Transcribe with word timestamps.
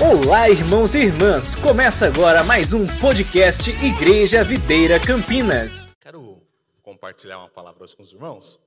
Olá, 0.00 0.48
irmãos 0.48 0.94
e 0.94 0.98
irmãs! 0.98 1.56
Começa 1.56 2.06
agora 2.06 2.44
mais 2.44 2.72
um 2.72 2.86
podcast 3.00 3.68
Igreja 3.84 4.44
Videira 4.44 5.04
Campinas. 5.04 5.92
Quero 5.98 6.40
compartilhar 6.82 7.38
uma 7.38 7.48
palavra 7.48 7.82
hoje 7.82 7.96
com 7.96 8.04
os 8.04 8.12
irmãos. 8.12 8.60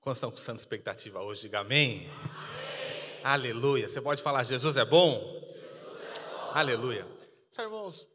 Quantos 0.00 0.18
estão 0.18 0.32
com 0.32 0.38
santa 0.38 0.58
expectativa 0.58 1.22
hoje? 1.22 1.42
Diga 1.42 1.60
amém. 1.60 2.10
amém. 2.10 3.20
Aleluia. 3.22 3.88
Você 3.88 4.00
pode 4.00 4.20
falar, 4.24 4.42
Jesus 4.42 4.76
é 4.76 4.84
bom? 4.84 5.20
Jesus 5.20 6.00
é 6.00 6.20
bom. 6.20 6.50
Aleluia. 6.52 7.06
Sabe, 7.48 7.68
irmãos, 7.68 8.08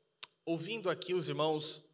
ouvindo 0.45 0.89
aqui 0.89 1.13
os 1.13 1.29
irmãos 1.29 1.85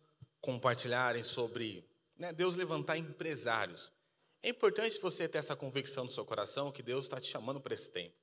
compartilharem 0.42 1.22
sobre 1.22 1.88
né, 2.18 2.34
Deus 2.34 2.56
levantar 2.56 2.98
empresários, 2.98 3.94
é 4.42 4.50
importante 4.50 5.00
você 5.00 5.28
ter 5.30 5.38
essa 5.38 5.56
convicção 5.56 6.06
no 6.06 6.10
seu 6.10 6.26
coração 6.26 6.72
que 6.72 6.82
Deus 6.82 7.06
está 7.06 7.20
te 7.20 7.28
chamando 7.28 7.62
para 7.62 7.76
esse 7.76 7.92
tempo. 7.92 8.23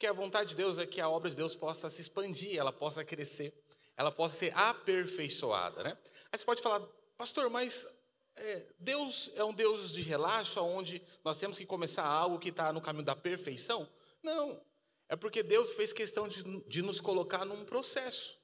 Porque 0.00 0.06
a 0.06 0.14
vontade 0.14 0.48
de 0.48 0.56
Deus 0.56 0.78
é 0.78 0.86
que 0.86 0.98
a 0.98 1.10
obra 1.10 1.28
de 1.28 1.36
Deus 1.36 1.54
possa 1.54 1.90
se 1.90 2.00
expandir, 2.00 2.58
ela 2.58 2.72
possa 2.72 3.04
crescer, 3.04 3.52
ela 3.94 4.10
possa 4.10 4.34
ser 4.34 4.56
aperfeiçoada. 4.56 5.82
Né? 5.82 5.98
Aí 6.32 6.38
você 6.38 6.44
pode 6.46 6.62
falar, 6.62 6.80
pastor, 7.18 7.50
mas 7.50 7.86
é, 8.34 8.64
Deus 8.78 9.30
é 9.34 9.44
um 9.44 9.52
Deus 9.52 9.92
de 9.92 10.00
relaxo, 10.00 10.58
onde 10.62 11.02
nós 11.22 11.36
temos 11.36 11.58
que 11.58 11.66
começar 11.66 12.02
algo 12.02 12.38
que 12.38 12.48
está 12.48 12.72
no 12.72 12.80
caminho 12.80 13.04
da 13.04 13.14
perfeição? 13.14 13.86
Não. 14.22 14.58
É 15.06 15.16
porque 15.16 15.42
Deus 15.42 15.72
fez 15.72 15.92
questão 15.92 16.26
de, 16.26 16.44
de 16.66 16.80
nos 16.80 16.98
colocar 16.98 17.44
num 17.44 17.62
processo. 17.66 18.38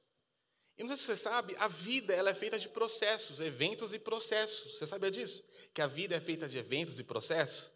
E 0.76 0.82
não 0.82 0.88
sei 0.88 0.96
se 0.98 1.04
você 1.04 1.16
sabe, 1.16 1.56
a 1.58 1.68
vida 1.68 2.12
ela 2.12 2.28
é 2.28 2.34
feita 2.34 2.58
de 2.58 2.68
processos, 2.68 3.40
eventos 3.40 3.94
e 3.94 3.98
processos. 3.98 4.76
Você 4.76 4.86
sabia 4.86 5.10
disso? 5.10 5.42
Que 5.72 5.80
a 5.80 5.86
vida 5.86 6.14
é 6.14 6.20
feita 6.20 6.46
de 6.46 6.58
eventos 6.58 7.00
e 7.00 7.02
processos? 7.02 7.70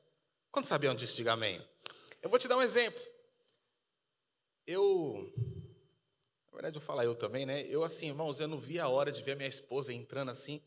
Quando 0.52 0.66
sabiam 0.66 0.94
disso, 0.94 1.16
diga 1.16 1.32
amém. 1.32 1.66
Eu 2.20 2.28
vou 2.28 2.38
te 2.38 2.46
dar 2.46 2.58
um 2.58 2.62
exemplo. 2.62 3.09
Eu, 4.70 5.32
na 6.46 6.52
verdade 6.52 6.76
eu 6.76 6.80
falo 6.80 7.02
eu 7.02 7.16
também, 7.16 7.44
né? 7.44 7.62
Eu 7.62 7.82
assim, 7.82 8.06
irmãos, 8.06 8.38
eu 8.38 8.46
não 8.46 8.56
vi 8.56 8.78
a 8.78 8.88
hora 8.88 9.10
de 9.10 9.20
ver 9.20 9.34
minha 9.34 9.48
esposa 9.48 9.92
entrando 9.92 10.30
assim, 10.30 10.62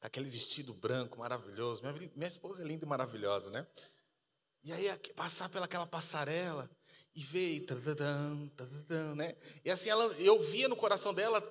aquele 0.00 0.30
vestido 0.30 0.72
branco 0.72 1.18
maravilhoso. 1.18 1.82
Minha, 1.82 2.10
minha 2.16 2.28
esposa 2.28 2.64
é 2.64 2.66
linda 2.66 2.86
e 2.86 2.88
maravilhosa, 2.88 3.50
né? 3.50 3.66
E 4.64 4.72
aí 4.72 4.88
passar 5.14 5.50
pelaquela 5.50 5.86
passarela 5.86 6.70
e 7.14 7.22
ver, 7.22 7.60
tadadam, 7.66 8.48
tadadam, 8.56 9.14
né? 9.14 9.36
E 9.62 9.70
assim 9.70 9.90
ela, 9.90 10.04
eu 10.18 10.42
via 10.42 10.66
no 10.66 10.74
coração 10.74 11.12
dela 11.12 11.42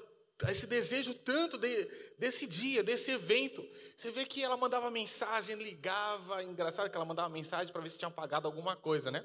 esse 0.49 0.65
desejo 0.65 1.13
tanto 1.13 1.55
de, 1.55 1.85
desse 2.17 2.47
dia, 2.47 2.81
desse 2.81 3.11
evento. 3.11 3.63
Você 3.95 4.09
vê 4.09 4.25
que 4.25 4.43
ela 4.43 4.57
mandava 4.57 4.89
mensagem, 4.89 5.55
ligava, 5.55 6.43
engraçado 6.43 6.89
que 6.89 6.95
ela 6.95 7.05
mandava 7.05 7.29
mensagem 7.29 7.71
para 7.71 7.81
ver 7.81 7.89
se 7.89 7.97
tinha 7.99 8.09
pagado 8.09 8.47
alguma 8.47 8.75
coisa, 8.75 9.11
né? 9.11 9.23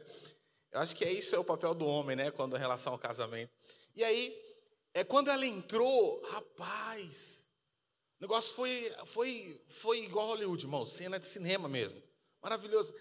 Eu 0.73 0.81
acho 0.81 0.95
que 0.95 1.05
é 1.05 1.13
isso 1.13 1.35
é 1.35 1.39
o 1.39 1.45
papel 1.45 1.75
do 1.75 1.87
homem, 1.87 2.17
né, 2.17 2.31
quando 2.31 2.57
em 2.57 2.61
relação 2.61 2.93
ao 2.93 2.99
casamento. 2.99 3.53
E 3.95 4.05
aí, 4.05 4.35
é 4.95 5.03
quando 5.03 5.31
ela 5.31 5.45
entrou, 5.45 6.23
rapaz, 6.29 7.47
o 8.19 8.23
negócio 8.23 8.55
foi 8.55 8.95
foi 9.07 9.61
foi 9.69 10.05
igual 10.05 10.29
Hollywood, 10.29 10.65
irmão, 10.65 10.85
cena 10.85 11.19
de 11.19 11.27
cinema 11.27 11.69
mesmo. 11.69 12.01
Maravilhoso. 12.43 12.95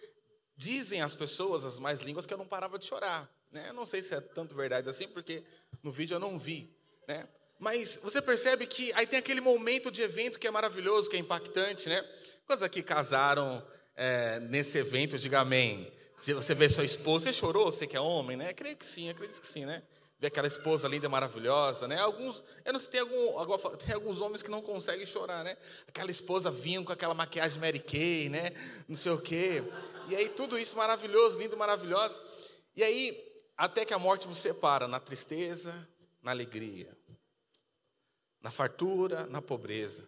Dizem 0.56 1.02
as 1.02 1.16
pessoas, 1.16 1.64
as 1.64 1.80
mais 1.80 2.02
línguas, 2.02 2.26
que 2.26 2.34
eu 2.34 2.38
não 2.38 2.48
parava 2.48 2.78
de 2.78 2.86
chorar. 2.86 3.30
Né? 3.52 3.70
Eu 3.70 3.74
não 3.74 3.86
sei 3.86 4.02
se 4.02 4.14
é 4.14 4.22
tanto 4.22 4.56
verdade 4.56 4.90
assim, 4.90 5.08
porque 5.08 5.44
no 5.82 5.92
vídeo 5.92 6.16
eu 6.16 6.20
não 6.20 6.38
vi. 6.38 6.76
Né? 7.08 7.28
Mas 7.58 7.98
você 8.02 8.22
percebe 8.22 8.66
que 8.68 8.92
aí 8.94 9.06
tem 9.08 9.20
aquele 9.20 9.42
momento 9.42 9.90
de 9.92 10.02
evento 10.02 10.40
que 10.40 10.48
é 10.48 10.52
maravilhoso, 10.52 11.10
que 11.10 11.16
é 11.16 11.20
impactante. 11.20 11.90
Né? 11.90 12.02
Quantos 12.46 12.64
aqui 12.64 12.82
casaram 12.82 13.66
é, 13.96 14.40
nesse 14.40 14.78
evento? 14.78 15.18
Diga 15.18 15.40
amém. 15.40 15.92
Se 16.20 16.34
você 16.34 16.54
vê 16.54 16.68
sua 16.68 16.84
esposa, 16.84 17.32
você 17.32 17.34
chorou? 17.34 17.72
Você 17.72 17.88
que 17.88 17.96
é 17.96 18.02
homem, 18.02 18.36
né? 18.36 18.54
Creio 18.54 18.76
que 18.76 18.86
sim, 18.86 19.10
acredito 19.10 19.40
que 19.40 19.48
sim, 19.48 19.66
né? 19.66 19.82
Ver 20.20 20.28
aquela 20.28 20.48
esposa 20.48 20.86
linda 20.86 21.08
maravilhosa, 21.08 21.88
né? 21.88 21.98
Alguns, 21.98 22.44
eu 22.66 22.74
não 22.74 22.80
sei, 22.80 22.90
tem, 22.90 23.00
algum, 23.00 23.58
tem 23.78 23.96
alguns 23.96 24.20
homens 24.20 24.44
que 24.44 24.52
não 24.52 24.62
conseguem 24.62 25.06
chorar, 25.06 25.46
né? 25.46 25.56
Aquela 25.88 26.12
esposa 26.12 26.52
vinha 26.52 26.84
com 26.84 26.92
aquela 26.92 27.14
maquiagem 27.14 27.62
Mary 27.62 27.80
Kay, 27.80 28.28
né? 28.28 28.52
Não 28.86 28.98
sei 28.98 29.14
o 29.14 29.22
quê. 29.22 29.64
E 30.10 30.16
aí 30.16 30.28
tudo 30.28 30.60
isso 30.60 30.76
maravilhoso, 30.76 31.40
lindo, 31.40 31.56
maravilhoso. 31.56 32.20
E 32.76 32.84
aí, 32.84 33.18
até 33.56 33.86
que 33.86 33.94
a 33.94 33.98
morte 33.98 34.28
vos 34.28 34.40
separa 34.40 34.90
na 34.90 35.00
tristeza, 35.00 35.88
na 36.22 36.32
alegria, 36.32 36.98
na 38.42 38.52
fartura, 38.52 39.26
na 39.28 39.42
pobreza, 39.42 40.06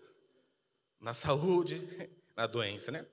na 0.99 1.13
saúde, 1.13 1.87
na 2.35 2.47
doença, 2.47 2.91
né? 2.91 3.05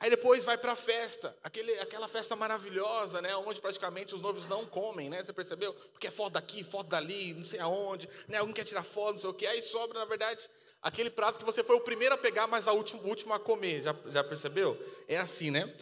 Aí 0.00 0.10
depois 0.10 0.44
vai 0.44 0.58
para 0.58 0.72
a 0.72 0.76
festa, 0.76 1.36
aquele, 1.42 1.72
aquela 1.78 2.08
festa 2.08 2.34
maravilhosa, 2.34 3.22
né, 3.22 3.34
onde 3.36 3.60
praticamente 3.60 4.14
os 4.14 4.20
noivos 4.20 4.46
não 4.46 4.66
comem, 4.66 5.08
né? 5.08 5.22
Você 5.22 5.32
percebeu? 5.32 5.72
Porque 5.72 6.08
é 6.08 6.10
foto 6.10 6.32
daqui, 6.34 6.64
foto 6.64 6.88
dali, 6.88 7.32
não 7.32 7.44
sei 7.44 7.60
aonde, 7.60 8.08
né? 8.28 8.38
Alguém 8.38 8.54
quer 8.54 8.64
tirar 8.64 8.82
foto, 8.82 9.12
não 9.12 9.20
sei 9.20 9.30
o 9.30 9.34
quê. 9.34 9.46
Aí 9.46 9.62
sobra, 9.62 9.98
na 10.00 10.04
verdade, 10.04 10.48
aquele 10.82 11.10
prato 11.10 11.38
que 11.38 11.44
você 11.44 11.62
foi 11.62 11.76
o 11.76 11.80
primeiro 11.80 12.14
a 12.14 12.18
pegar, 12.18 12.46
mas 12.46 12.66
a 12.66 12.72
última, 12.72 13.02
o 13.02 13.08
último 13.08 13.32
a 13.32 13.40
comer. 13.40 13.82
Já, 13.82 13.96
já 14.06 14.24
percebeu? 14.24 14.76
É 15.08 15.16
assim, 15.16 15.50
né? 15.50 15.74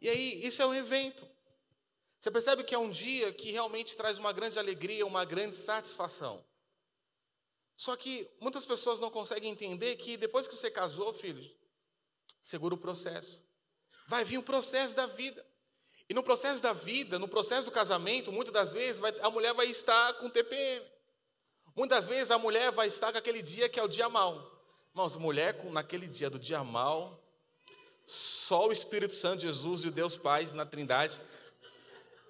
E 0.00 0.08
aí, 0.08 0.46
isso 0.46 0.62
é 0.62 0.66
um 0.66 0.74
evento. 0.74 1.28
Você 2.18 2.30
percebe 2.30 2.64
que 2.64 2.74
é 2.74 2.78
um 2.78 2.90
dia 2.90 3.32
que 3.32 3.50
realmente 3.50 3.96
traz 3.96 4.16
uma 4.16 4.32
grande 4.32 4.58
alegria, 4.58 5.04
uma 5.04 5.24
grande 5.24 5.56
satisfação. 5.56 6.42
Só 7.76 7.94
que 7.94 8.30
muitas 8.40 8.64
pessoas 8.64 8.98
não 9.00 9.10
conseguem 9.10 9.50
entender 9.50 9.96
que 9.96 10.16
depois 10.16 10.48
que 10.48 10.56
você 10.56 10.70
casou, 10.70 11.12
filhos, 11.12 11.54
segura 12.40 12.74
o 12.74 12.78
processo 12.78 13.45
vai 14.06 14.24
vir 14.24 14.38
um 14.38 14.42
processo 14.42 14.94
da 14.94 15.06
vida. 15.06 15.44
E 16.08 16.14
no 16.14 16.22
processo 16.22 16.62
da 16.62 16.72
vida, 16.72 17.18
no 17.18 17.26
processo 17.26 17.64
do 17.64 17.70
casamento, 17.70 18.30
muitas 18.30 18.52
das 18.52 18.72
vezes 18.72 19.00
vai, 19.00 19.14
a 19.20 19.30
mulher 19.30 19.52
vai 19.54 19.66
estar 19.66 20.14
com 20.14 20.28
TPM. 20.28 20.84
Muitas 21.74 22.06
vezes 22.06 22.30
a 22.30 22.38
mulher 22.38 22.70
vai 22.72 22.86
estar 22.86 23.12
com 23.12 23.18
aquele 23.18 23.42
dia 23.42 23.68
que 23.68 23.78
é 23.78 23.82
o 23.82 23.88
dia 23.88 24.08
mal. 24.08 24.52
Irmãos, 24.92 25.16
mulher 25.16 25.54
com, 25.54 25.70
naquele 25.70 26.06
dia 26.06 26.30
do 26.30 26.38
dia 26.38 26.62
mal, 26.62 27.20
só 28.06 28.68
o 28.68 28.72
Espírito 28.72 29.14
Santo, 29.14 29.42
Jesus 29.42 29.82
e 29.84 29.88
o 29.88 29.90
Deus 29.90 30.16
Pai 30.16 30.46
na 30.54 30.64
Trindade 30.64 31.20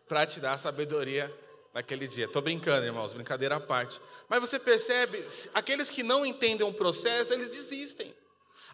para 0.09 0.27
te 0.27 0.41
dar 0.41 0.57
sabedoria 0.59 1.33
naquele 1.75 2.09
dia. 2.09 2.25
Estou 2.25 2.41
brincando, 2.41 2.87
irmãos, 2.87 3.13
brincadeira 3.13 3.57
à 3.57 3.61
parte. 3.61 4.01
Mas 4.29 4.41
você 4.41 4.59
percebe, 4.59 5.25
aqueles 5.53 5.91
que 5.91 6.03
não 6.03 6.25
entendem 6.25 6.67
o 6.67 6.73
processo, 6.73 7.35
eles 7.35 7.51
desistem. 7.51 8.15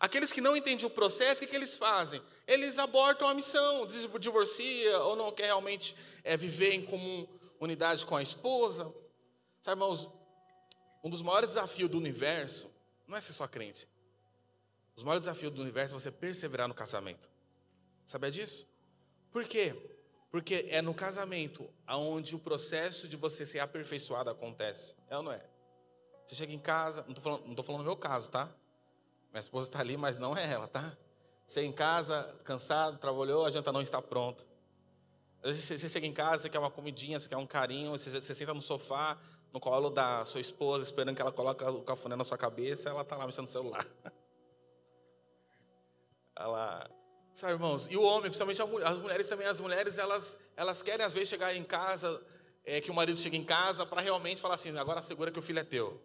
Aqueles 0.03 0.33
que 0.33 0.41
não 0.41 0.57
entendem 0.57 0.85
o 0.85 0.91
processo, 0.91 1.41
o 1.41 1.45
que, 1.45 1.51
que 1.51 1.55
eles 1.55 1.77
fazem? 1.77 2.21
Eles 2.45 2.77
abortam 2.77 3.29
a 3.29 3.35
missão, 3.35 3.87
divorcia 4.19 4.99
ou 4.99 5.15
não 5.15 5.31
quer 5.31 5.45
realmente 5.45 5.95
é, 6.25 6.37
viver 6.37 6.73
em 6.73 6.85
comum 6.85 7.25
unidade 7.61 8.05
com 8.05 8.17
a 8.17 8.21
esposa. 8.21 8.93
Sabe, 9.61 9.81
irmãos, 9.81 10.09
um 11.05 11.09
dos 11.09 11.23
maiores 11.23 11.51
desafios 11.51 11.89
do 11.89 11.99
universo 11.99 12.69
não 13.07 13.17
é 13.17 13.21
ser 13.21 13.33
só 13.33 13.47
crente. 13.47 13.87
Os 14.97 15.05
maiores 15.05 15.25
desafios 15.25 15.53
do 15.53 15.63
universo 15.63 15.95
é 15.95 16.01
você 16.01 16.11
perseverar 16.11 16.67
no 16.67 16.75
casamento. 16.75 17.31
Sabia 18.05 18.33
disso? 18.33 18.67
Por 19.31 19.45
quê? 19.45 19.73
Porque 20.33 20.67
é 20.69 20.83
no 20.83 20.93
casamento 20.95 21.73
aonde 21.87 22.35
o 22.35 22.41
processo 22.41 23.07
de 23.07 23.17
você 23.17 23.47
ser 23.47 23.61
aperfeiçoado 23.61 24.31
acontece. 24.31 24.97
É 25.09 25.17
ou 25.17 25.23
não 25.23 25.31
é? 25.31 25.47
Você 26.27 26.35
chega 26.35 26.53
em 26.53 26.59
casa, 26.59 27.03
não 27.03 27.11
estou 27.11 27.23
falando, 27.23 27.47
não 27.47 27.63
falando 27.63 27.83
no 27.83 27.87
meu 27.87 27.97
caso, 27.97 28.33
tá? 28.33 28.53
Minha 29.33 29.41
esposa 29.41 29.71
está 29.71 29.81
ali, 29.81 29.97
mas 29.97 30.19
não 30.19 30.37
é 30.37 30.53
ela, 30.53 30.69
tá? 30.69 30.97
Chega 31.49 31.67
em 31.67 31.73
casa, 31.73 32.35
cansado, 32.45 32.99
trabalhou, 32.99 33.47
a 33.47 33.51
janta 33.51 33.73
não 33.73 33.81
está 33.81 34.01
pronta. 34.01 34.45
Às 35.43 35.57
vezes 35.57 35.81
você 35.81 35.89
chega 35.89 36.07
em 36.07 36.13
casa, 36.13 36.43
você 36.43 36.49
quer 36.51 36.59
uma 36.59 36.71
comidinha, 36.71 37.19
você 37.19 37.29
quer 37.29 37.37
um 37.37 37.47
carinho, 37.47 37.91
você, 37.91 38.11
você 38.11 38.35
senta 38.35 38.53
no 38.55 38.61
sofá, 38.63 39.19
no 39.53 39.59
colo 39.59 39.91
da 39.91 40.25
sua 40.25 40.41
esposa, 40.41 40.85
esperando 40.85 41.17
que 41.17 41.23
ela 41.23 41.33
coloque 41.33 41.65
o 41.65 41.83
cafuné 41.83 42.15
na 42.15 42.25
sua 42.25 42.39
cabeça, 42.39 42.91
ela 42.91 43.03
está 43.03 43.17
lá 43.17 43.27
mexendo 43.27 43.47
no 43.47 43.51
celular. 43.51 43.87
Ela, 46.35 46.91
sabe, 47.35 47.53
irmãos? 47.53 47.87
E 47.91 47.97
o 47.97 48.03
homem, 48.03 48.31
principalmente 48.31 48.63
as 48.63 48.99
mulheres 48.99 49.29
também, 49.29 49.47
as 49.47 49.61
mulheres, 49.61 49.99
elas, 49.99 50.39
elas 50.57 50.83
querem 50.83 51.05
às 51.05 51.13
vezes 51.13 51.29
chegar 51.29 51.55
em 51.55 51.63
casa, 51.63 52.21
é, 52.65 52.81
que 52.81 52.91
o 52.91 52.95
marido 52.95 53.19
chegue 53.19 53.37
em 53.37 53.45
casa 53.45 53.85
para 53.85 54.01
realmente 54.01 54.41
falar 54.41 54.55
assim, 54.55 54.77
agora 54.79 55.03
segura 55.03 55.31
que 55.31 55.39
o 55.39 55.43
filho 55.43 55.59
é 55.59 55.65
teu. 55.65 56.03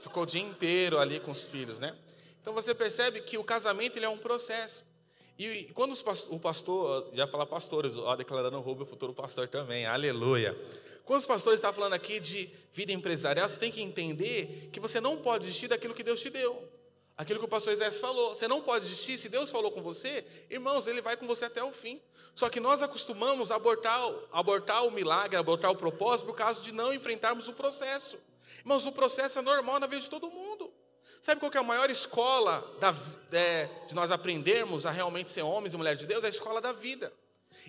Ficou 0.00 0.24
o 0.24 0.26
dia 0.26 0.42
inteiro 0.42 0.98
ali 0.98 1.20
com 1.20 1.30
os 1.30 1.46
filhos, 1.46 1.78
né? 1.78 1.96
Então 2.42 2.52
você 2.52 2.74
percebe 2.74 3.20
que 3.22 3.38
o 3.38 3.44
casamento 3.44 3.96
ele 3.96 4.04
é 4.04 4.08
um 4.08 4.18
processo. 4.18 4.84
E 5.38 5.70
quando 5.74 5.96
o 6.28 6.38
pastor, 6.38 7.08
já 7.14 7.26
fala 7.26 7.46
pastores, 7.46 7.96
ó, 7.96 8.14
declarando 8.14 8.58
o 8.58 8.60
Rubio 8.60 8.84
futuro 8.84 9.14
pastor 9.14 9.48
também, 9.48 9.86
aleluia. 9.86 10.56
Quando 11.04 11.20
os 11.20 11.26
pastores 11.26 11.58
estão 11.58 11.72
falando 11.72 11.94
aqui 11.94 12.20
de 12.20 12.50
vida 12.72 12.92
empresarial, 12.92 13.48
você 13.48 13.58
tem 13.58 13.72
que 13.72 13.80
entender 13.80 14.68
que 14.72 14.78
você 14.78 15.00
não 15.00 15.16
pode 15.16 15.46
desistir 15.46 15.68
daquilo 15.68 15.94
que 15.94 16.02
Deus 16.02 16.20
te 16.20 16.30
deu. 16.30 16.68
Aquilo 17.16 17.38
que 17.38 17.44
o 17.44 17.48
pastor 17.48 17.72
Isaías 17.72 17.98
falou. 17.98 18.34
Você 18.34 18.48
não 18.48 18.60
pode 18.60 18.84
desistir, 18.84 19.18
se 19.18 19.28
Deus 19.28 19.50
falou 19.50 19.70
com 19.70 19.82
você, 19.82 20.24
irmãos, 20.50 20.86
ele 20.86 21.02
vai 21.02 21.16
com 21.16 21.26
você 21.26 21.44
até 21.44 21.62
o 21.62 21.70
fim. 21.70 22.00
Só 22.34 22.48
que 22.48 22.58
nós 22.58 22.82
acostumamos 22.82 23.50
a 23.50 23.56
abortar, 23.56 24.00
abortar 24.32 24.84
o 24.86 24.90
milagre, 24.90 25.36
abortar 25.36 25.70
o 25.70 25.76
propósito, 25.76 26.26
por 26.26 26.36
causa 26.36 26.60
de 26.60 26.72
não 26.72 26.92
enfrentarmos 26.92 27.48
o 27.48 27.52
processo. 27.52 28.16
Irmãos, 28.60 28.86
o 28.86 28.92
processo 28.92 29.38
é 29.38 29.42
normal 29.42 29.78
na 29.78 29.86
vida 29.86 30.00
de 30.00 30.10
todo 30.10 30.30
mundo. 30.30 30.71
Sabe 31.20 31.40
qual 31.40 31.52
é 31.54 31.58
a 31.58 31.62
maior 31.62 31.90
escola 31.90 32.68
da, 32.80 32.94
é, 33.32 33.68
de 33.86 33.94
nós 33.94 34.10
aprendermos 34.10 34.84
a 34.84 34.90
realmente 34.90 35.30
ser 35.30 35.42
homens 35.42 35.74
e 35.74 35.76
mulheres 35.76 35.98
de 35.98 36.06
Deus? 36.06 36.24
É 36.24 36.26
a 36.26 36.30
escola 36.30 36.60
da 36.60 36.72
vida. 36.72 37.12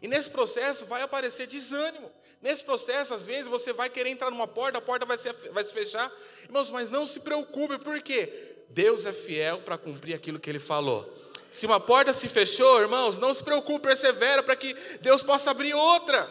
E 0.02 0.08
nesse 0.08 0.30
processo 0.30 0.86
vai 0.86 1.02
aparecer 1.02 1.48
desânimo. 1.48 2.12
Nesse 2.42 2.64
processo, 2.64 3.14
às 3.14 3.26
vezes, 3.26 3.48
você 3.48 3.72
vai 3.72 3.90
querer 3.90 4.10
entrar 4.10 4.32
numa 4.32 4.48
porta, 4.48 4.78
a 4.78 4.82
porta 4.82 5.06
vai 5.06 5.18
se, 5.18 5.32
vai 5.52 5.64
se 5.64 5.72
fechar. 5.72 6.12
Irmãos, 6.44 6.72
mas 6.72 6.90
não 6.90 7.06
se 7.06 7.20
preocupe, 7.20 7.78
por 7.78 8.02
quê? 8.02 8.56
Deus 8.70 9.06
é 9.06 9.14
fiel 9.14 9.62
para 9.62 9.78
cumprir 9.78 10.14
aquilo 10.14 10.40
que 10.40 10.50
Ele 10.50 10.60
falou. 10.60 11.14
Se 11.50 11.68
uma 11.68 11.80
porta 11.80 12.12
se 12.12 12.28
fechou, 12.28 12.82
irmãos, 12.82 13.20
não 13.20 13.32
se 13.32 13.44
preocupe, 13.44 13.88
persevera 13.88 14.42
para 14.42 14.56
que 14.56 14.74
Deus 15.02 15.22
possa 15.22 15.52
abrir 15.52 15.74
outra. 15.74 16.28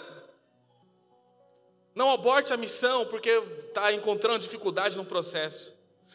Não 1.95 2.11
aborte 2.11 2.53
a 2.53 2.57
missão 2.57 3.07
porque 3.07 3.31
está 3.69 3.93
encontrando 3.93 4.41
dificuldade 4.41 4.97
no 4.97 5.05
processo. 5.05 5.73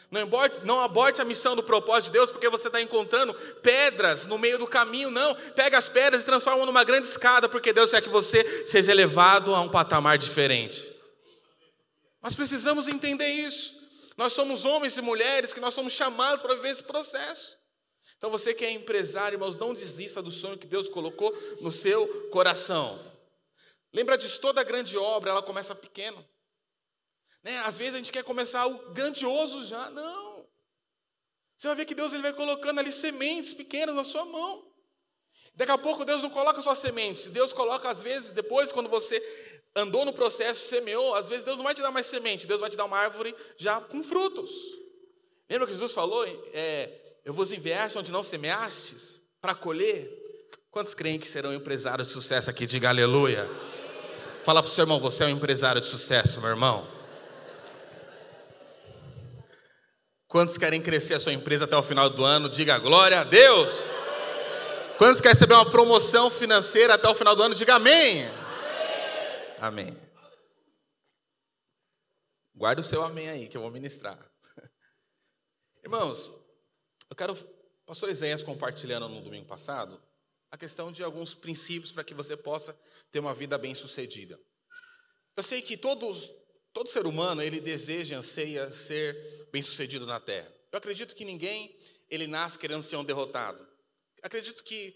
Não 0.10 0.22
aborte, 0.22 0.66
não 0.66 0.82
aborte 0.82 1.22
a 1.22 1.26
missão 1.26 1.56
do 1.56 1.62
propósito 1.62 2.06
de 2.06 2.12
Deus 2.14 2.32
porque 2.32 2.50
você 2.50 2.68
está 2.68 2.82
encontrando 2.82 3.34
pedras 3.62 4.26
no 4.26 4.38
meio 4.38 4.58
do 4.58 4.66
caminho. 4.66 5.12
Não, 5.12 5.36
pega 5.54 5.78
as 5.78 5.90
pedras 5.90 6.24
e 6.24 6.26
transforma 6.26 6.66
numa 6.66 6.84
grande 6.84 7.08
escada, 7.08 7.50
porque 7.50 7.74
Deus 7.74 7.92
quer 7.92 8.02
que 8.02 8.10
você 8.10 8.66
seja 8.66 8.92
elevado 8.92 9.54
a 9.54 9.60
um 9.60 9.70
patamar 9.70 10.18
diferente. 10.18 10.90
Nós 12.22 12.36
precisamos 12.36 12.88
entender 12.88 13.28
isso. 13.28 13.76
Nós 14.16 14.34
somos 14.34 14.66
homens 14.66 14.98
e 14.98 15.02
mulheres 15.02 15.54
que 15.54 15.60
nós 15.60 15.74
somos 15.74 15.94
chamados 15.94 16.42
para 16.42 16.56
viver 16.56 16.70
esse 16.70 16.84
processo. 16.84 17.58
Então 18.18 18.32
você 18.32 18.54
que 18.54 18.66
é 18.66 18.72
empresário, 18.72 19.36
irmãos, 19.36 19.58
não 19.58 19.74
desista 19.74 20.22
do 20.22 20.32
sonho 20.32 20.58
que 20.58 20.66
Deus 20.66 20.88
colocou 20.90 21.36
no 21.62 21.72
seu 21.72 22.08
coração. 22.32 23.00
Lembra 23.94 24.18
disso, 24.18 24.40
toda 24.40 24.64
grande 24.64 24.98
obra, 24.98 25.32
ela 25.32 25.44
começa 25.44 25.76
pequena. 25.76 26.18
Né? 27.44 27.58
Às 27.60 27.78
vezes 27.78 27.96
a 27.96 27.98
gente 27.98 28.12
quer 28.12 28.24
começar 28.24 28.62
algo 28.62 28.92
grandioso 28.92 29.66
já. 29.66 29.90
Não. 29.90 30.46
Você 31.58 31.68
vai 31.68 31.76
ver 31.78 31.86
que 31.86 31.96
Deus 31.96 32.14
ele 32.14 32.22
vai 32.22 32.34
colocando 32.34 32.80
ali 32.80 32.92
sementes 32.92 33.54
pequenas 33.54 33.96
na 33.96 34.04
sua 34.04 34.26
mão. 34.26 34.66
Daqui 35.56 35.72
a 35.72 35.78
pouco 35.78 36.06
Deus 36.06 36.22
não 36.22 36.30
coloca 36.30 36.62
só 36.62 36.76
sementes. 36.76 37.30
Deus 37.30 37.52
coloca, 37.52 37.90
às 37.90 38.02
vezes, 38.04 38.32
depois, 38.32 38.72
quando 38.72 38.90
você 38.90 39.20
andou 39.76 40.06
no 40.06 40.14
processo, 40.14 40.68
semeou, 40.68 41.16
às 41.16 41.28
vezes 41.28 41.44
Deus 41.44 41.58
não 41.58 41.64
vai 41.64 41.74
te 41.74 41.82
dar 41.82 41.92
mais 41.92 42.06
semente, 42.06 42.48
Deus 42.48 42.60
vai 42.60 42.70
te 42.70 42.78
dar 42.78 42.86
uma 42.86 42.98
árvore 42.98 43.36
já 43.58 43.82
com 43.82 44.04
frutos. 44.04 44.52
Lembra 45.50 45.66
que 45.68 45.74
Jesus 45.74 45.92
falou? 45.92 46.26
É, 46.54 46.90
eu 47.24 47.34
vos 47.34 47.52
enviaste 47.52 47.98
onde 47.98 48.12
não 48.12 48.22
semeastes 48.22 49.22
para 49.42 49.56
colher. 49.56 50.26
Quantos 50.70 50.94
creem 50.94 51.20
que 51.20 51.28
serão 51.28 51.54
empresários 51.54 52.08
de 52.08 52.14
sucesso 52.14 52.50
aqui? 52.50 52.66
Diga 52.66 52.90
aleluia. 52.90 53.50
Fala 54.44 54.62
para 54.62 54.70
o 54.70 54.72
seu 54.72 54.84
irmão, 54.84 55.00
você 55.00 55.24
é 55.24 55.28
um 55.28 55.30
empresário 55.30 55.82
de 55.82 55.88
sucesso, 55.88 56.40
meu 56.40 56.50
irmão. 56.50 56.97
Quantos 60.28 60.58
querem 60.58 60.82
crescer 60.82 61.14
a 61.14 61.20
sua 61.20 61.32
empresa 61.32 61.64
até 61.66 61.78
o 61.78 61.84
final 61.84 62.10
do 62.10 62.26
ano? 62.26 62.50
Diga 62.50 62.78
glória 62.78 63.22
a 63.22 63.24
Deus. 63.24 63.72
Quantos 64.98 65.22
querem 65.22 65.34
receber 65.34 65.54
uma 65.54 65.70
promoção 65.70 66.30
financeira 66.30 66.96
até 66.96 67.08
o 67.08 67.16
final 67.16 67.36
do 67.36 67.44
ano? 67.44 67.56
Diga 67.56 67.76
amém. 67.76 68.26
Amém. 69.60 69.88
amém. 69.88 70.08
Guarda 72.54 72.82
o 72.82 72.84
seu 72.84 73.04
amém 73.04 73.30
aí, 73.30 73.48
que 73.48 73.56
eu 73.56 73.62
vou 73.62 73.72
ministrar. 73.72 74.20
Irmãos, 75.82 76.30
eu 77.10 77.16
quero, 77.16 77.36
pastor 77.86 78.10
Isaías 78.10 78.44
compartilhando 78.44 79.08
no 79.08 79.22
domingo 79.22 79.46
passado, 79.46 80.02
a 80.52 80.58
questão 80.58 80.92
de 80.92 81.04
alguns 81.04 81.34
princípios 81.34 81.92
para 81.92 82.04
que 82.04 82.14
você 82.14 82.36
possa 82.36 82.78
ter 83.12 83.20
uma 83.20 83.34
vida 83.34 83.58
bem-sucedida. 83.58 84.38
Eu 85.38 85.44
sei 85.44 85.62
que 85.62 85.78
todos, 85.78 86.30
todo 86.78 86.92
ser 86.92 87.08
humano, 87.08 87.42
ele 87.42 87.60
deseja, 87.60 88.20
anseia 88.20 88.72
ser 88.72 89.48
bem-sucedido 89.52 90.06
na 90.06 90.20
terra. 90.20 90.48
Eu 90.72 90.78
acredito 90.78 91.16
que 91.16 91.26
ninguém, 91.26 91.76
ele 92.08 92.28
nasce 92.28 92.60
querendo 92.60 92.84
ser 92.84 92.98
um 92.98 93.04
derrotado. 93.04 93.68
Acredito 94.22 94.64
que, 94.64 94.96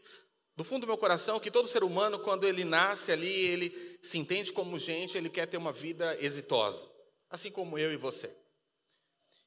do 0.55 0.63
fundo 0.63 0.81
do 0.81 0.87
meu 0.87 0.97
coração, 0.97 1.39
que 1.39 1.49
todo 1.49 1.67
ser 1.67 1.83
humano, 1.83 2.19
quando 2.19 2.47
ele 2.47 2.63
nasce 2.63 3.11
ali, 3.11 3.27
ele 3.27 3.99
se 3.99 4.19
entende 4.19 4.53
como 4.53 4.77
gente, 4.77 5.17
ele 5.17 5.27
quer 5.27 5.47
ter 5.47 5.57
uma 5.57 5.73
vida 5.73 6.15
exitosa. 6.23 6.87
Assim 7.31 7.49
como 7.49 7.79
eu 7.79 7.91
e 7.91 7.97
você. 7.97 8.31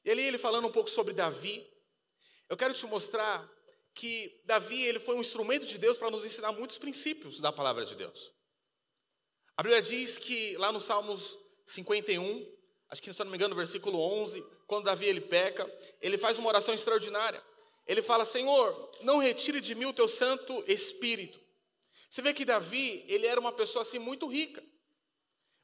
E 0.03 0.11
ali 0.11 0.23
ele 0.23 0.37
falando 0.37 0.67
um 0.67 0.71
pouco 0.73 0.89
sobre 0.89 1.13
Davi, 1.13 1.65
eu 2.49 2.57
quero 2.57 2.73
te 2.73 2.85
mostrar 2.85 3.49
que 3.93 4.41
Davi 4.43 4.83
ele 4.83 4.99
foi 4.99 5.15
um 5.15 5.21
instrumento 5.21 5.65
de 5.65 5.77
Deus 5.77 5.97
para 5.97 6.11
nos 6.11 6.25
ensinar 6.25 6.51
muitos 6.51 6.77
princípios 6.77 7.39
da 7.39 7.53
palavra 7.53 7.85
de 7.85 7.95
Deus. 7.95 8.33
A 9.55 9.63
Bíblia 9.63 9.81
diz 9.81 10.17
que 10.17 10.57
lá 10.57 10.69
no 10.69 10.81
Salmos 10.81 11.44
51, 11.65 12.47
acho 12.89 13.01
que 13.01 13.11
se 13.11 13.23
não 13.23 13.31
me 13.31 13.37
engano, 13.37 13.53
no 13.53 13.57
versículo 13.57 13.99
11, 13.99 14.45
quando 14.67 14.85
Davi 14.85 15.05
ele 15.05 15.21
peca, 15.21 15.69
ele 16.01 16.17
faz 16.17 16.37
uma 16.37 16.47
oração 16.47 16.73
extraordinária. 16.73 17.43
Ele 17.87 18.01
fala: 18.01 18.25
"Senhor, 18.25 18.91
não 19.01 19.17
retire 19.17 19.61
de 19.61 19.75
mim 19.75 19.85
o 19.85 19.93
teu 19.93 20.07
santo 20.07 20.63
espírito". 20.67 21.39
Você 22.09 22.21
vê 22.21 22.33
que 22.33 22.45
Davi, 22.45 23.03
ele 23.07 23.27
era 23.27 23.39
uma 23.39 23.51
pessoa 23.51 23.81
assim 23.81 23.99
muito 23.99 24.27
rica. 24.27 24.63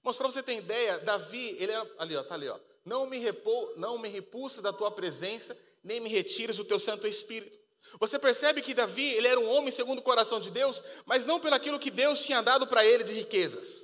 Mas 0.04 0.18
para 0.18 0.28
você 0.28 0.42
ter 0.42 0.56
ideia, 0.56 1.00
Davi, 1.00 1.56
ele 1.60 1.72
era 1.72 1.90
ali, 1.98 2.16
ó, 2.16 2.24
tá 2.24 2.34
ali, 2.34 2.50
ó. 2.50 2.60
Não 2.84 3.06
me 3.06 3.20
repou, 3.20 3.74
não 3.78 3.98
me 3.98 4.10
repulsa 4.10 4.62
da 4.62 4.74
tua 4.74 4.92
presença 4.92 5.58
nem 5.84 6.00
me 6.00 6.10
retires 6.10 6.60
o 6.60 6.66
teu 6.66 6.80
Santo 6.80 7.08
Espírito. 7.08 7.58
Você 8.00 8.20
percebe 8.20 8.62
que 8.62 8.74
Davi, 8.74 9.14
ele 9.14 9.28
era 9.28 9.40
um 9.40 9.50
homem 9.50 9.72
segundo 9.72 10.00
o 10.00 10.04
coração 10.04 10.40
de 10.40 10.52
Deus, 10.52 10.84
mas 11.06 11.26
não 11.26 11.40
pelo 11.40 11.56
aquilo 11.56 11.80
que 11.80 11.90
Deus 11.90 12.24
tinha 12.24 12.42
dado 12.42 12.68
para 12.68 12.86
ele 12.86 13.04
de 13.04 13.14
riquezas. 13.14 13.84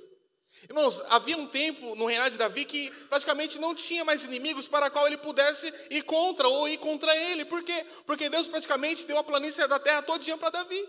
Irmãos, 0.64 1.02
havia 1.08 1.36
um 1.36 1.46
tempo 1.46 1.94
no 1.94 2.06
reinado 2.06 2.30
de 2.30 2.38
Davi 2.38 2.64
que 2.64 2.90
praticamente 3.08 3.58
não 3.58 3.74
tinha 3.74 4.04
mais 4.04 4.24
inimigos 4.24 4.66
para 4.66 4.90
qual 4.90 5.06
ele 5.06 5.16
pudesse 5.16 5.72
ir 5.90 6.02
contra 6.02 6.48
ou 6.48 6.68
ir 6.68 6.78
contra 6.78 7.14
ele. 7.16 7.44
Por 7.44 7.62
quê? 7.62 7.86
Porque 8.06 8.28
Deus 8.28 8.48
praticamente 8.48 9.06
deu 9.06 9.18
a 9.18 9.24
planície 9.24 9.66
da 9.66 9.78
terra 9.78 10.02
todinha 10.02 10.36
para 10.36 10.50
Davi. 10.50 10.88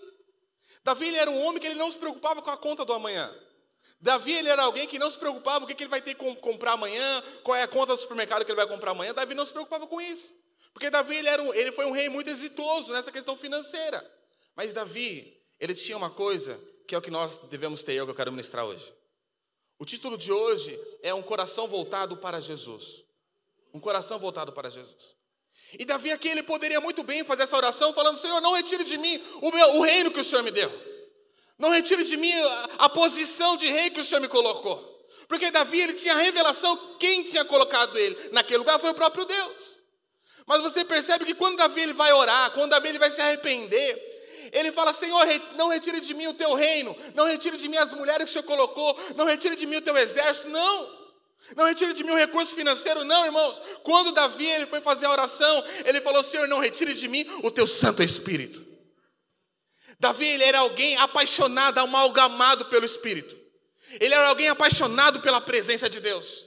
Davi 0.83 1.15
era 1.15 1.29
um 1.29 1.45
homem 1.45 1.61
que 1.61 1.67
ele 1.67 1.75
não 1.75 1.91
se 1.91 1.97
preocupava 1.97 2.41
com 2.41 2.49
a 2.49 2.57
conta 2.57 2.83
do 2.83 2.93
amanhã. 2.93 3.33
Davi 4.01 4.33
ele 4.33 4.49
era 4.49 4.63
alguém 4.63 4.87
que 4.87 4.97
não 4.97 5.09
se 5.09 5.17
preocupava 5.17 5.65
o 5.65 5.67
que 5.67 5.81
ele 5.83 5.89
vai 5.89 6.01
ter 6.01 6.13
que 6.13 6.35
comprar 6.35 6.73
amanhã, 6.73 7.23
qual 7.43 7.55
é 7.55 7.63
a 7.63 7.67
conta 7.67 7.95
do 7.95 8.01
supermercado 8.01 8.45
que 8.45 8.51
ele 8.51 8.57
vai 8.57 8.67
comprar 8.67 8.91
amanhã. 8.91 9.13
Davi 9.13 9.33
não 9.33 9.45
se 9.45 9.51
preocupava 9.51 9.87
com 9.87 9.99
isso. 9.99 10.33
Porque 10.73 10.89
Davi 10.89 11.15
ele, 11.15 11.27
era 11.27 11.41
um, 11.41 11.53
ele 11.53 11.71
foi 11.71 11.85
um 11.85 11.91
rei 11.91 12.09
muito 12.09 12.29
exitoso 12.29 12.93
nessa 12.93 13.11
questão 13.11 13.35
financeira. 13.35 14.05
Mas 14.55 14.73
Davi, 14.73 15.37
ele 15.59 15.73
tinha 15.73 15.97
uma 15.97 16.09
coisa 16.09 16.59
que 16.87 16.95
é 16.95 16.97
o 16.97 17.01
que 17.01 17.11
nós 17.11 17.37
devemos 17.49 17.83
ter, 17.83 17.95
é 17.95 18.01
o 18.01 18.05
que 18.05 18.11
eu 18.11 18.15
quero 18.15 18.31
ministrar 18.31 18.65
hoje. 18.65 18.93
O 19.79 19.85
título 19.85 20.17
de 20.17 20.29
hoje 20.31 20.77
é 21.01 21.13
Um 21.13 21.23
Coração 21.23 21.67
Voltado 21.67 22.17
para 22.17 22.41
Jesus. 22.41 23.05
Um 23.73 23.79
coração 23.79 24.19
voltado 24.19 24.51
para 24.51 24.69
Jesus. 24.69 25.15
E 25.77 25.85
Davi 25.85 26.11
aqui, 26.11 26.27
ele 26.27 26.41
poderia 26.41 26.81
muito 26.81 27.03
bem 27.03 27.23
fazer 27.23 27.43
essa 27.43 27.55
oração, 27.55 27.93
falando: 27.93 28.17
Senhor, 28.17 28.41
não 28.41 28.53
retire 28.53 28.83
de 28.83 28.97
mim 28.97 29.21
o, 29.41 29.51
meu, 29.51 29.75
o 29.75 29.81
reino 29.81 30.11
que 30.11 30.19
o 30.19 30.23
Senhor 30.23 30.41
me 30.41 30.51
deu. 30.51 30.71
Não 31.57 31.69
retire 31.69 32.03
de 32.03 32.17
mim 32.17 32.31
a, 32.31 32.63
a 32.79 32.89
posição 32.89 33.55
de 33.55 33.67
rei 33.67 33.91
que 33.91 34.01
o 34.01 34.03
Senhor 34.03 34.21
me 34.21 34.27
colocou. 34.27 34.89
Porque 35.27 35.51
Davi, 35.51 35.79
ele 35.79 35.93
tinha 35.93 36.15
a 36.15 36.17
revelação, 36.17 36.97
quem 36.99 37.23
tinha 37.23 37.45
colocado 37.45 37.97
ele 37.97 38.29
naquele 38.31 38.57
lugar 38.57 38.79
foi 38.79 38.89
o 38.89 38.95
próprio 38.95 39.25
Deus. 39.25 39.77
Mas 40.47 40.61
você 40.61 40.83
percebe 40.83 41.25
que 41.25 41.35
quando 41.35 41.57
Davi 41.57 41.81
ele 41.81 41.93
vai 41.93 42.11
orar, 42.11 42.51
quando 42.51 42.71
Davi 42.71 42.89
ele 42.89 42.97
vai 42.97 43.11
se 43.11 43.21
arrepender, 43.21 44.08
ele 44.51 44.71
fala: 44.71 44.93
Senhor, 44.93 45.25
não 45.55 45.67
retire 45.69 45.99
de 45.99 46.13
mim 46.13 46.27
o 46.27 46.33
teu 46.33 46.53
reino, 46.53 46.95
não 47.15 47.25
retire 47.25 47.57
de 47.57 47.67
mim 47.67 47.77
as 47.77 47.93
mulheres 47.93 48.25
que 48.25 48.29
o 48.29 48.33
Senhor 48.33 48.43
colocou, 48.43 48.97
não 49.15 49.25
retire 49.25 49.55
de 49.55 49.65
mim 49.65 49.77
o 49.77 49.81
teu 49.81 49.97
exército, 49.97 50.49
não. 50.49 50.99
Não 51.55 51.65
retire 51.65 51.93
de 51.93 52.03
mim 52.03 52.11
o 52.11 52.17
recurso 52.17 52.53
financeiro, 52.53 53.03
não, 53.03 53.25
irmãos. 53.25 53.61
Quando 53.81 54.11
Davi 54.11 54.45
ele 54.45 54.65
foi 54.65 54.81
fazer 54.81 55.05
a 55.05 55.11
oração, 55.11 55.63
ele 55.85 56.01
falou: 56.01 56.21
Senhor, 56.23 56.47
não 56.47 56.59
retire 56.59 56.93
de 56.93 57.07
mim 57.07 57.25
o 57.43 57.49
teu 57.49 57.65
Santo 57.65 58.03
Espírito. 58.03 58.65
Davi 59.99 60.25
ele 60.25 60.43
era 60.43 60.59
alguém 60.59 60.95
apaixonado, 60.97 61.79
amalgamado 61.79 62.65
pelo 62.65 62.85
Espírito. 62.85 63.37
Ele 63.99 64.13
era 64.13 64.27
alguém 64.27 64.47
apaixonado 64.49 65.19
pela 65.21 65.41
presença 65.41 65.89
de 65.89 65.99
Deus. 65.99 66.45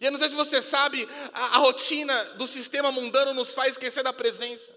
E 0.00 0.04
eu 0.04 0.12
não 0.12 0.18
sei 0.18 0.28
se 0.28 0.34
você 0.34 0.62
sabe, 0.62 1.08
a, 1.32 1.56
a 1.56 1.58
rotina 1.58 2.24
do 2.36 2.46
sistema 2.46 2.90
mundano 2.90 3.34
nos 3.34 3.52
faz 3.52 3.72
esquecer 3.72 4.02
da 4.02 4.12
presença. 4.12 4.74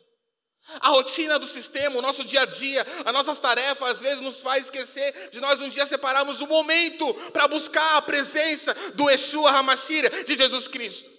A 0.82 0.90
rotina 0.90 1.40
do 1.40 1.48
sistema, 1.48 1.98
o 1.98 2.02
nosso 2.02 2.24
dia 2.24 2.42
a 2.42 2.46
dia, 2.46 2.86
as 3.06 3.14
nossas 3.14 3.40
tarefas, 3.40 3.92
às 3.92 4.02
vezes 4.02 4.22
nos 4.22 4.40
faz 4.40 4.66
esquecer 4.66 5.30
de 5.32 5.40
nós 5.40 5.62
um 5.62 5.70
dia 5.70 5.86
separarmos 5.86 6.42
um 6.42 6.48
momento 6.48 7.14
para 7.32 7.48
buscar 7.48 7.98
a 7.98 8.02
presença 8.02 8.76
do 8.94 9.10
Yeshua 9.10 9.52
Hamashira, 9.52 10.10
de 10.26 10.36
Jesus 10.36 10.68
Cristo. 10.68 11.18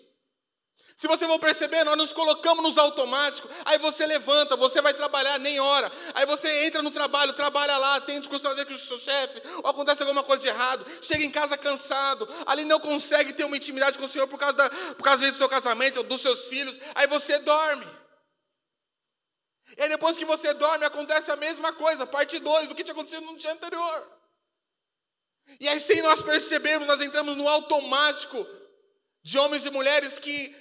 Se 0.99 1.07
você 1.07 1.27
for 1.27 1.39
perceber, 1.39 1.85
nós 1.85 1.97
nos 1.97 2.13
colocamos 2.13 2.61
nos 2.61 2.77
automáticos, 2.77 3.49
aí 3.65 3.79
você 3.79 4.05
levanta, 4.05 4.57
você 4.57 4.83
vai 4.83 4.93
trabalhar, 4.93 5.39
nem 5.39 5.61
hora. 5.61 5.93
Aí 6.13 6.27
você 6.27 6.67
entra 6.67 6.83
no 6.83 6.91
trabalho, 6.91 7.33
trabalha 7.35 7.79
lá, 7.79 8.01
tem 8.01 8.19
discussão 8.19 8.53
com 8.53 8.75
o 8.75 8.79
seu 8.79 8.99
chefe, 8.99 9.41
ou 9.63 9.71
acontece 9.71 10.03
alguma 10.03 10.25
coisa 10.25 10.43
de 10.43 10.49
errado, 10.49 10.85
chega 11.01 11.23
em 11.23 11.31
casa 11.31 11.57
cansado, 11.57 12.29
ali 12.45 12.65
não 12.65 12.81
consegue 12.81 13.33
ter 13.33 13.45
uma 13.45 13.57
intimidade 13.57 13.97
com 13.97 14.07
o 14.07 14.09
Senhor 14.09 14.27
por 14.27 14.41
causa, 14.41 14.57
da, 14.57 14.71
por 14.71 15.05
causa 15.05 15.31
do 15.31 15.39
seu 15.39 15.49
casamento, 15.49 15.99
ou 15.99 16.03
dos 16.03 16.21
seus 16.21 16.47
filhos, 16.47 16.81
aí 16.97 17.07
você 17.07 17.39
dorme. 17.39 17.87
E 19.77 19.83
aí 19.83 19.89
depois 19.89 20.17
que 20.17 20.25
você 20.25 20.55
dorme, 20.55 20.85
acontece 20.85 21.31
a 21.31 21.37
mesma 21.37 21.73
coisa, 21.73 22.07
parte 22.07 22.39
2 22.39 22.69
do 22.69 22.75
que 22.75 22.83
tinha 22.83 22.93
acontecido 22.93 23.27
no 23.27 23.37
dia 23.37 23.53
anterior. 23.53 24.19
E 25.61 25.69
aí, 25.69 25.81
sem 25.81 26.03
nós 26.03 26.23
percebermos, 26.23 26.87
nós 26.87 27.01
entramos 27.01 27.37
no 27.37 27.49
automático 27.49 28.47
de 29.23 29.39
homens 29.39 29.65
e 29.65 29.71
mulheres 29.71 30.19
que 30.19 30.55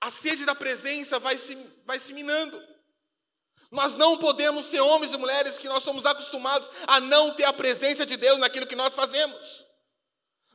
a 0.00 0.10
sede 0.10 0.44
da 0.44 0.54
presença 0.54 1.18
vai 1.18 1.36
se, 1.36 1.56
vai 1.84 1.98
se 1.98 2.12
minando. 2.12 2.62
Nós 3.70 3.94
não 3.96 4.16
podemos 4.18 4.66
ser 4.66 4.80
homens 4.80 5.12
e 5.12 5.16
mulheres 5.16 5.58
que 5.58 5.68
nós 5.68 5.82
somos 5.82 6.06
acostumados 6.06 6.70
a 6.86 7.00
não 7.00 7.34
ter 7.34 7.44
a 7.44 7.52
presença 7.52 8.06
de 8.06 8.16
Deus 8.16 8.38
naquilo 8.38 8.66
que 8.66 8.76
nós 8.76 8.94
fazemos. 8.94 9.64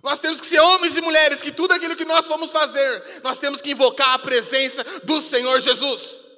Nós 0.01 0.19
temos 0.19 0.39
que 0.39 0.48
ser 0.48 0.60
homens 0.60 0.96
e 0.96 1.01
mulheres 1.01 1.41
que 1.41 1.51
tudo 1.51 1.74
aquilo 1.74 1.96
que 1.96 2.05
nós 2.05 2.25
vamos 2.25 2.51
fazer, 2.51 3.22
nós 3.22 3.38
temos 3.38 3.60
que 3.60 3.72
invocar 3.72 4.13
a 4.13 4.19
presença 4.19 4.84
do 5.03 5.22
Senhor 5.22 5.60
Jesus. 5.60 6.28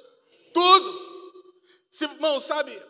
Tudo. 0.52 1.12
Se, 1.90 2.04
irmão, 2.04 2.40
sabe, 2.40 2.80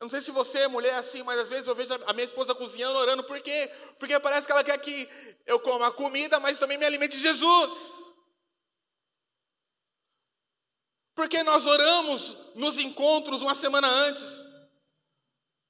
não 0.00 0.10
sei 0.10 0.20
se 0.20 0.30
você 0.30 0.60
é 0.60 0.68
mulher 0.68 0.94
assim, 0.94 1.22
mas 1.22 1.38
às 1.38 1.48
vezes 1.48 1.66
eu 1.66 1.74
vejo 1.74 1.94
a 2.06 2.12
minha 2.12 2.24
esposa 2.24 2.54
cozinhando, 2.54 2.98
orando, 2.98 3.24
por 3.24 3.40
quê? 3.40 3.70
Porque 3.98 4.18
parece 4.20 4.46
que 4.46 4.52
ela 4.52 4.64
quer 4.64 4.78
que 4.78 5.08
eu 5.46 5.58
coma 5.60 5.86
a 5.86 5.92
comida, 5.92 6.38
mas 6.38 6.58
também 6.58 6.76
me 6.76 6.84
alimente 6.84 7.18
Jesus. 7.18 8.06
Porque 11.14 11.42
nós 11.42 11.64
oramos 11.64 12.36
nos 12.54 12.76
encontros 12.78 13.40
uma 13.40 13.54
semana 13.54 13.88
antes. 13.88 14.44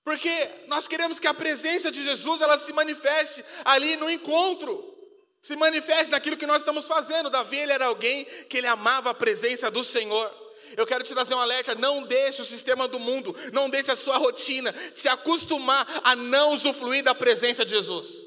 Porque 0.03 0.51
nós 0.67 0.89
queremos 0.89 1.21
que 1.21 1.27
a 1.29 1.35
presença 1.35 1.91
de 1.91 2.03
Jesus 2.03 2.41
ela 2.41 2.59
se 2.59 2.73
manifeste 2.73 3.45
ali 3.65 3.97
no 3.97 4.11
encontro. 4.11 4.93
Se 5.41 5.55
manifeste 5.55 6.11
naquilo 6.11 6.37
que 6.37 6.47
nós 6.47 6.59
estamos 6.59 6.87
fazendo. 6.87 7.31
Davi 7.31 7.59
ele 7.59 7.73
era 7.73 7.87
alguém 7.87 8.25
que 8.25 8.59
ele 8.59 8.67
amava 8.67 9.11
a 9.11 9.15
presença 9.15 9.71
do 9.71 9.85
Senhor. 9.85 10.46
Eu 10.77 10.87
quero 10.87 11.05
te 11.05 11.13
trazer 11.13 11.35
um 11.35 11.41
alerta: 11.41 11.75
não 11.75 12.03
deixe 12.03 12.41
o 12.41 12.45
sistema 12.45 12.89
do 12.89 12.99
mundo, 12.99 13.35
não 13.53 13.69
deixe 13.69 13.91
a 13.91 13.97
sua 13.97 14.17
rotina 14.17 14.75
se 14.95 15.09
acostumar 15.09 15.87
a 16.03 16.17
não 16.17 16.53
usufruir 16.55 17.05
da 17.05 17.15
presença 17.15 17.65
de 17.65 17.73
Jesus. 17.73 18.27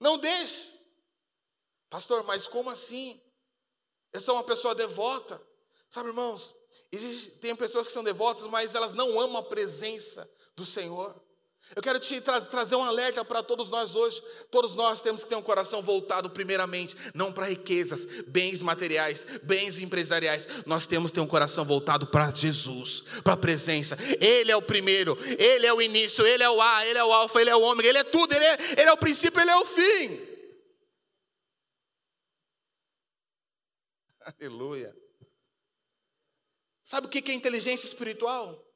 Não 0.00 0.16
deixe. 0.16 0.72
Pastor, 1.90 2.22
mas 2.24 2.46
como 2.46 2.70
assim? 2.70 3.20
Eu 4.12 4.20
sou 4.20 4.34
uma 4.34 4.44
pessoa 4.44 4.74
devota. 4.74 5.40
Sabe, 5.88 6.08
irmãos, 6.08 6.54
existe, 6.90 7.38
tem 7.40 7.54
pessoas 7.54 7.86
que 7.86 7.92
são 7.92 8.04
devotas, 8.04 8.44
mas 8.46 8.74
elas 8.74 8.94
não 8.94 9.20
amam 9.20 9.38
a 9.38 9.42
presença 9.42 10.30
do 10.56 10.64
Senhor. 10.64 11.20
Eu 11.74 11.82
quero 11.82 12.00
te 12.00 12.20
tra 12.20 12.40
trazer 12.40 12.74
um 12.74 12.82
alerta 12.82 13.24
para 13.24 13.44
todos 13.44 13.70
nós 13.70 13.94
hoje. 13.94 14.20
Todos 14.50 14.74
nós 14.74 15.00
temos 15.00 15.22
que 15.22 15.28
ter 15.28 15.36
um 15.36 15.42
coração 15.42 15.80
voltado, 15.80 16.28
primeiramente, 16.28 16.96
não 17.14 17.32
para 17.32 17.46
riquezas, 17.46 18.04
bens 18.26 18.60
materiais, 18.60 19.24
bens 19.44 19.78
empresariais. 19.78 20.48
Nós 20.66 20.86
temos 20.86 21.10
que 21.10 21.16
ter 21.16 21.20
um 21.20 21.28
coração 21.28 21.64
voltado 21.64 22.08
para 22.08 22.30
Jesus, 22.30 23.04
para 23.22 23.34
a 23.34 23.36
presença. 23.36 23.96
Ele 24.20 24.50
é 24.50 24.56
o 24.56 24.62
primeiro, 24.62 25.16
Ele 25.38 25.64
é 25.64 25.72
o 25.72 25.80
início, 25.80 26.26
Ele 26.26 26.42
é 26.42 26.50
o 26.50 26.60
A, 26.60 26.84
Ele 26.86 26.98
é 26.98 27.04
o 27.04 27.12
Alfa, 27.12 27.40
Ele 27.40 27.50
é 27.50 27.56
o 27.56 27.62
Ômega, 27.62 27.88
Ele 27.88 27.98
é 27.98 28.04
tudo, 28.04 28.34
Ele 28.34 28.44
é, 28.44 28.54
ele 28.72 28.88
é 28.88 28.92
o 28.92 28.96
princípio, 28.96 29.40
Ele 29.40 29.50
é 29.50 29.56
o 29.56 29.66
fim. 29.66 30.20
Aleluia. 34.40 34.92
Sabe 36.82 37.06
o 37.06 37.10
que 37.10 37.30
é 37.30 37.34
inteligência 37.34 37.86
espiritual? 37.86 38.69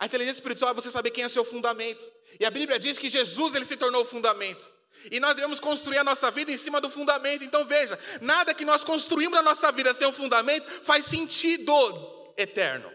A 0.00 0.06
inteligência 0.06 0.38
espiritual 0.38 0.70
é 0.70 0.74
você 0.74 0.90
saber 0.90 1.10
quem 1.10 1.24
é 1.24 1.28
seu 1.28 1.44
fundamento. 1.44 2.02
E 2.40 2.46
a 2.46 2.50
Bíblia 2.50 2.78
diz 2.78 2.96
que 2.96 3.10
Jesus 3.10 3.54
ele 3.54 3.66
se 3.66 3.76
tornou 3.76 4.00
o 4.00 4.04
fundamento. 4.04 4.66
E 5.10 5.20
nós 5.20 5.34
devemos 5.34 5.60
construir 5.60 5.98
a 5.98 6.04
nossa 6.04 6.30
vida 6.30 6.50
em 6.50 6.56
cima 6.56 6.80
do 6.80 6.88
fundamento. 6.88 7.44
Então 7.44 7.66
veja, 7.66 7.98
nada 8.22 8.54
que 8.54 8.64
nós 8.64 8.82
construímos 8.82 9.34
na 9.34 9.42
nossa 9.42 9.70
vida 9.70 9.92
sem 9.92 10.06
um 10.06 10.12
fundamento 10.12 10.66
faz 10.84 11.04
sentido 11.04 12.32
eterno. 12.34 12.90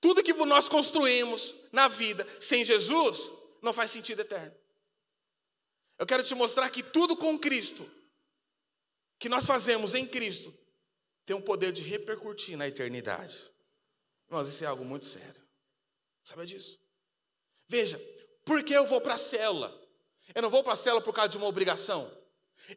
Tudo 0.00 0.22
que 0.22 0.32
nós 0.32 0.68
construímos 0.68 1.56
na 1.72 1.88
vida 1.88 2.24
sem 2.40 2.64
Jesus 2.64 3.32
não 3.60 3.72
faz 3.72 3.90
sentido 3.90 4.20
eterno. 4.20 4.54
Eu 5.98 6.06
quero 6.06 6.22
te 6.22 6.36
mostrar 6.36 6.70
que 6.70 6.84
tudo 6.84 7.16
com 7.16 7.36
Cristo, 7.36 7.90
que 9.18 9.28
nós 9.28 9.44
fazemos 9.44 9.92
em 9.92 10.06
Cristo, 10.06 10.56
tem 11.24 11.34
um 11.34 11.42
poder 11.42 11.72
de 11.72 11.82
repercutir 11.82 12.56
na 12.56 12.68
eternidade. 12.68 13.50
Irmãos, 14.28 14.48
isso 14.48 14.62
é 14.62 14.68
algo 14.68 14.84
muito 14.84 15.04
sério. 15.04 15.45
Sabe 16.26 16.44
disso? 16.44 16.76
Veja, 17.68 18.00
por 18.44 18.60
que 18.64 18.72
eu 18.72 18.84
vou 18.88 19.00
para 19.00 19.14
a 19.14 19.18
célula? 19.18 19.72
Eu 20.34 20.42
não 20.42 20.50
vou 20.50 20.64
para 20.64 20.72
a 20.72 20.76
célula 20.76 21.00
por 21.00 21.14
causa 21.14 21.28
de 21.28 21.36
uma 21.36 21.46
obrigação. 21.46 22.10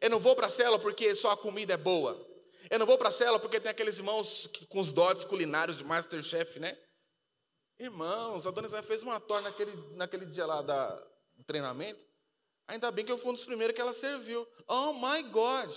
Eu 0.00 0.08
não 0.08 0.20
vou 0.20 0.36
para 0.36 0.46
a 0.46 0.48
célula 0.48 0.78
porque 0.78 1.12
só 1.16 1.32
a 1.32 1.36
comida 1.36 1.74
é 1.74 1.76
boa. 1.76 2.24
Eu 2.70 2.78
não 2.78 2.86
vou 2.86 2.96
para 2.96 3.08
a 3.08 3.10
célula 3.12 3.40
porque 3.40 3.58
tem 3.58 3.72
aqueles 3.72 3.98
irmãos 3.98 4.48
com 4.68 4.78
os 4.78 4.92
dotes 4.92 5.24
culinários 5.24 5.78
de 5.78 5.84
Masterchef, 5.84 6.60
né? 6.60 6.78
Irmãos, 7.76 8.46
a 8.46 8.52
dona 8.52 8.68
Isabel 8.68 8.86
fez 8.86 9.02
uma 9.02 9.18
torta 9.18 9.48
naquele, 9.48 9.96
naquele 9.96 10.26
dia 10.26 10.46
lá 10.46 10.62
do 10.62 11.42
treinamento. 11.42 12.00
Ainda 12.68 12.88
bem 12.92 13.04
que 13.04 13.10
eu 13.10 13.18
fui 13.18 13.30
um 13.30 13.34
dos 13.34 13.44
primeiros 13.44 13.74
que 13.74 13.80
ela 13.80 13.92
serviu. 13.92 14.46
Oh 14.68 14.92
my 14.92 15.24
God! 15.24 15.72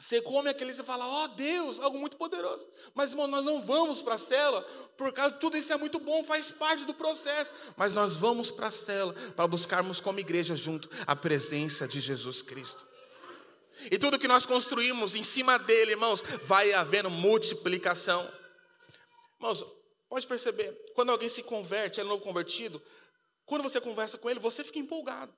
Você 0.00 0.22
come 0.22 0.48
aquele 0.48 0.70
e 0.70 0.74
você 0.74 0.82
fala, 0.82 1.06
ó 1.06 1.24
oh, 1.24 1.28
Deus, 1.28 1.78
algo 1.78 1.98
muito 1.98 2.16
poderoso. 2.16 2.66
Mas, 2.94 3.10
irmão, 3.10 3.26
nós 3.26 3.44
não 3.44 3.60
vamos 3.60 4.00
para 4.00 4.14
a 4.14 4.18
cela, 4.18 4.62
por 4.96 5.12
causa 5.12 5.36
tudo 5.36 5.58
isso 5.58 5.70
é 5.74 5.76
muito 5.76 6.00
bom, 6.00 6.24
faz 6.24 6.50
parte 6.50 6.86
do 6.86 6.94
processo. 6.94 7.52
Mas 7.76 7.92
nós 7.92 8.16
vamos 8.16 8.50
para 8.50 8.68
a 8.68 8.70
cela 8.70 9.12
para 9.36 9.46
buscarmos 9.46 10.00
como 10.00 10.18
igreja 10.18 10.56
junto 10.56 10.88
a 11.06 11.14
presença 11.14 11.86
de 11.86 12.00
Jesus 12.00 12.40
Cristo. 12.40 12.88
E 13.90 13.98
tudo 13.98 14.18
que 14.18 14.26
nós 14.26 14.46
construímos 14.46 15.14
em 15.14 15.22
cima 15.22 15.58
dele, 15.58 15.90
irmãos, 15.90 16.22
vai 16.44 16.72
havendo 16.72 17.10
multiplicação. 17.10 18.26
Irmãos, 19.38 19.66
pode 20.08 20.26
perceber, 20.26 20.72
quando 20.94 21.10
alguém 21.10 21.28
se 21.28 21.42
converte, 21.42 22.00
é 22.00 22.04
novo 22.04 22.24
convertido, 22.24 22.82
quando 23.44 23.62
você 23.62 23.78
conversa 23.78 24.16
com 24.16 24.30
ele, 24.30 24.40
você 24.40 24.64
fica 24.64 24.78
empolgado. 24.78 25.34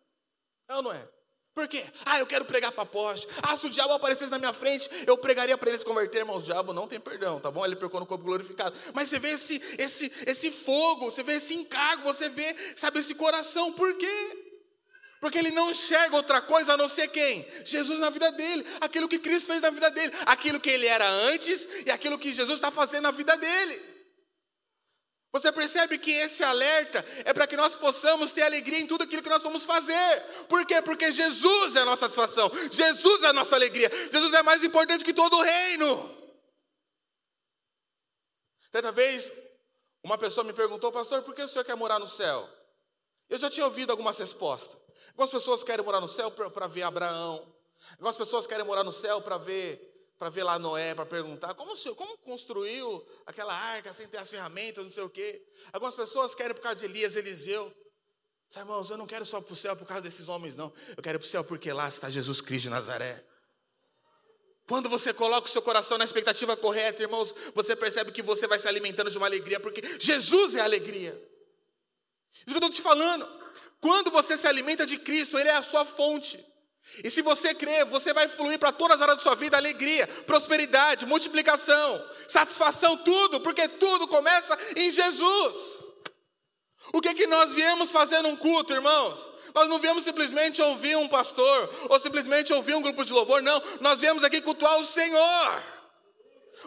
É 0.69 0.77
ou 0.77 0.83
não 0.83 0.93
é? 0.93 1.09
Por 1.55 1.69
quê? 1.69 1.85
Ah, 2.07 2.19
eu 2.19 2.27
quero 2.27 2.47
pregar 2.47 2.73
para 2.73 2.87
poste. 2.87 3.29
Ah, 3.43 3.55
se 3.55 3.67
o 3.67 3.71
diabo 3.71 3.93
aparecesse 3.93 4.31
na 4.31 4.39
minha 4.39 4.55
frente, 4.55 4.89
eu 5.07 5.19
pregaria 5.19 5.57
para 5.59 5.69
ele 5.69 5.79
se 5.79 5.85
converter, 5.85 6.21
irmãos. 6.21 6.43
O 6.43 6.47
diabo 6.47 6.73
não 6.73 6.89
tem 6.89 6.99
perdão, 6.99 7.39
tá 7.39 7.51
bom? 7.51 7.65
Ele 7.65 7.77
pecou 7.77 8.01
no 8.01 8.07
corpo 8.07 8.25
glorificado. 8.25 8.75
Mas 8.95 9.11
você 9.11 9.19
vê 9.19 9.33
esse, 9.33 9.61
esse, 9.79 10.11
esse 10.27 10.51
fogo, 10.51 11.11
você 11.11 11.23
vê 11.23 11.35
esse 11.35 11.55
encargo, 11.55 12.05
você 12.05 12.31
vê, 12.31 12.57
sabe, 12.75 13.01
esse 13.01 13.15
coração. 13.15 13.71
Por 13.73 13.95
quê? 13.99 14.39
Porque 15.21 15.39
ele 15.39 15.51
não 15.51 15.71
enxerga 15.71 16.17
outra 16.17 16.41
coisa 16.41 16.73
a 16.73 16.77
não 16.77 16.89
ser 16.89 17.09
quem? 17.09 17.47
Jesus 17.65 18.01
na 18.01 18.09
vida 18.09 18.33
dele, 18.33 18.67
aquilo 18.81 19.07
que 19.07 19.19
Cristo 19.19 19.49
fez 19.49 19.61
na 19.61 19.71
vida 19.71 19.91
dele, 19.91 20.13
aquilo 20.27 20.59
que 20.59 20.71
ele 20.71 20.87
era 20.87 21.07
antes 21.07 21.69
e 21.87 21.91
aquilo 21.91 22.19
que 22.19 22.35
Jesus 22.35 22.57
está 22.57 22.71
fazendo 22.71 23.05
na 23.05 23.11
vida 23.11 23.37
dele. 23.37 23.92
Você 25.33 25.51
percebe 25.51 25.99
que 25.99 26.11
esse 26.11 26.45
alerta 26.45 27.03
é 27.25 27.33
para 27.33 27.47
que 27.47 27.57
nós 27.57 27.75
possamos 27.75 28.33
ter 28.33 28.43
alegria 28.43 28.79
em 28.79 28.87
tudo 28.87 29.05
aquilo 29.05 29.23
que 29.23 29.31
nós 29.31 29.43
vamos 29.43 29.63
fazer. 29.63 30.23
Por 30.47 30.67
quê? 30.67 30.83
Porque 30.83 31.11
Jesus 31.11 31.75
é 31.75 31.81
a 31.81 31.85
nossa 31.87 32.03
satisfação, 32.03 32.51
Jesus 32.71 33.25
é 33.25 33.29
a 33.29 33.33
nossa 33.33 33.57
alegria, 33.57 33.91
Jesus 34.13 34.35
é 34.35 34.43
mais 34.43 34.63
importante 34.63 35.03
que 35.03 35.15
todo 35.15 35.35
o 35.35 35.43
reino. 35.43 36.23
Certa 38.71 38.93
vez, 38.93 39.33
uma 40.03 40.19
pessoa 40.19 40.45
me 40.45 40.53
perguntou, 40.53 40.93
pastor, 40.93 41.23
por 41.23 41.35
que 41.35 41.43
o 41.43 41.49
senhor 41.49 41.65
quer 41.65 41.77
morar 41.77 41.99
no 41.99 42.09
céu? 42.09 42.49
Eu 43.31 43.39
já 43.39 43.49
tinha 43.49 43.65
ouvido 43.65 43.91
algumas 43.91 44.19
respostas. 44.19 44.79
Algumas 45.09 45.31
pessoas 45.31 45.65
querem 45.65 45.85
morar 45.85 46.01
no 46.01 46.09
céu 46.09 46.31
para 46.31 46.67
ver 46.67 46.83
Abraão, 46.83 47.55
algumas 47.93 48.17
pessoas 48.17 48.47
querem 48.47 48.67
morar 48.67 48.85
no 48.85 48.93
céu 48.93 49.23
para 49.23 49.39
ver 49.39 49.92
para 50.23 50.31
ver 50.31 50.45
lá 50.45 50.57
Noé, 50.57 50.95
para 50.95 51.05
perguntar 51.05 51.53
como, 51.55 51.77
como 51.97 52.17
construiu 52.19 53.05
aquela 53.27 53.53
arca 53.53 53.93
sem 53.93 54.07
ter 54.07 54.19
as 54.19 54.31
ferramentas, 54.31 54.85
não 54.85 54.91
sei 54.93 55.03
o 55.03 55.11
quê. 55.11 55.45
Algumas 55.73 55.97
pessoas 55.97 56.33
querem 56.33 56.55
por 56.55 56.61
causa 56.61 56.79
de 56.79 56.85
Elias, 56.85 57.17
Eliseu. 57.17 57.75
Sabe, 58.49 58.67
irmãos, 58.67 58.89
eu 58.89 58.97
não 58.97 59.05
quero 59.05 59.27
só 59.27 59.41
para 59.41 59.53
o 59.53 59.57
céu 59.57 59.75
por 59.75 59.85
causa 59.85 60.03
desses 60.03 60.29
homens, 60.29 60.55
não. 60.55 60.73
Eu 60.97 61.03
quero 61.03 61.19
para 61.19 61.27
o 61.27 61.29
céu 61.29 61.43
porque 61.43 61.73
lá 61.73 61.89
está 61.89 62.09
Jesus 62.09 62.41
Cristo 62.41 62.63
de 62.63 62.71
Nazaré. 62.71 63.27
Quando 64.69 64.89
você 64.89 65.13
coloca 65.13 65.49
o 65.49 65.51
seu 65.51 65.61
coração 65.61 65.99
na 65.99 66.05
expectativa 66.05 66.57
correta, 66.57 67.03
irmãos, 67.03 67.35
você 67.53 67.75
percebe 67.75 68.13
que 68.13 68.23
você 68.23 68.47
vai 68.47 68.61
se 68.61 68.69
alimentando 68.69 69.11
de 69.11 69.19
uma 69.19 69.27
alegria, 69.27 69.59
porque 69.59 69.83
Jesus 69.99 70.55
é 70.55 70.61
a 70.61 70.65
alegria. 70.65 71.21
Isso 72.33 72.45
que 72.47 72.53
eu 72.53 72.59
estou 72.59 72.71
te 72.71 72.81
falando. 72.81 73.27
Quando 73.81 74.13
você 74.13 74.39
se 74.39 74.47
alimenta 74.47 74.87
de 74.87 75.01
Cristo, 75.01 75.37
Ele 75.37 75.49
é 75.49 75.57
a 75.57 75.65
sua 75.65 75.85
fonte. 75.85 76.52
E 77.03 77.11
se 77.11 77.23
você 77.23 77.55
crer, 77.55 77.85
você 77.87 78.13
vai 78.13 78.29
fluir 78.29 78.59
para 78.59 78.73
todas 78.73 78.97
as 78.97 79.03
áreas 79.03 79.17
da 79.19 79.23
sua 79.23 79.35
vida 79.35 79.57
alegria, 79.57 80.07
prosperidade, 80.27 81.07
multiplicação, 81.07 82.11
satisfação, 82.29 82.97
tudo, 82.99 83.41
porque 83.41 83.67
tudo 83.69 84.09
começa 84.09 84.59
em 84.77 84.91
Jesus. 84.91 85.83
O 86.93 87.01
que, 87.01 87.15
que 87.15 87.27
nós 87.27 87.53
viemos 87.53 87.91
fazer 87.91 88.21
num 88.23 88.37
culto, 88.37 88.75
irmãos? 88.75 89.33
Nós 89.55 89.69
não 89.69 89.79
viemos 89.79 90.05
simplesmente 90.05 90.61
ouvir 90.61 90.97
um 90.97 91.09
pastor, 91.09 91.87
ou 91.89 92.01
simplesmente 92.01 92.53
ouvir 92.53 92.75
um 92.75 92.83
grupo 92.83 93.05
de 93.05 93.13
louvor, 93.13 93.43
não. 93.43 93.63
Nós 93.81 94.01
viemos 94.01 94.25
aqui 94.25 94.41
cultuar 94.41 94.79
o 94.79 94.85
Senhor, 94.85 95.63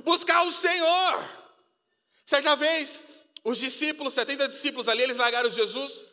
buscar 0.04 0.44
o 0.44 0.52
Senhor. 0.52 1.24
Certa 2.26 2.56
vez, 2.56 3.02
os 3.44 3.58
discípulos, 3.58 4.14
70 4.14 4.48
discípulos 4.48 4.88
ali, 4.88 5.04
eles 5.04 5.18
largaram 5.18 5.52
Jesus. 5.52 6.06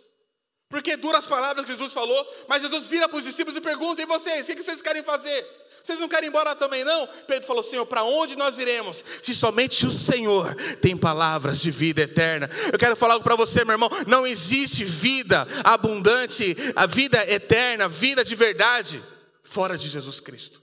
Porque 0.72 0.96
duras 0.96 1.26
palavras 1.26 1.66
que 1.66 1.72
Jesus 1.72 1.92
falou, 1.92 2.26
mas 2.48 2.62
Jesus 2.62 2.86
vira 2.86 3.06
para 3.06 3.18
os 3.18 3.24
discípulos 3.24 3.58
e 3.58 3.60
pergunta: 3.60 4.00
e 4.00 4.06
vocês, 4.06 4.48
o 4.48 4.56
que 4.56 4.62
vocês 4.62 4.80
querem 4.80 5.04
fazer? 5.04 5.46
Vocês 5.84 5.98
não 5.98 6.08
querem 6.08 6.28
ir 6.28 6.30
embora 6.30 6.56
também, 6.56 6.82
não? 6.82 7.06
Pedro 7.26 7.46
falou: 7.46 7.62
Senhor, 7.62 7.84
para 7.84 8.02
onde 8.04 8.36
nós 8.36 8.56
iremos? 8.56 9.04
Se 9.22 9.34
somente 9.34 9.84
o 9.84 9.90
Senhor 9.90 10.54
tem 10.80 10.96
palavras 10.96 11.60
de 11.60 11.70
vida 11.70 12.00
eterna. 12.00 12.48
Eu 12.72 12.78
quero 12.78 12.96
falar 12.96 13.14
algo 13.14 13.22
para 13.22 13.36
você, 13.36 13.66
meu 13.66 13.74
irmão: 13.74 13.90
não 14.06 14.26
existe 14.26 14.82
vida 14.82 15.46
abundante, 15.62 16.56
a 16.74 16.86
vida 16.86 17.22
eterna, 17.30 17.86
vida 17.86 18.24
de 18.24 18.34
verdade, 18.34 19.04
fora 19.42 19.76
de 19.76 19.90
Jesus 19.90 20.20
Cristo. 20.20 20.62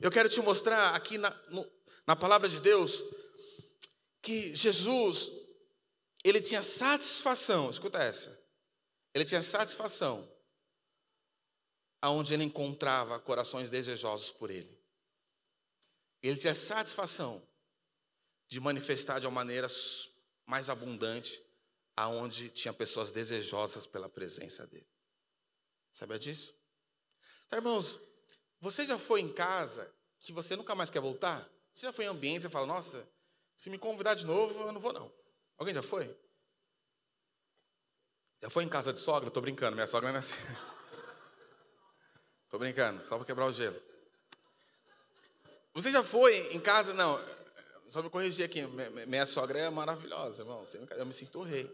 Eu 0.00 0.10
quero 0.10 0.30
te 0.30 0.40
mostrar 0.40 0.94
aqui 0.94 1.18
na, 1.18 1.36
no, 1.50 1.66
na 2.06 2.16
palavra 2.16 2.48
de 2.48 2.62
Deus 2.62 3.04
que 4.22 4.56
Jesus, 4.56 5.30
ele 6.28 6.40
tinha 6.40 6.62
satisfação, 6.62 7.70
escuta 7.70 7.98
essa, 7.98 8.42
ele 9.14 9.24
tinha 9.24 9.42
satisfação 9.42 10.28
aonde 12.00 12.34
ele 12.34 12.44
encontrava 12.44 13.18
corações 13.18 13.70
desejosos 13.70 14.30
por 14.30 14.50
ele. 14.50 14.76
Ele 16.22 16.36
tinha 16.36 16.54
satisfação 16.54 17.46
de 18.48 18.60
manifestar 18.60 19.18
de 19.18 19.26
uma 19.26 19.32
maneira 19.32 19.66
mais 20.44 20.68
abundante 20.70 21.42
aonde 21.96 22.50
tinha 22.50 22.74
pessoas 22.74 23.10
desejosas 23.10 23.86
pela 23.86 24.08
presença 24.08 24.66
dele. 24.66 24.86
Sabia 25.92 26.18
disso? 26.18 26.54
Então, 27.46 27.58
irmãos, 27.58 27.98
você 28.60 28.86
já 28.86 28.98
foi 28.98 29.20
em 29.20 29.32
casa 29.32 29.90
que 30.20 30.32
você 30.32 30.56
nunca 30.56 30.74
mais 30.74 30.90
quer 30.90 31.00
voltar? 31.00 31.48
Você 31.72 31.86
já 31.86 31.92
foi 31.92 32.04
em 32.04 32.08
ambiente 32.08 32.46
e 32.46 32.50
fala, 32.50 32.66
nossa, 32.66 33.08
se 33.56 33.70
me 33.70 33.78
convidar 33.78 34.14
de 34.14 34.26
novo, 34.26 34.62
eu 34.62 34.72
não 34.72 34.80
vou 34.80 34.92
não. 34.92 35.25
Alguém 35.58 35.74
já 35.74 35.82
foi? 35.82 36.14
Já 38.42 38.50
foi 38.50 38.64
em 38.64 38.68
casa 38.68 38.92
de 38.92 38.98
sogra? 39.00 39.28
Estou 39.28 39.42
brincando, 39.42 39.74
minha 39.74 39.86
sogra 39.86 40.08
não 40.08 40.16
é 40.16 40.18
assim. 40.18 40.34
Estou 42.44 42.60
brincando, 42.60 43.06
só 43.06 43.16
para 43.16 43.24
quebrar 43.24 43.46
o 43.46 43.52
gelo. 43.52 43.80
Você 45.74 45.90
já 45.90 46.02
foi 46.02 46.54
em 46.54 46.60
casa? 46.60 46.94
Não, 46.94 47.20
só 47.88 48.02
me 48.02 48.10
corrigir 48.10 48.44
aqui. 48.44 48.62
Minha 49.06 49.26
sogra 49.26 49.58
é 49.58 49.70
maravilhosa, 49.70 50.42
irmão. 50.42 50.64
Eu 50.90 51.06
me 51.06 51.12
sinto 51.12 51.42
rei. 51.42 51.70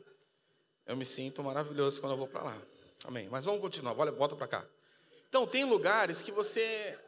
Eu 0.86 0.96
me 0.96 1.04
sinto 1.04 1.42
maravilhoso 1.42 2.00
quando 2.00 2.12
eu 2.12 2.18
vou 2.18 2.26
para 2.26 2.42
lá. 2.42 2.62
Amém. 3.04 3.28
Mas 3.28 3.44
vamos 3.44 3.60
continuar, 3.60 3.92
volta 3.92 4.34
para 4.34 4.48
cá. 4.48 4.66
Então, 5.28 5.46
tem 5.46 5.64
lugares 5.64 6.20
que 6.20 6.32
você 6.32 6.98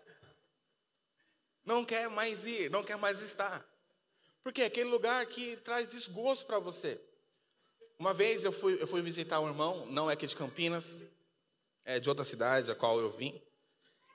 não 1.65 1.85
quer 1.85 2.09
mais 2.09 2.47
ir, 2.47 2.71
não 2.71 2.85
quer 2.85 2.97
mais 2.97 3.21
estar. 3.21 3.67
Porque 4.45 4.61
é 4.61 4.67
aquele 4.67 4.91
lugar 4.91 5.25
que 5.25 5.57
traz 5.57 5.89
desgosto 5.89 6.45
para 6.45 6.59
você. 6.59 7.01
Uma 7.99 8.13
vez 8.13 8.45
eu 8.45 8.53
fui, 8.53 8.81
eu 8.81 8.87
fui 8.87 9.01
visitar 9.01 9.41
um 9.41 9.49
irmão, 9.49 9.87
não 9.87 10.11
é 10.11 10.13
aqui 10.13 10.27
de 10.27 10.37
Campinas, 10.37 10.99
é 11.83 11.99
de 11.99 12.09
outra 12.11 12.25
cidade, 12.25 12.71
a 12.71 12.75
qual 12.75 13.01
eu 13.01 13.11
vim. 13.11 13.43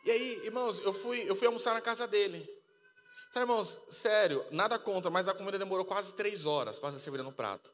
E 0.05 0.11
aí, 0.11 0.45
irmãos, 0.45 0.79
eu 0.81 0.93
fui, 0.93 1.27
eu 1.27 1.35
fui 1.35 1.47
almoçar 1.47 1.73
na 1.73 1.81
casa 1.81 2.07
dele. 2.07 2.47
Então, 3.29 3.41
irmãos, 3.41 3.81
sério, 3.89 4.45
nada 4.51 4.77
contra, 4.77 5.09
mas 5.09 5.27
a 5.27 5.33
comida 5.33 5.57
demorou 5.57 5.83
quase 5.83 6.13
três 6.13 6.45
horas 6.45 6.77
para 6.77 6.91
ser 6.91 6.99
servida 6.99 7.23
no 7.23 7.33
prato. 7.33 7.73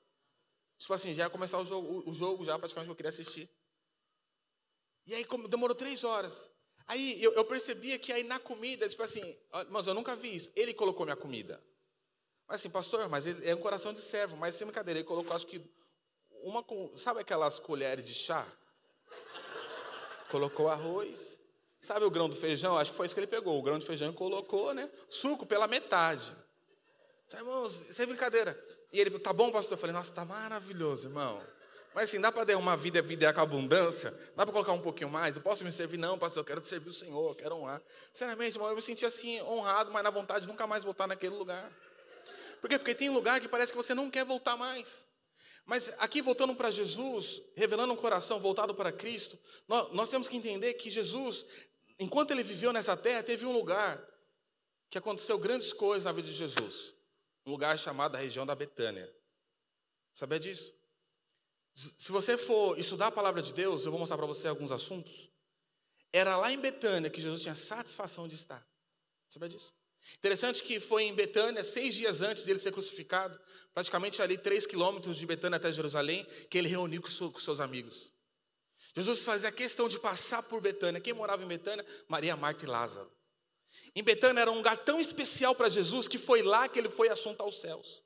Tipo 0.77 0.93
assim, 0.93 1.13
já 1.13 1.23
ia 1.23 1.29
começar 1.29 1.59
o 1.59 1.65
jogo, 1.65 2.09
o 2.09 2.13
jogo 2.13 2.45
já 2.45 2.57
praticamente 2.57 2.89
eu 2.89 2.95
queria 2.95 3.09
assistir. 3.09 3.49
E 5.05 5.13
aí 5.13 5.25
demorou 5.49 5.75
três 5.75 6.05
horas. 6.05 6.49
Aí 6.87 7.21
eu, 7.21 7.33
eu 7.33 7.43
percebia 7.43 7.99
que 7.99 8.13
aí 8.13 8.23
na 8.23 8.39
comida, 8.39 8.87
tipo 8.87 9.03
assim, 9.03 9.37
mas 9.69 9.87
eu 9.87 9.93
nunca 9.93 10.15
vi 10.15 10.35
isso. 10.35 10.51
Ele 10.55 10.73
colocou 10.73 11.05
minha 11.05 11.17
comida. 11.17 11.61
Mas 12.47 12.61
assim, 12.61 12.69
pastor, 12.69 13.09
mas 13.09 13.25
ele 13.25 13.47
é 13.47 13.55
um 13.55 13.59
coração 13.59 13.93
de 13.93 13.99
servo, 13.99 14.37
mas 14.37 14.55
sem 14.55 14.67
brincadeira, 14.67 14.99
ele 14.99 15.07
colocou 15.07 15.35
acho 15.35 15.47
que 15.47 15.61
uma, 16.43 16.63
sabe 16.95 17.21
aquelas 17.21 17.57
colheres 17.59 18.05
de 18.05 18.13
chá? 18.13 18.45
Colocou 20.29 20.69
arroz. 20.69 21.37
Sabe 21.81 22.05
o 22.05 22.11
grão 22.11 22.27
do 22.29 22.35
feijão? 22.35 22.77
Acho 22.77 22.91
que 22.91 22.97
foi 22.97 23.05
isso 23.05 23.15
que 23.15 23.19
ele 23.19 23.27
pegou. 23.27 23.59
O 23.59 23.61
grão 23.61 23.79
de 23.79 23.85
feijão 23.85 24.11
colocou, 24.13 24.73
né? 24.73 24.89
Suco 25.09 25.45
pela 25.45 25.67
metade. 25.67 26.35
Irmãos, 27.33 27.99
é 27.99 28.05
brincadeira. 28.05 28.59
E 28.93 28.99
ele, 28.99 29.17
tá 29.19 29.33
bom, 29.33 29.51
pastor? 29.51 29.73
Eu 29.73 29.81
falei, 29.81 29.93
nossa, 29.93 30.13
tá 30.13 30.23
maravilhoso, 30.23 31.07
irmão. 31.07 31.41
Mas 31.93 32.09
assim, 32.09 32.19
dá 32.19 32.31
para 32.31 32.43
dar 32.43 32.57
uma 32.57 32.75
vida, 32.75 33.01
vida 33.01 33.31
com 33.33 33.39
abundância? 33.39 34.11
Dá 34.35 34.45
para 34.45 34.51
colocar 34.51 34.73
um 34.73 34.81
pouquinho 34.81 35.09
mais? 35.09 35.35
Eu 35.35 35.41
posso 35.41 35.63
me 35.63 35.71
servir? 35.71 35.97
Não, 35.97 36.17
pastor, 36.17 36.41
eu 36.41 36.45
quero 36.45 36.61
te 36.61 36.67
servir 36.67 36.89
o 36.89 36.93
Senhor, 36.93 37.29
eu 37.29 37.35
quero 37.35 37.55
honrar. 37.55 37.81
Sinceramente, 38.11 38.55
irmão, 38.55 38.69
eu 38.69 38.75
me 38.75 38.81
senti 38.81 39.05
assim, 39.05 39.41
honrado, 39.43 39.91
mas 39.91 40.03
na 40.03 40.09
vontade 40.09 40.41
de 40.41 40.47
nunca 40.47 40.67
mais 40.67 40.83
voltar 40.83 41.07
naquele 41.07 41.35
lugar. 41.35 41.71
Por 42.65 42.69
quê? 42.69 42.79
Porque 42.79 42.95
tem 42.95 43.11
lugar 43.11 43.39
que 43.39 43.47
parece 43.47 43.71
que 43.71 43.77
você 43.77 43.93
não 43.93 44.09
quer 44.09 44.25
voltar 44.25 44.57
mais. 44.57 45.05
Mas 45.67 45.89
aqui, 45.99 46.19
voltando 46.19 46.55
para 46.55 46.71
Jesus, 46.71 47.39
revelando 47.55 47.93
um 47.93 47.95
coração 47.95 48.39
voltado 48.39 48.73
para 48.73 48.91
Cristo, 48.91 49.37
nós, 49.67 49.93
nós 49.93 50.09
temos 50.09 50.27
que 50.27 50.35
entender 50.35 50.73
que 50.73 50.89
Jesus, 50.89 51.45
enquanto 51.99 52.31
ele 52.31 52.43
viveu 52.43 52.73
nessa 52.73 52.97
terra, 52.97 53.21
teve 53.21 53.45
um 53.45 53.53
lugar 53.53 54.03
que 54.89 54.97
aconteceu 54.97 55.37
grandes 55.37 55.71
coisas 55.73 56.05
na 56.05 56.11
vida 56.11 56.27
de 56.27 56.33
Jesus. 56.33 56.95
Um 57.45 57.51
lugar 57.51 57.77
chamado 57.77 58.15
a 58.15 58.17
região 58.17 58.47
da 58.47 58.55
Betânia. 58.55 59.15
Sabia 60.11 60.39
disso? 60.39 60.73
Se 61.75 62.11
você 62.11 62.35
for 62.35 62.79
estudar 62.79 63.07
a 63.07 63.11
palavra 63.11 63.43
de 63.43 63.53
Deus, 63.53 63.85
eu 63.85 63.91
vou 63.91 63.99
mostrar 63.99 64.17
para 64.17 64.25
você 64.25 64.47
alguns 64.47 64.71
assuntos. 64.71 65.29
Era 66.11 66.35
lá 66.35 66.51
em 66.51 66.59
Betânia 66.59 67.11
que 67.11 67.21
Jesus 67.21 67.43
tinha 67.43 67.53
satisfação 67.53 68.27
de 68.27 68.33
estar. 68.33 68.67
Sabia 69.29 69.49
disso? 69.49 69.71
Interessante 70.17 70.63
que 70.63 70.79
foi 70.79 71.03
em 71.03 71.13
Betânia, 71.13 71.63
seis 71.63 71.95
dias 71.95 72.21
antes 72.21 72.43
de 72.45 72.51
ele 72.51 72.59
ser 72.59 72.71
crucificado, 72.71 73.39
praticamente 73.73 74.21
ali 74.21 74.37
três 74.37 74.65
quilômetros 74.65 75.17
de 75.17 75.25
Betânia 75.25 75.57
até 75.57 75.71
Jerusalém, 75.71 76.25
que 76.49 76.57
ele 76.57 76.67
reuniu 76.67 77.01
com 77.01 77.39
seus 77.39 77.59
amigos. 77.59 78.11
Jesus 78.95 79.23
fazia 79.23 79.51
questão 79.51 79.89
de 79.89 79.99
passar 79.99 80.43
por 80.43 80.61
Betânia. 80.61 81.01
Quem 81.01 81.13
morava 81.13 81.43
em 81.43 81.47
Betânia? 81.47 81.85
Maria, 82.07 82.35
Marta 82.35 82.65
e 82.65 82.67
Lázaro. 82.67 83.11
Em 83.95 84.03
Betânia 84.03 84.41
era 84.41 84.51
um 84.51 84.55
lugar 84.55 84.77
tão 84.77 85.01
especial 85.01 85.53
para 85.53 85.69
Jesus 85.69 86.07
que 86.07 86.17
foi 86.17 86.41
lá 86.41 86.69
que 86.69 86.79
ele 86.79 86.87
foi 86.89 87.09
assunto 87.09 87.41
aos 87.41 87.59
céus. 87.59 88.01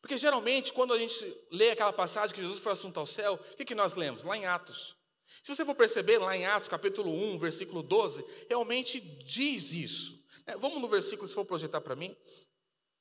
Porque 0.00 0.18
geralmente, 0.18 0.72
quando 0.72 0.92
a 0.92 0.98
gente 0.98 1.36
lê 1.50 1.70
aquela 1.70 1.92
passagem 1.92 2.34
que 2.34 2.42
Jesus 2.42 2.60
foi 2.60 2.72
assunto 2.72 3.00
ao 3.00 3.06
céu, 3.06 3.34
o 3.34 3.56
que, 3.56 3.64
que 3.64 3.74
nós 3.74 3.94
lemos? 3.94 4.22
Lá 4.22 4.36
em 4.36 4.44
Atos. 4.44 4.94
Se 5.42 5.54
você 5.54 5.64
for 5.64 5.74
perceber, 5.74 6.18
lá 6.18 6.36
em 6.36 6.46
Atos, 6.46 6.68
capítulo 6.68 7.10
1, 7.10 7.38
versículo 7.38 7.82
12, 7.82 8.24
realmente 8.48 9.00
diz 9.00 9.72
isso. 9.72 10.13
É, 10.46 10.56
vamos 10.56 10.80
no 10.80 10.88
versículo, 10.88 11.26
se 11.28 11.34
for 11.34 11.44
projetar 11.44 11.80
para 11.80 11.96
mim, 11.96 12.16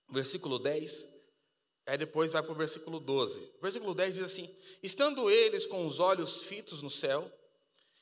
versículo 0.09 0.59
10, 0.59 1.05
aí 1.85 1.97
depois 1.97 2.31
vai 2.31 2.41
para 2.41 2.51
o 2.51 2.55
versículo 2.55 2.99
12. 2.99 3.39
O 3.57 3.61
versículo 3.61 3.93
10 3.93 4.15
diz 4.15 4.23
assim: 4.23 4.55
Estando 4.81 5.29
eles 5.29 5.65
com 5.65 5.85
os 5.85 5.99
olhos 5.99 6.43
fitos 6.43 6.81
no 6.81 6.89
céu, 6.89 7.31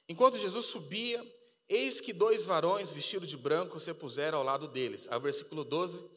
enquanto 0.07 0.37
Jesus 0.37 0.65
subia, 0.65 1.23
eis 1.67 1.99
que 1.99 2.13
dois 2.13 2.45
varões 2.45 2.91
vestidos 2.91 3.27
de 3.27 3.37
branco 3.37 3.79
se 3.79 3.93
puseram 3.93 4.37
ao 4.37 4.43
lado 4.43 4.67
deles. 4.67 5.07
Aí 5.09 5.17
o 5.17 5.21
versículo 5.21 5.63
12 5.63 6.09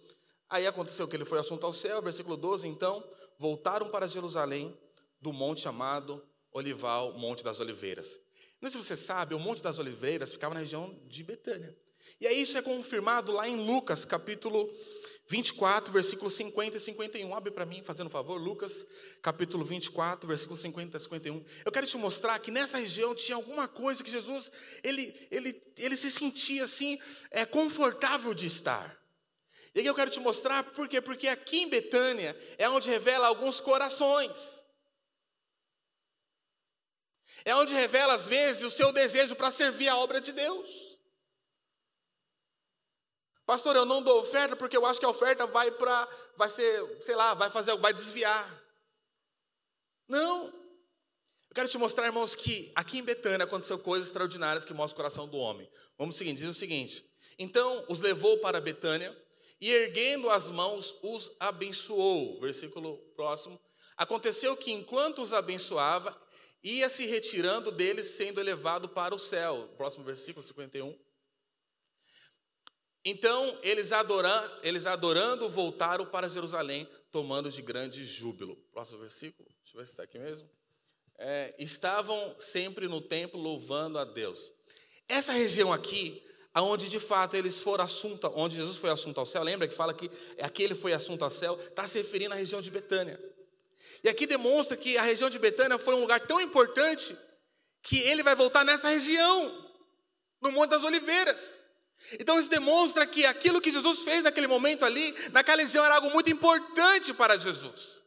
Aí 0.48 0.66
aconteceu 0.66 1.08
que 1.08 1.16
ele 1.16 1.24
foi 1.24 1.38
assunto 1.38 1.64
ao 1.64 1.72
céu, 1.72 2.00
versículo 2.02 2.36
12, 2.36 2.68
então 2.68 3.02
voltaram 3.38 3.88
para 3.88 4.06
Jerusalém 4.06 4.78
do 5.20 5.32
monte 5.32 5.62
chamado 5.62 6.22
Olival, 6.52 7.12
Monte 7.14 7.42
das 7.42 7.58
Oliveiras. 7.58 8.18
Não 8.60 8.70
sei 8.70 8.80
se 8.80 8.86
você 8.86 8.96
sabe, 8.96 9.34
o 9.34 9.38
Monte 9.38 9.62
das 9.62 9.80
Oliveiras 9.80 10.32
ficava 10.32 10.54
na 10.54 10.60
região 10.60 10.96
de 11.08 11.24
Betânia. 11.24 11.76
E 12.20 12.26
aí 12.26 12.42
isso 12.42 12.56
é 12.56 12.62
confirmado 12.62 13.32
lá 13.32 13.48
em 13.48 13.56
Lucas, 13.56 14.04
capítulo 14.04 14.70
24, 15.26 15.92
versículos 15.92 16.34
50 16.34 16.76
e 16.76 16.80
51. 16.80 17.34
Abre 17.34 17.50
para 17.50 17.64
mim, 17.64 17.82
fazendo 17.82 18.08
um 18.08 18.10
favor, 18.10 18.40
Lucas, 18.40 18.86
capítulo 19.22 19.64
24, 19.64 20.28
versículos 20.28 20.60
50 20.60 20.96
e 20.96 21.00
51. 21.00 21.44
Eu 21.64 21.72
quero 21.72 21.86
te 21.86 21.96
mostrar 21.96 22.38
que 22.38 22.50
nessa 22.50 22.78
região 22.78 23.14
tinha 23.14 23.36
alguma 23.36 23.66
coisa 23.66 24.04
que 24.04 24.10
Jesus, 24.10 24.50
ele, 24.82 25.14
ele, 25.30 25.60
ele 25.78 25.96
se 25.96 26.10
sentia 26.10 26.64
assim, 26.64 26.98
é, 27.30 27.44
confortável 27.46 28.34
de 28.34 28.46
estar. 28.46 28.96
E 29.74 29.80
aqui 29.80 29.88
eu 29.88 29.94
quero 29.94 30.10
te 30.10 30.20
mostrar 30.20 30.62
por 30.62 30.88
quê? 30.88 31.00
Porque 31.00 31.26
aqui 31.26 31.62
em 31.62 31.68
Betânia 31.68 32.38
é 32.58 32.68
onde 32.68 32.88
revela 32.88 33.26
alguns 33.26 33.60
corações. 33.60 34.62
É 37.44 37.54
onde 37.56 37.74
revela, 37.74 38.14
às 38.14 38.28
vezes, 38.28 38.62
o 38.62 38.70
seu 38.70 38.92
desejo 38.92 39.34
para 39.34 39.50
servir 39.50 39.88
a 39.88 39.96
obra 39.96 40.20
de 40.20 40.32
Deus. 40.32 40.83
Pastor, 43.46 43.76
eu 43.76 43.84
não 43.84 44.02
dou 44.02 44.20
oferta 44.20 44.56
porque 44.56 44.76
eu 44.76 44.86
acho 44.86 44.98
que 44.98 45.06
a 45.06 45.10
oferta 45.10 45.46
vai 45.46 45.70
para, 45.70 46.08
vai 46.36 46.48
ser, 46.48 47.02
sei 47.02 47.14
lá, 47.14 47.34
vai 47.34 47.50
fazer, 47.50 47.76
vai 47.76 47.92
desviar. 47.92 48.62
Não. 50.08 50.46
Eu 50.46 51.54
quero 51.54 51.68
te 51.68 51.78
mostrar, 51.78 52.06
irmãos, 52.06 52.34
que 52.34 52.72
aqui 52.74 52.98
em 52.98 53.04
Betânia 53.04 53.44
aconteceu 53.44 53.78
coisas 53.78 54.08
extraordinárias 54.08 54.64
que 54.64 54.72
mostram 54.72 54.94
o 54.94 54.96
coração 54.96 55.28
do 55.28 55.36
homem. 55.36 55.70
Vamos 55.98 56.16
seguir, 56.16 56.32
diz 56.32 56.48
o 56.48 56.54
seguinte: 56.54 57.04
então 57.38 57.84
os 57.88 58.00
levou 58.00 58.38
para 58.38 58.60
Betânia 58.60 59.16
e 59.60 59.70
erguendo 59.70 60.30
as 60.30 60.50
mãos 60.50 60.94
os 61.02 61.30
abençoou. 61.38 62.40
Versículo 62.40 62.98
próximo. 63.14 63.60
Aconteceu 63.96 64.56
que 64.56 64.72
enquanto 64.72 65.22
os 65.22 65.32
abençoava, 65.32 66.18
ia 66.62 66.88
se 66.88 67.06
retirando 67.06 67.70
deles, 67.70 68.08
sendo 68.08 68.40
elevado 68.40 68.88
para 68.88 69.14
o 69.14 69.18
céu. 69.18 69.68
Próximo 69.76 70.04
versículo 70.04 70.44
51. 70.44 70.98
Então 73.04 73.58
eles, 73.62 73.92
adorando, 73.92 74.58
eles 74.62 74.86
adorando 74.86 75.48
voltaram 75.48 76.06
para 76.06 76.28
Jerusalém, 76.28 76.88
tomando 77.12 77.50
de 77.50 77.60
grande 77.60 78.04
júbilo. 78.04 78.56
Próximo 78.72 79.00
versículo, 79.00 79.48
deixa 79.62 79.76
eu 79.76 79.80
ver 79.80 79.86
se 79.86 79.92
está 79.92 80.02
aqui 80.04 80.18
mesmo. 80.18 80.48
É, 81.16 81.54
estavam 81.58 82.34
sempre 82.38 82.88
no 82.88 83.00
templo 83.00 83.40
louvando 83.40 83.98
a 83.98 84.04
Deus. 84.04 84.52
Essa 85.08 85.32
região 85.32 85.72
aqui 85.72 86.24
aonde 86.54 86.88
de 86.88 87.00
fato 87.00 87.34
eles 87.34 87.58
foram 87.58 87.84
assunto, 87.84 88.32
onde 88.36 88.54
Jesus 88.56 88.76
foi 88.76 88.88
assunto 88.88 89.18
ao 89.18 89.26
céu, 89.26 89.42
lembra 89.42 89.66
que 89.66 89.74
fala 89.74 89.92
que 89.92 90.08
aquele 90.40 90.74
foi 90.76 90.92
assunto 90.92 91.24
ao 91.24 91.30
céu, 91.30 91.58
está 91.60 91.84
se 91.86 91.98
referindo 91.98 92.32
à 92.32 92.36
região 92.36 92.62
de 92.62 92.70
Betânia. 92.70 93.20
E 94.04 94.08
aqui 94.08 94.24
demonstra 94.24 94.76
que 94.76 94.96
a 94.96 95.02
região 95.02 95.28
de 95.28 95.38
Betânia 95.38 95.76
foi 95.78 95.94
um 95.94 96.00
lugar 96.00 96.20
tão 96.20 96.40
importante 96.40 97.16
que 97.82 97.98
ele 98.02 98.22
vai 98.22 98.36
voltar 98.36 98.64
nessa 98.64 98.88
região, 98.88 99.68
no 100.40 100.52
Monte 100.52 100.70
das 100.70 100.84
Oliveiras. 100.84 101.58
Então 102.12 102.38
isso 102.38 102.50
demonstra 102.50 103.06
que 103.06 103.24
aquilo 103.24 103.60
que 103.60 103.72
Jesus 103.72 104.00
fez 104.00 104.22
naquele 104.22 104.46
momento 104.46 104.84
ali, 104.84 105.14
naquela 105.32 105.62
região, 105.62 105.84
era 105.84 105.96
algo 105.96 106.10
muito 106.10 106.30
importante 106.30 107.14
para 107.14 107.36
Jesus. 107.36 108.02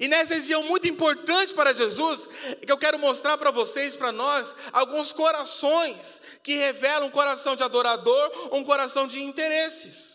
E 0.00 0.08
nessa 0.08 0.34
região 0.34 0.62
muito 0.62 0.88
importante 0.88 1.52
para 1.52 1.74
Jesus, 1.74 2.28
é 2.46 2.66
que 2.66 2.72
eu 2.72 2.78
quero 2.78 2.98
mostrar 2.98 3.36
para 3.36 3.50
vocês, 3.50 3.94
para 3.94 4.10
nós, 4.10 4.56
alguns 4.72 5.12
corações 5.12 6.20
que 6.42 6.56
revelam 6.56 7.08
um 7.08 7.10
coração 7.10 7.54
de 7.54 7.62
adorador, 7.62 8.54
um 8.54 8.64
coração 8.64 9.06
de 9.06 9.20
interesses. 9.20 10.14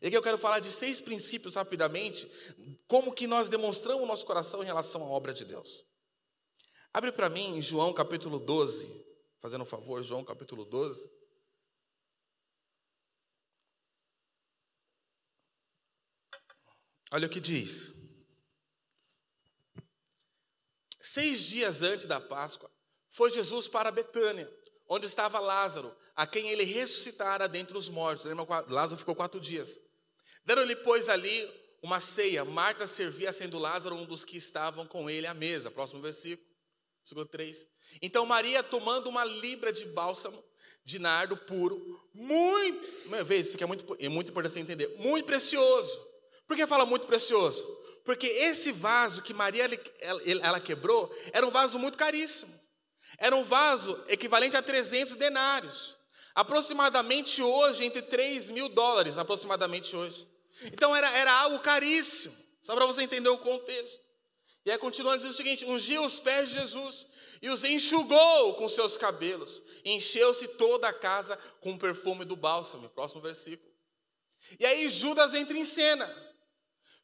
E 0.00 0.06
aqui 0.06 0.16
eu 0.16 0.22
quero 0.22 0.38
falar 0.38 0.60
de 0.60 0.70
seis 0.70 1.00
princípios 1.00 1.54
rapidamente, 1.54 2.30
como 2.86 3.12
que 3.12 3.26
nós 3.26 3.48
demonstramos 3.48 4.02
o 4.02 4.06
nosso 4.06 4.26
coração 4.26 4.62
em 4.62 4.66
relação 4.66 5.02
à 5.02 5.06
obra 5.06 5.32
de 5.32 5.44
Deus. 5.44 5.84
Abre 6.92 7.10
para 7.10 7.28
mim 7.28 7.60
João 7.60 7.92
capítulo 7.92 8.38
12, 8.38 9.03
fazendo 9.44 9.60
um 9.60 9.66
favor, 9.66 10.02
João 10.02 10.24
capítulo 10.24 10.64
12. 10.64 11.06
Olha 17.12 17.26
o 17.26 17.30
que 17.30 17.40
diz. 17.40 17.92
Seis 20.98 21.42
dias 21.42 21.82
antes 21.82 22.06
da 22.06 22.18
Páscoa, 22.18 22.70
foi 23.10 23.30
Jesus 23.30 23.68
para 23.68 23.90
Betânia, 23.90 24.50
onde 24.88 25.04
estava 25.04 25.38
Lázaro, 25.38 25.94
a 26.16 26.26
quem 26.26 26.48
ele 26.48 26.64
ressuscitara 26.64 27.46
dentre 27.46 27.76
os 27.76 27.90
mortos. 27.90 28.24
Lembra, 28.24 28.46
Lázaro 28.68 28.98
ficou 28.98 29.14
quatro 29.14 29.38
dias. 29.38 29.78
Deram-lhe, 30.46 30.74
pois, 30.76 31.10
ali 31.10 31.46
uma 31.82 32.00
ceia. 32.00 32.46
Marta 32.46 32.86
servia, 32.86 33.30
sendo 33.30 33.58
Lázaro 33.58 33.94
um 33.94 34.06
dos 34.06 34.24
que 34.24 34.38
estavam 34.38 34.86
com 34.86 35.10
ele 35.10 35.26
à 35.26 35.34
mesa. 35.34 35.70
Próximo 35.70 36.00
versículo, 36.00 36.48
versículo 37.04 37.26
3. 37.26 37.68
Então 38.02 38.26
Maria, 38.26 38.62
tomando 38.62 39.08
uma 39.08 39.24
libra 39.24 39.72
de 39.72 39.86
bálsamo, 39.86 40.42
de 40.84 40.98
nardo 40.98 41.36
puro, 41.36 42.02
muito, 42.12 43.24
veja, 43.24 43.48
isso 43.48 43.54
aqui 43.54 43.64
é 43.64 43.66
muito, 43.66 43.96
é 44.00 44.08
muito 44.08 44.30
importante 44.30 44.52
você 44.52 44.60
entender, 44.60 44.96
muito 44.98 45.24
precioso 45.24 46.14
por 46.46 46.56
que 46.56 46.66
fala 46.66 46.84
muito 46.84 47.06
precioso? 47.06 47.62
Porque 48.04 48.26
esse 48.26 48.70
vaso 48.70 49.22
que 49.22 49.32
Maria 49.32 49.68
ela 50.42 50.60
quebrou 50.60 51.14
era 51.32 51.46
um 51.46 51.50
vaso 51.50 51.78
muito 51.78 51.96
caríssimo. 51.96 52.52
Era 53.16 53.34
um 53.34 53.44
vaso 53.44 54.02
equivalente 54.08 54.56
a 54.56 54.62
300 54.62 55.14
denários. 55.14 55.96
Aproximadamente 56.34 57.42
hoje, 57.42 57.84
entre 57.84 58.02
3 58.02 58.50
mil 58.50 58.68
dólares, 58.68 59.16
aproximadamente 59.16 59.96
hoje. 59.96 60.28
Então 60.64 60.94
era, 60.94 61.08
era 61.16 61.32
algo 61.32 61.60
caríssimo. 61.60 62.36
Só 62.62 62.74
para 62.74 62.86
você 62.86 63.02
entender 63.02 63.28
o 63.28 63.38
contexto. 63.38 64.00
E 64.64 64.70
aí 64.70 64.78
continua 64.78 65.16
dizendo 65.16 65.32
o 65.32 65.36
seguinte: 65.36 65.64
ungiu 65.64 66.04
os 66.04 66.18
pés 66.18 66.48
de 66.48 66.54
Jesus 66.56 67.06
e 67.42 67.50
os 67.50 67.62
enxugou 67.64 68.54
com 68.54 68.68
seus 68.68 68.96
cabelos. 68.96 69.60
Encheu-se 69.84 70.48
toda 70.56 70.88
a 70.88 70.92
casa 70.92 71.36
com 71.60 71.74
o 71.74 71.78
perfume 71.78 72.24
do 72.24 72.36
bálsamo. 72.36 72.88
Próximo 72.88 73.20
versículo. 73.20 73.70
E 74.58 74.64
aí 74.64 74.88
Judas 74.88 75.34
entra 75.34 75.56
em 75.56 75.64
cena. 75.64 76.24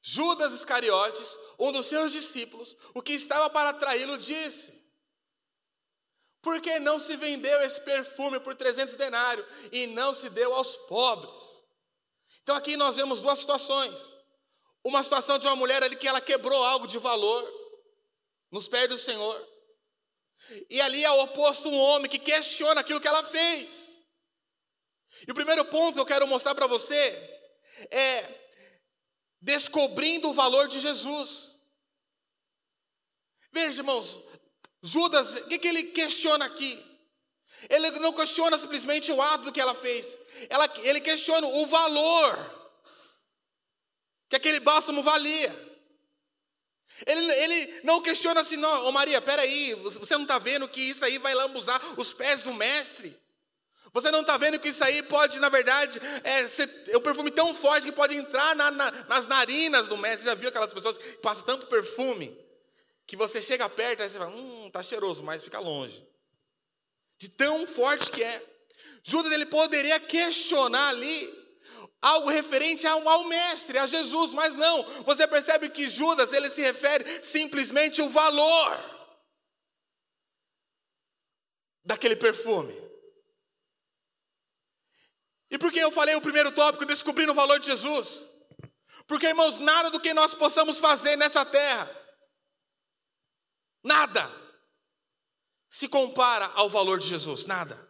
Judas 0.03 0.55
Iscariotes, 0.55 1.39
um 1.59 1.71
dos 1.73 1.85
seus 1.85 2.11
discípulos, 2.11 2.75
o 2.95 3.03
que 3.03 3.13
estava 3.13 3.51
para 3.51 3.75
traí-lo, 3.75 4.17
disse: 4.17 4.83
Por 6.41 6.59
que 6.63 6.79
não 6.79 6.99
se 6.99 7.17
vendeu 7.17 7.61
esse 7.61 7.83
perfume 7.83 8.41
por 8.41 8.55
300 8.55 8.97
denários 8.97 9.47
e 9.71 9.87
não 9.89 10.15
se 10.15 10.31
deu 10.31 10.55
aos 10.55 10.75
pobres? 10.75 11.63
Então 12.43 12.57
aqui 12.57 12.79
nós 12.79 12.97
vemos 12.97 13.21
duas 13.21 13.39
situações. 13.39 14.20
Uma 14.83 15.03
situação 15.03 15.39
de 15.39 15.47
uma 15.47 15.57
mulher 15.57 15.83
ali 15.83 15.97
que 15.97 16.09
ela 16.09 16.21
quebrou 16.21 16.63
algo 16.65 16.87
de 16.87 16.99
valor 16.99 17.43
nos 18.51 18.67
pés 18.67 18.89
do 18.89 18.97
Senhor. 18.97 19.49
E 20.69 20.81
ali 20.81 21.05
é 21.05 21.11
o 21.11 21.23
oposto 21.23 21.69
um 21.69 21.79
homem 21.79 22.11
que 22.11 22.19
questiona 22.19 22.81
aquilo 22.81 23.01
que 23.01 23.09
ela 23.09 23.23
fez. 23.23 23.99
E 25.27 25.31
o 25.31 25.35
primeiro 25.35 25.65
ponto 25.67 25.95
que 25.95 26.01
eu 26.01 26.07
quero 26.07 26.27
mostrar 26.27 26.55
para 26.55 26.67
você 26.67 26.97
é 27.91 28.41
descobrindo 29.41 30.31
o 30.31 30.33
valor 30.33 30.69
de 30.69 30.81
Jesus. 30.81 31.55
Veja, 33.53 33.81
irmãos, 33.81 34.19
Judas, 34.83 35.37
o 35.37 35.49
que, 35.49 35.59
que 35.59 35.69
ele 35.69 35.85
questiona 35.85 36.47
aqui? 36.47 36.87
Ele 37.69 37.91
não 37.99 38.13
questiona 38.13 38.57
simplesmente 38.57 39.13
o 39.13 39.21
ato 39.21 39.53
que 39.53 39.61
ela 39.61 39.75
fez, 39.75 40.17
ela, 40.49 40.71
ele 40.79 41.01
questiona 41.01 41.47
o 41.47 41.67
valor 41.67 42.60
que 44.31 44.37
aquele 44.37 44.61
bálsamo 44.61 45.03
valia. 45.03 45.53
Ele, 47.05 47.33
ele 47.33 47.81
não 47.83 48.01
questiona 48.01 48.41
assim, 48.41 48.57
não, 48.57 48.87
ô 48.87 48.93
Maria, 48.93 49.21
peraí, 49.21 49.75
você 49.75 50.15
não 50.15 50.23
está 50.23 50.39
vendo 50.39 50.69
que 50.69 50.81
isso 50.81 51.05
aí 51.05 51.19
vai 51.19 51.35
lambuzar 51.35 51.81
os 51.99 52.13
pés 52.13 52.41
do 52.41 52.55
mestre? 52.55 53.19
Você 53.93 54.11
não 54.13 54.21
está 54.21 54.37
vendo 54.37 54.61
que 54.61 54.69
isso 54.69 54.85
aí 54.85 55.03
pode, 55.03 55.41
na 55.41 55.49
verdade, 55.49 56.01
é, 56.23 56.47
ser, 56.47 56.71
é 56.89 56.97
um 56.97 57.01
perfume 57.01 57.33
tão 57.33 57.53
forte 57.53 57.87
que 57.87 57.93
pode 57.93 58.15
entrar 58.15 58.55
na, 58.55 58.71
na, 58.71 58.91
nas 59.09 59.27
narinas 59.27 59.89
do 59.89 59.97
mestre. 59.97 60.21
Você 60.21 60.29
já 60.29 60.35
viu 60.37 60.49
aquelas 60.49 60.73
pessoas 60.73 60.97
que 60.97 61.17
passam 61.19 61.45
tanto 61.45 61.67
perfume 61.67 62.37
que 63.07 63.17
você 63.17 63.43
chega 63.43 63.69
perto 63.69 64.01
e 64.01 64.09
você 64.09 64.19
fala, 64.19 64.31
hum, 64.31 64.71
tá 64.71 64.81
cheiroso, 64.81 65.25
mas 65.25 65.43
fica 65.43 65.59
longe. 65.59 66.07
De 67.19 67.29
tão 67.31 67.67
forte 67.67 68.13
que 68.13 68.23
é. 68.23 68.41
Judas 69.03 69.33
ele 69.33 69.47
poderia 69.47 69.99
questionar 69.99 70.91
ali 70.91 71.40
algo 72.01 72.31
referente 72.31 72.87
ao, 72.87 73.07
ao 73.07 73.25
mestre, 73.25 73.79
a 73.79 73.87
Jesus, 73.87 74.33
mas 74.33 74.57
não. 74.57 74.83
Você 75.05 75.27
percebe 75.27 75.69
que 75.69 75.89
Judas 75.89 76.33
ele 76.33 76.49
se 76.49 76.63
refere 76.63 77.23
simplesmente 77.23 78.01
ao 78.01 78.09
valor 78.09 78.79
daquele 81.85 82.17
perfume. 82.17 82.75
E 85.51 85.59
por 85.59 85.73
que 85.73 85.81
eu 85.81 85.91
falei 85.91 86.15
o 86.15 86.23
primeiro 86.23 86.53
tópico, 86.53 86.87
descobrindo 86.87 87.33
o 87.33 87.35
valor 87.35 87.59
de 87.59 87.67
Jesus? 87.67 88.25
Porque, 89.07 89.27
irmãos, 89.27 89.59
nada 89.59 89.91
do 89.91 90.01
que 90.01 90.15
nós 90.15 90.33
possamos 90.33 90.79
fazer 90.79 91.17
nessa 91.17 91.45
terra, 91.45 91.91
nada, 93.83 94.31
se 95.69 95.89
compara 95.89 96.47
ao 96.55 96.71
valor 96.71 96.99
de 96.99 97.09
Jesus, 97.09 97.45
nada. 97.47 97.90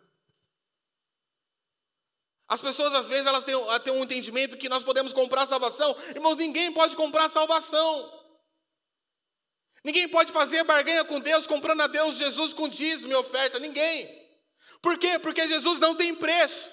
As 2.50 2.60
pessoas, 2.60 2.92
às 2.92 3.06
vezes, 3.06 3.26
elas 3.28 3.44
têm, 3.44 3.54
têm 3.84 3.92
um 3.92 4.02
entendimento 4.02 4.56
que 4.56 4.68
nós 4.68 4.82
podemos 4.82 5.12
comprar 5.12 5.46
salvação. 5.46 5.96
Irmãos, 6.08 6.36
ninguém 6.36 6.72
pode 6.72 6.96
comprar 6.96 7.28
salvação. 7.28 8.20
Ninguém 9.84 10.08
pode 10.08 10.32
fazer 10.32 10.64
barganha 10.64 11.04
com 11.04 11.20
Deus, 11.20 11.46
comprando 11.46 11.82
a 11.82 11.86
Deus 11.86 12.16
Jesus 12.16 12.52
com 12.52 12.68
dízimo 12.68 13.12
e 13.12 13.14
oferta. 13.14 13.60
Ninguém. 13.60 14.10
Por 14.82 14.98
quê? 14.98 15.16
Porque 15.20 15.46
Jesus 15.46 15.78
não 15.78 15.94
tem 15.94 16.12
preço. 16.12 16.68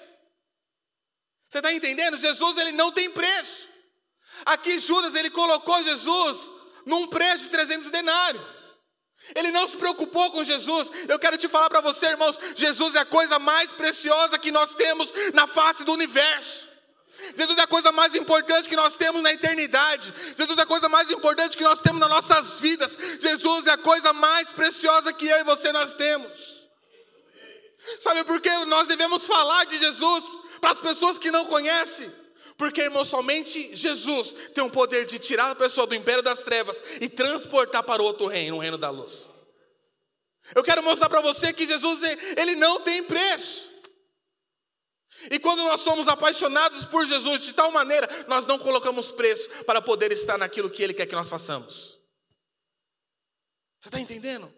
Você 1.48 1.58
está 1.58 1.72
entendendo? 1.72 2.18
Jesus 2.18 2.58
ele 2.58 2.72
não 2.72 2.90
tem 2.90 3.12
preço. 3.12 3.68
Aqui 4.46 4.80
Judas 4.80 5.14
ele 5.14 5.30
colocou 5.30 5.80
Jesus 5.84 6.50
num 6.86 7.06
preço 7.06 7.44
de 7.44 7.50
300 7.50 7.88
denários. 7.88 8.57
Ele 9.34 9.50
não 9.50 9.66
se 9.68 9.76
preocupou 9.76 10.30
com 10.30 10.44
Jesus. 10.44 10.90
Eu 11.08 11.18
quero 11.18 11.36
te 11.36 11.48
falar 11.48 11.68
para 11.68 11.80
você, 11.80 12.06
irmãos, 12.06 12.38
Jesus 12.56 12.94
é 12.94 13.00
a 13.00 13.04
coisa 13.04 13.38
mais 13.38 13.72
preciosa 13.72 14.38
que 14.38 14.50
nós 14.50 14.74
temos 14.74 15.12
na 15.34 15.46
face 15.46 15.84
do 15.84 15.92
universo. 15.92 16.68
Jesus 17.36 17.58
é 17.58 17.62
a 17.62 17.66
coisa 17.66 17.90
mais 17.90 18.14
importante 18.14 18.68
que 18.68 18.76
nós 18.76 18.94
temos 18.94 19.22
na 19.22 19.32
eternidade. 19.32 20.14
Jesus 20.36 20.56
é 20.56 20.62
a 20.62 20.66
coisa 20.66 20.88
mais 20.88 21.10
importante 21.10 21.56
que 21.56 21.64
nós 21.64 21.80
temos 21.80 22.00
nas 22.00 22.08
nossas 22.08 22.60
vidas. 22.60 22.96
Jesus 23.20 23.66
é 23.66 23.72
a 23.72 23.78
coisa 23.78 24.12
mais 24.12 24.52
preciosa 24.52 25.12
que 25.12 25.26
eu 25.26 25.38
e 25.38 25.44
você 25.44 25.72
nós 25.72 25.92
temos. 25.92 26.58
Sabe 28.00 28.24
por 28.24 28.40
que 28.40 28.50
nós 28.66 28.86
devemos 28.86 29.24
falar 29.24 29.64
de 29.66 29.78
Jesus? 29.78 30.24
para 30.60 30.72
as 30.72 30.80
pessoas 30.80 31.18
que 31.18 31.30
não 31.30 31.44
conhecem. 31.46 32.10
Porque, 32.58 32.82
irmão, 32.82 33.04
somente 33.04 33.74
Jesus 33.74 34.32
tem 34.52 34.64
o 34.64 34.70
poder 34.70 35.06
de 35.06 35.18
tirar 35.20 35.52
a 35.52 35.54
pessoa 35.54 35.86
do 35.86 35.94
império 35.94 36.24
das 36.24 36.42
trevas 36.42 36.82
e 37.00 37.08
transportar 37.08 37.84
para 37.84 38.02
outro 38.02 38.26
reino, 38.26 38.56
o 38.56 38.58
reino 38.58 38.76
da 38.76 38.90
luz. 38.90 39.28
Eu 40.56 40.64
quero 40.64 40.82
mostrar 40.82 41.08
para 41.08 41.20
você 41.20 41.52
que 41.52 41.66
Jesus, 41.66 42.02
ele 42.36 42.56
não 42.56 42.80
tem 42.80 43.04
preço. 43.04 43.70
E 45.30 45.38
quando 45.38 45.62
nós 45.62 45.80
somos 45.80 46.08
apaixonados 46.08 46.84
por 46.84 47.06
Jesus 47.06 47.42
de 47.42 47.54
tal 47.54 47.70
maneira, 47.70 48.08
nós 48.26 48.44
não 48.44 48.58
colocamos 48.58 49.08
preço 49.10 49.48
para 49.64 49.80
poder 49.80 50.10
estar 50.10 50.36
naquilo 50.36 50.68
que 50.68 50.82
Ele 50.82 50.94
quer 50.94 51.06
que 51.06 51.14
nós 51.14 51.28
façamos. 51.28 51.98
Você 53.78 53.88
está 53.88 54.00
entendendo? 54.00 54.52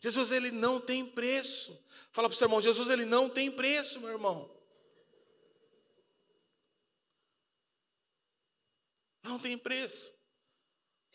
Jesus, 0.00 0.32
ele 0.32 0.50
não 0.50 0.80
tem 0.80 1.04
preço. 1.04 1.78
Fala 2.12 2.28
para 2.28 2.34
o 2.34 2.38
seu 2.38 2.46
irmão, 2.46 2.60
Jesus, 2.60 2.88
ele 2.88 3.04
não 3.04 3.28
tem 3.28 3.50
preço, 3.50 4.00
meu 4.00 4.10
irmão. 4.10 4.57
Não 9.24 9.38
tem 9.38 9.56
preço. 9.58 10.12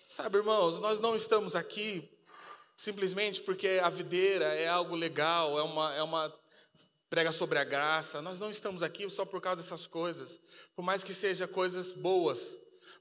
Sabe, 0.10 0.38
irmãos, 0.38 0.80
nós 0.80 1.00
não 1.00 1.16
estamos 1.16 1.56
aqui 1.56 2.10
simplesmente 2.78 3.42
porque 3.42 3.80
a 3.82 3.89
videira 3.89 4.46
é 4.46 4.68
algo 4.68 4.96
legal, 4.96 5.58
é 5.58 5.63
uma, 5.63 5.96
é 5.96 6.04
uma 6.04 6.44
prega 7.10 7.32
sobre 7.32 7.60
a 7.60 7.63
graça. 7.63 8.22
Nós 8.22 8.39
não 8.39 8.50
estamos 8.52 8.84
aqui 8.84 9.10
só 9.10 9.26
por 9.26 9.42
causa 9.42 9.62
dessas 9.62 9.88
coisas. 9.88 10.39
Por 10.76 10.84
mais 10.84 11.04
que 11.04 11.13
sejam 11.13 11.48
coisas 11.48 11.92
boas, 11.92 12.56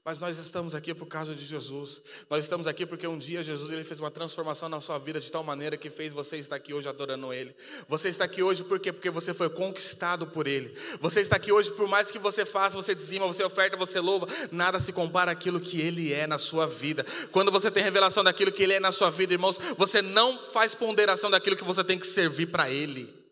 mas 0.05 0.19
nós 0.19 0.37
estamos 0.37 0.75
aqui 0.75 0.93
por 0.93 1.05
causa 1.05 1.33
de 1.33 1.45
Jesus. 1.45 2.01
Nós 2.29 2.43
estamos 2.43 2.67
aqui 2.67 2.85
porque 2.85 3.07
um 3.07 3.17
dia 3.17 3.41
Jesus 3.41 3.71
ele 3.71 3.85
fez 3.85 4.01
uma 4.01 4.11
transformação 4.11 4.67
na 4.67 4.81
sua 4.81 4.97
vida 4.97 5.17
de 5.17 5.31
tal 5.31 5.43
maneira 5.45 5.77
que 5.77 5.89
fez 5.89 6.11
você 6.11 6.37
estar 6.37 6.57
aqui 6.57 6.73
hoje 6.73 6.89
adorando 6.89 7.31
Ele. 7.31 7.55
Você 7.87 8.09
está 8.09 8.25
aqui 8.25 8.43
hoje 8.43 8.65
por 8.65 8.79
quê? 8.79 8.91
Porque 8.91 9.09
você 9.09 9.33
foi 9.33 9.49
conquistado 9.49 10.27
por 10.27 10.45
Ele. 10.45 10.75
Você 10.99 11.21
está 11.21 11.37
aqui 11.37 11.53
hoje 11.53 11.71
por 11.71 11.87
mais 11.87 12.11
que 12.11 12.19
você 12.19 12.45
faça, 12.45 12.75
você 12.75 12.93
dizima, 12.93 13.25
você 13.25 13.45
oferta, 13.45 13.77
você 13.77 14.01
louva, 14.01 14.27
nada 14.51 14.77
se 14.77 14.91
compara 14.91 15.31
àquilo 15.31 15.59
que 15.59 15.79
Ele 15.79 16.11
é 16.11 16.27
na 16.27 16.37
sua 16.37 16.67
vida. 16.67 17.05
Quando 17.31 17.49
você 17.49 17.71
tem 17.71 17.81
revelação 17.81 18.25
daquilo 18.25 18.51
que 18.51 18.63
Ele 18.63 18.73
é 18.73 18.81
na 18.81 18.91
sua 18.91 19.09
vida, 19.09 19.31
irmãos, 19.31 19.57
você 19.77 20.01
não 20.01 20.37
faz 20.37 20.75
ponderação 20.75 21.31
daquilo 21.31 21.55
que 21.55 21.63
você 21.63 21.81
tem 21.81 21.97
que 21.97 22.07
servir 22.07 22.47
para 22.47 22.69
Ele. 22.69 23.22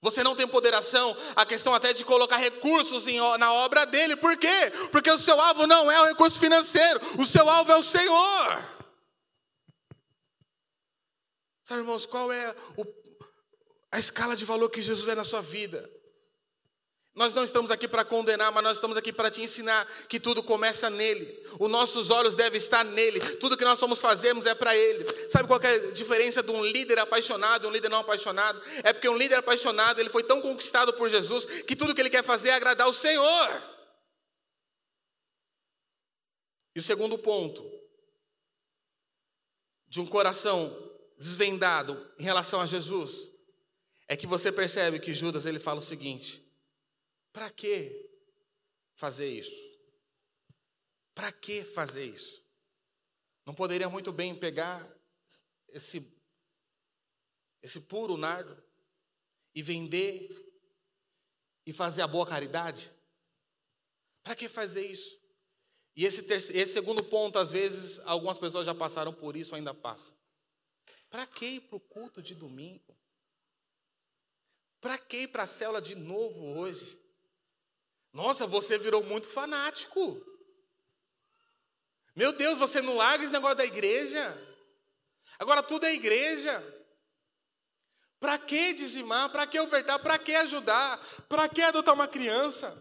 Você 0.00 0.22
não 0.22 0.36
tem 0.36 0.46
ponderação, 0.46 1.16
a 1.34 1.44
questão 1.44 1.74
até 1.74 1.92
de 1.92 2.04
colocar 2.04 2.36
recursos 2.36 3.08
em, 3.08 3.18
na 3.38 3.52
obra 3.52 3.84
dele. 3.84 4.16
Por 4.16 4.36
quê? 4.36 4.70
Porque 4.92 5.10
o 5.10 5.18
seu 5.18 5.40
alvo 5.40 5.66
não 5.66 5.90
é 5.90 6.00
o 6.00 6.06
recurso 6.06 6.38
financeiro, 6.38 7.00
o 7.18 7.26
seu 7.26 7.48
alvo 7.48 7.72
é 7.72 7.76
o 7.76 7.82
Senhor. 7.82 8.78
Sabe, 11.64 11.80
irmãos, 11.80 12.06
qual 12.06 12.32
é 12.32 12.54
o, 12.76 12.86
a 13.90 13.98
escala 13.98 14.36
de 14.36 14.44
valor 14.44 14.70
que 14.70 14.80
Jesus 14.80 15.08
é 15.08 15.14
na 15.14 15.24
sua 15.24 15.42
vida? 15.42 15.90
Nós 17.14 17.34
não 17.34 17.42
estamos 17.42 17.70
aqui 17.70 17.88
para 17.88 18.04
condenar, 18.04 18.52
mas 18.52 18.62
nós 18.62 18.76
estamos 18.76 18.96
aqui 18.96 19.12
para 19.12 19.30
te 19.30 19.42
ensinar 19.42 19.86
que 20.08 20.20
tudo 20.20 20.42
começa 20.42 20.88
nele. 20.88 21.26
Os 21.58 21.68
nossos 21.68 22.10
olhos 22.10 22.36
devem 22.36 22.56
estar 22.56 22.84
nele. 22.84 23.18
Tudo 23.36 23.56
que 23.56 23.64
nós 23.64 23.78
somos 23.78 23.98
fazemos 23.98 24.46
é 24.46 24.54
para 24.54 24.76
ele. 24.76 25.04
Sabe 25.28 25.48
qual 25.48 25.60
é 25.60 25.74
a 25.74 25.90
diferença 25.90 26.42
de 26.42 26.50
um 26.52 26.64
líder 26.64 26.98
apaixonado 27.00 27.64
e 27.64 27.68
um 27.68 27.72
líder 27.72 27.88
não 27.88 27.98
apaixonado? 27.98 28.62
É 28.84 28.92
porque 28.92 29.08
um 29.08 29.16
líder 29.16 29.36
apaixonado, 29.36 30.00
ele 30.00 30.10
foi 30.10 30.22
tão 30.22 30.40
conquistado 30.40 30.92
por 30.94 31.08
Jesus 31.08 31.44
que 31.44 31.74
tudo 31.74 31.94
que 31.94 32.00
ele 32.00 32.10
quer 32.10 32.22
fazer 32.22 32.50
é 32.50 32.54
agradar 32.54 32.88
o 32.88 32.92
Senhor. 32.92 33.62
E 36.76 36.78
o 36.78 36.82
segundo 36.82 37.18
ponto 37.18 37.68
de 39.88 40.00
um 40.00 40.06
coração 40.06 40.88
desvendado 41.18 42.08
em 42.16 42.22
relação 42.22 42.60
a 42.60 42.66
Jesus 42.66 43.28
é 44.06 44.16
que 44.16 44.26
você 44.26 44.52
percebe 44.52 45.00
que 45.00 45.12
Judas 45.12 45.46
ele 45.46 45.58
fala 45.58 45.80
o 45.80 45.82
seguinte: 45.82 46.47
para 47.38 47.50
que 47.50 48.10
fazer 48.96 49.28
isso? 49.28 49.78
Para 51.14 51.30
que 51.30 51.62
fazer 51.62 52.04
isso? 52.04 52.44
Não 53.46 53.54
poderia 53.54 53.88
muito 53.88 54.12
bem 54.12 54.34
pegar 54.34 54.84
esse, 55.68 56.04
esse 57.62 57.82
puro 57.82 58.16
nardo 58.16 58.60
e 59.54 59.62
vender 59.62 60.28
e 61.64 61.72
fazer 61.72 62.02
a 62.02 62.08
boa 62.08 62.26
caridade? 62.26 62.92
Para 64.24 64.34
que 64.34 64.48
fazer 64.48 64.84
isso? 64.84 65.16
E 65.94 66.04
esse, 66.04 66.24
terceiro, 66.24 66.60
esse 66.60 66.72
segundo 66.72 67.04
ponto, 67.04 67.38
às 67.38 67.52
vezes, 67.52 68.00
algumas 68.00 68.40
pessoas 68.40 68.66
já 68.66 68.74
passaram 68.74 69.14
por 69.14 69.36
isso, 69.36 69.54
ainda 69.54 69.72
passam. 69.72 70.12
Para 71.08 71.24
que 71.24 71.46
ir 71.46 71.60
para 71.60 71.76
o 71.76 71.80
culto 71.80 72.20
de 72.20 72.34
domingo? 72.34 72.98
Para 74.80 74.98
que 74.98 75.18
ir 75.18 75.28
para 75.28 75.44
a 75.44 75.46
célula 75.46 75.80
de 75.80 75.94
novo 75.94 76.58
hoje? 76.58 77.06
Nossa, 78.12 78.46
você 78.46 78.78
virou 78.78 79.02
muito 79.04 79.28
fanático. 79.28 80.24
Meu 82.16 82.32
Deus, 82.32 82.58
você 82.58 82.80
não 82.80 82.96
larga 82.96 83.22
esse 83.22 83.32
negócio 83.32 83.56
da 83.56 83.64
igreja? 83.64 84.36
Agora 85.38 85.62
tudo 85.62 85.86
é 85.86 85.94
igreja. 85.94 86.60
Para 88.18 88.36
que 88.38 88.72
dizimar? 88.72 89.30
Para 89.30 89.46
que 89.46 89.60
ofertar? 89.60 90.02
Para 90.02 90.18
que 90.18 90.34
ajudar? 90.34 90.98
Para 91.28 91.48
que 91.48 91.62
adotar 91.62 91.94
uma 91.94 92.08
criança? 92.08 92.76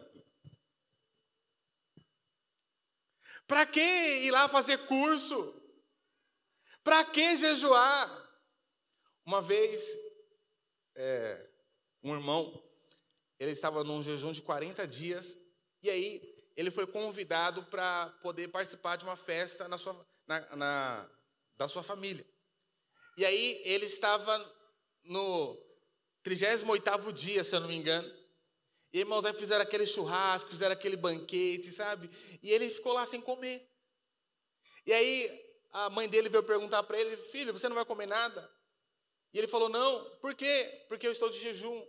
Para 3.46 3.66
que 3.66 3.80
ir 3.80 4.32
lá 4.32 4.50
fazer 4.50 4.88
curso? 4.88 5.54
Para 6.84 7.04
que 7.06 7.38
jejuar? 7.38 8.26
Uma 9.24 9.42
vez, 9.42 9.86
é, 10.96 11.50
um 12.02 12.16
irmão 12.16 12.67
ele 13.40 13.52
estava 13.52 13.84
num 13.84 14.02
jejum 14.02 14.32
de 14.32 14.42
40 14.42 14.88
dias, 14.88 15.38
e 15.82 15.90
aí 15.90 16.38
ele 16.56 16.72
foi 16.72 16.88
convidado 16.88 17.64
para 17.64 18.10
poder 18.22 18.48
participar 18.48 18.96
de 18.96 19.04
uma 19.04 19.16
festa 19.16 19.68
na 19.68 19.78
sua, 19.78 19.96
na, 20.26 20.56
na, 20.56 21.10
da 21.56 21.68
sua 21.68 21.84
família. 21.84 22.26
E 23.16 23.26
aí 23.26 23.62
ele 23.64 23.86
estava 23.86 24.38
no 25.04 25.58
38º 26.26 27.12
dia, 27.12 27.44
se 27.44 27.56
eu 27.56 27.60
não 27.60 27.68
me 27.68 27.76
engano. 27.76 28.12
E 28.92 29.00
irmãos, 29.00 29.26
aí 29.26 29.34
fizeram 29.34 29.64
aquele 29.64 29.86
churrasco, 29.86 30.50
fizeram 30.50 30.74
aquele 30.74 30.96
banquete, 30.96 31.72
sabe? 31.72 32.10
E 32.42 32.52
ele 32.52 32.70
ficou 32.70 32.94
lá 32.94 33.06
sem 33.06 33.22
comer. 33.22 33.70
E 34.86 34.94
aí 34.94 35.48
a 35.72 35.90
mãe 35.90 36.08
dele 36.08 36.30
veio 36.30 36.44
perguntar 36.44 36.84
para 36.84 37.00
ele, 37.00 37.18
filho, 37.18 37.54
você 37.54 37.68
não 37.68 37.76
vai 37.76 37.86
comer 37.86 38.08
nada? 38.08 38.50
E 39.34 39.38
ele 39.38 39.48
falou, 39.48 39.70
não, 39.70 40.04
por 40.22 40.34
quê? 40.34 40.86
Porque 40.88 41.06
eu 41.06 41.12
estou 41.12 41.30
de 41.30 41.40
jejum. 41.40 41.86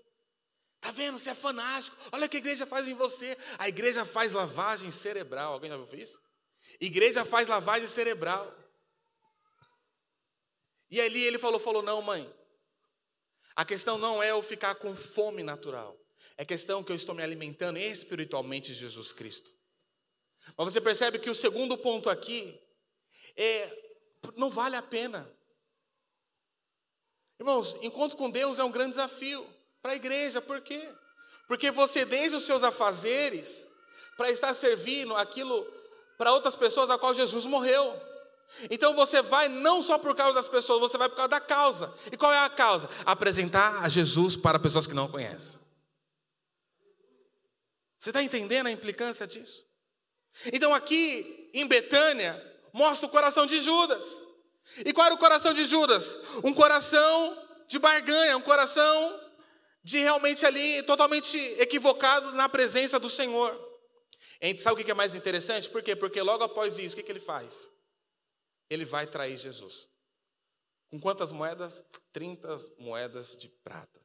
Tá 0.81 0.91
vendo? 0.93 1.19
Você 1.19 1.31
é 1.31 1.35
fanático. 1.35 1.97
Olha 2.13 2.27
o 2.27 2.29
que 2.29 2.37
a 2.37 2.41
igreja 2.41 2.67
faz 2.67 2.87
em 2.87 2.95
você. 2.95 3.37
A 3.59 3.69
igreja 3.69 4.05
faz 4.05 4.33
lavagem 4.33 4.91
cerebral. 4.91 5.55
Alguém 5.55 5.71
já 5.71 5.77
viu 5.77 5.99
isso? 5.99 6.21
Igreja 6.81 7.25
faz 7.25 7.49
lavagem 7.49 7.89
cerebral. 7.89 8.55
E 10.91 11.01
ali 11.01 11.23
ele 11.23 11.39
falou, 11.39 11.59
falou, 11.59 11.83
não, 11.83 12.01
mãe. 12.01 12.33
A 13.57 13.65
questão 13.65 13.99
não 13.99 14.23
é 14.23 14.31
eu 14.31 14.43
ficar 14.43 14.77
com 14.77 14.95
fome 14.95 15.43
natural. 15.43 15.99
É 16.37 16.45
questão 16.45 16.83
que 16.85 16.93
eu 16.93 16.97
estou 16.97 17.15
me 17.15 17.23
alimentando 17.23 17.79
espiritualmente 17.79 18.73
de 18.73 18.79
Jesus 18.79 19.13
Cristo. 19.13 19.53
Mas 20.57 20.73
você 20.73 20.81
percebe 20.81 21.19
que 21.19 21.29
o 21.29 21.35
segundo 21.35 21.77
ponto 21.77 22.09
aqui 22.09 22.59
é 23.37 23.89
não 24.37 24.51
vale 24.51 24.77
a 24.77 24.83
pena. 24.83 25.31
Irmãos, 27.39 27.77
encontro 27.83 28.17
com 28.17 28.31
Deus 28.31 28.59
é 28.59 28.65
um 28.65 28.71
grande 28.71 28.91
desafio 28.91 29.58
para 29.83 29.93
a 29.93 29.97
igreja. 29.97 30.41
Por 30.41 30.61
quê? 30.61 30.89
Porque 31.47 31.71
você, 31.71 32.05
desde 32.05 32.37
os 32.37 32.45
seus 32.45 32.63
afazeres, 32.63 33.65
para 34.17 34.31
estar 34.31 34.53
servindo 34.55 35.17
aquilo 35.17 35.67
para 36.19 36.33
outras 36.33 36.57
pessoas 36.57 36.91
a 36.91 36.99
qual 36.99 37.15
Jesus 37.15 37.45
morreu. 37.45 38.01
Então 38.71 38.95
você 38.95 39.23
vai 39.23 39.49
não 39.49 39.83
só 39.83 39.99
por 39.99 40.15
causa 40.17 40.35
das 40.35 40.49
pessoas, 40.49 40.81
você 40.81 40.99
vai 40.99 41.09
por 41.09 41.17
causa 41.17 41.29
da 41.29 41.41
causa. 41.41 41.95
E 42.11 42.17
qual 42.17 42.33
é 42.33 42.45
a 42.45 42.51
causa? 42.51 42.91
Apresentar 43.07 43.83
a 43.83 43.89
Jesus 43.89 44.37
para 44.37 44.59
pessoas 44.59 44.87
que 44.87 44.95
não 44.95 45.09
conhecem. 45.09 45.61
Você 47.99 48.11
está 48.11 48.23
entendendo 48.23 48.67
a 48.67 48.71
implicância 48.71 49.27
disso? 49.27 49.65
Então 50.53 50.75
aqui 50.75 51.51
em 51.55 51.67
Betânia, 51.67 52.43
mostra 52.73 53.07
o 53.07 53.11
coração 53.11 53.47
de 53.47 53.61
Judas. 53.61 54.05
E 54.85 54.93
qual 54.93 55.07
era 55.07 55.15
o 55.15 55.19
coração 55.19 55.55
de 55.55 55.65
Judas? 55.65 56.19
Um 56.45 56.53
coração 56.53 57.37
de 57.67 57.79
barganha, 57.79 58.37
um 58.37 58.43
coração 58.43 59.21
de 59.89 60.01
realmente 60.01 60.45
ali 60.45 60.83
totalmente 60.83 61.39
equivocado 61.59 62.33
na 62.33 62.47
presença 62.47 63.01
do 63.01 63.09
Senhor. 63.09 63.51
Gente 64.43 64.61
sabe 64.61 64.83
o 64.83 64.85
que 64.85 64.91
é 64.91 64.95
mais 64.95 65.15
interessante? 65.15 65.71
Por 65.71 65.83
quê? 65.83 65.97
Porque 65.97 66.21
logo 66.21 66.45
após 66.45 66.77
isso, 66.77 66.95
o 66.95 67.03
que 67.03 67.11
ele 67.11 67.19
faz? 67.19 67.71
Ele 68.69 68.85
vai 68.85 69.07
trair 69.07 69.39
Jesus. 69.39 69.89
Com 70.91 71.01
quantas 71.01 71.33
moedas? 71.33 71.83
30 72.13 72.55
moedas 72.79 73.35
de 73.35 73.49
prata. 73.49 73.99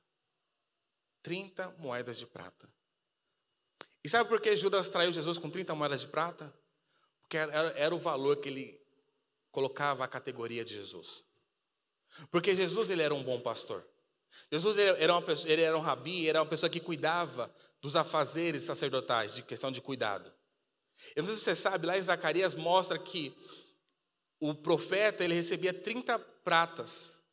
30 1.22 1.76
moedas 1.78 2.17
de 2.17 2.28
prata. 2.28 2.74
E 4.06 4.08
sabe 4.08 4.30
por 4.30 4.39
que 4.39 4.56
Judas 4.56 4.88
traiu 4.88 5.12
Jesus 5.12 5.38
com 5.38 5.50
30 5.50 5.76
moedas 5.76 6.00
de 6.00 6.08
prata? 6.08 6.58
Porque 7.19 7.36
era, 7.36 7.52
era 7.78 7.93
o 7.93 8.00
valor 8.00 8.38
que 8.38 8.48
ele 8.48 8.82
colocava 9.52 10.06
a 10.06 10.08
categoria 10.08 10.63
de 10.63 10.76
Jesus. 10.76 11.26
Porque 12.32 12.56
Jesus 12.56 12.89
ele 12.89 13.02
era 13.02 13.13
um 13.13 13.24
bom 13.24 13.41
pastor. 13.41 13.86
Jesus 14.52 14.78
era, 14.78 15.13
uma 15.13 15.22
pessoa, 15.22 15.52
ele 15.52 15.62
era 15.62 15.78
um 15.78 15.82
rabi, 15.82 16.28
era 16.28 16.41
uma 16.41 16.50
pessoa 16.50 16.69
que 16.69 16.80
cuidava 16.80 17.54
dos 17.82 17.96
afazeres 17.96 18.63
sacerdotais, 18.63 19.36
de 19.36 19.43
questão 19.43 19.72
de 19.72 19.82
cuidado. 19.82 20.32
Eu 21.15 21.24
não 21.24 21.30
sei 21.30 21.38
se 21.38 21.43
você 21.43 21.56
sabe, 21.56 21.88
lá 21.88 21.98
em 21.98 22.02
Zacarias 22.02 22.56
mostra 22.56 22.98
que 22.98 23.36
o 24.39 24.54
profeta 24.54 25.24
ele 25.24 25.34
recebia 25.34 25.74
30 25.74 26.19
pratas, 26.19 27.24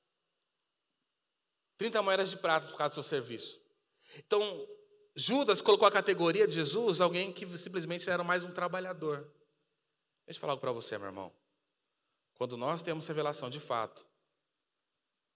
30 1.76 2.02
moedas 2.02 2.30
de 2.30 2.36
prata 2.36 2.68
por 2.68 2.76
causa 2.76 2.90
do 2.90 2.94
seu 2.94 3.02
serviço. 3.02 3.60
Então, 4.16 4.68
Judas 5.14 5.60
colocou 5.60 5.86
a 5.86 5.92
categoria 5.92 6.46
de 6.46 6.54
Jesus 6.54 7.00
alguém 7.00 7.32
que 7.32 7.46
simplesmente 7.58 8.08
era 8.08 8.24
mais 8.24 8.44
um 8.44 8.52
trabalhador. 8.52 9.20
Deixa 10.26 10.38
eu 10.38 10.40
falar 10.40 10.54
algo 10.54 10.60
para 10.60 10.72
você, 10.72 10.96
meu 10.98 11.08
irmão. 11.08 11.32
Quando 12.34 12.56
nós 12.56 12.82
temos 12.82 13.06
revelação 13.06 13.50
de 13.50 13.60
fato 13.60 14.06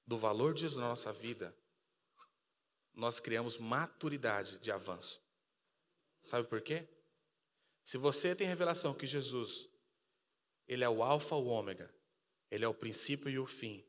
do 0.07 0.19
valor 0.19 0.55
de 0.55 0.63
Jesus 0.63 0.81
na 0.81 0.89
nossa 0.89 1.13
vida, 1.13 1.57
nós 2.95 3.21
criamos 3.21 3.59
maturidade 3.59 4.59
de 4.59 4.71
avanço. 4.71 5.21
Sabe 6.21 6.49
por 6.49 6.61
quê? 6.61 6.89
Se 7.83 7.99
você 7.99 8.35
tem 8.35 8.47
revelação 8.47 8.95
que 8.95 9.07
Jesus, 9.07 9.69
Ele 10.67 10.85
é 10.85 10.89
o 10.89 11.03
Alfa, 11.03 11.35
o 11.35 11.47
Ômega, 11.47 11.93
Ele 12.51 12.65
é 12.65 12.69
o 12.69 12.75
princípio 12.75 13.29
e 13.29 13.39
o 13.39 13.47
fim, 13.47 13.85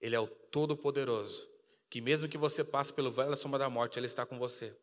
Ele 0.00 0.16
é 0.16 0.20
o 0.20 0.26
Todo-Poderoso, 0.26 1.48
que 1.88 2.00
mesmo 2.00 2.28
que 2.28 2.36
você 2.36 2.64
passe 2.64 2.92
pelo 2.92 3.12
vale 3.12 3.30
da 3.30 3.36
sombra 3.36 3.58
da 3.58 3.70
morte, 3.70 3.98
Ele 3.98 4.06
está 4.06 4.26
com 4.26 4.38
você. 4.38 4.76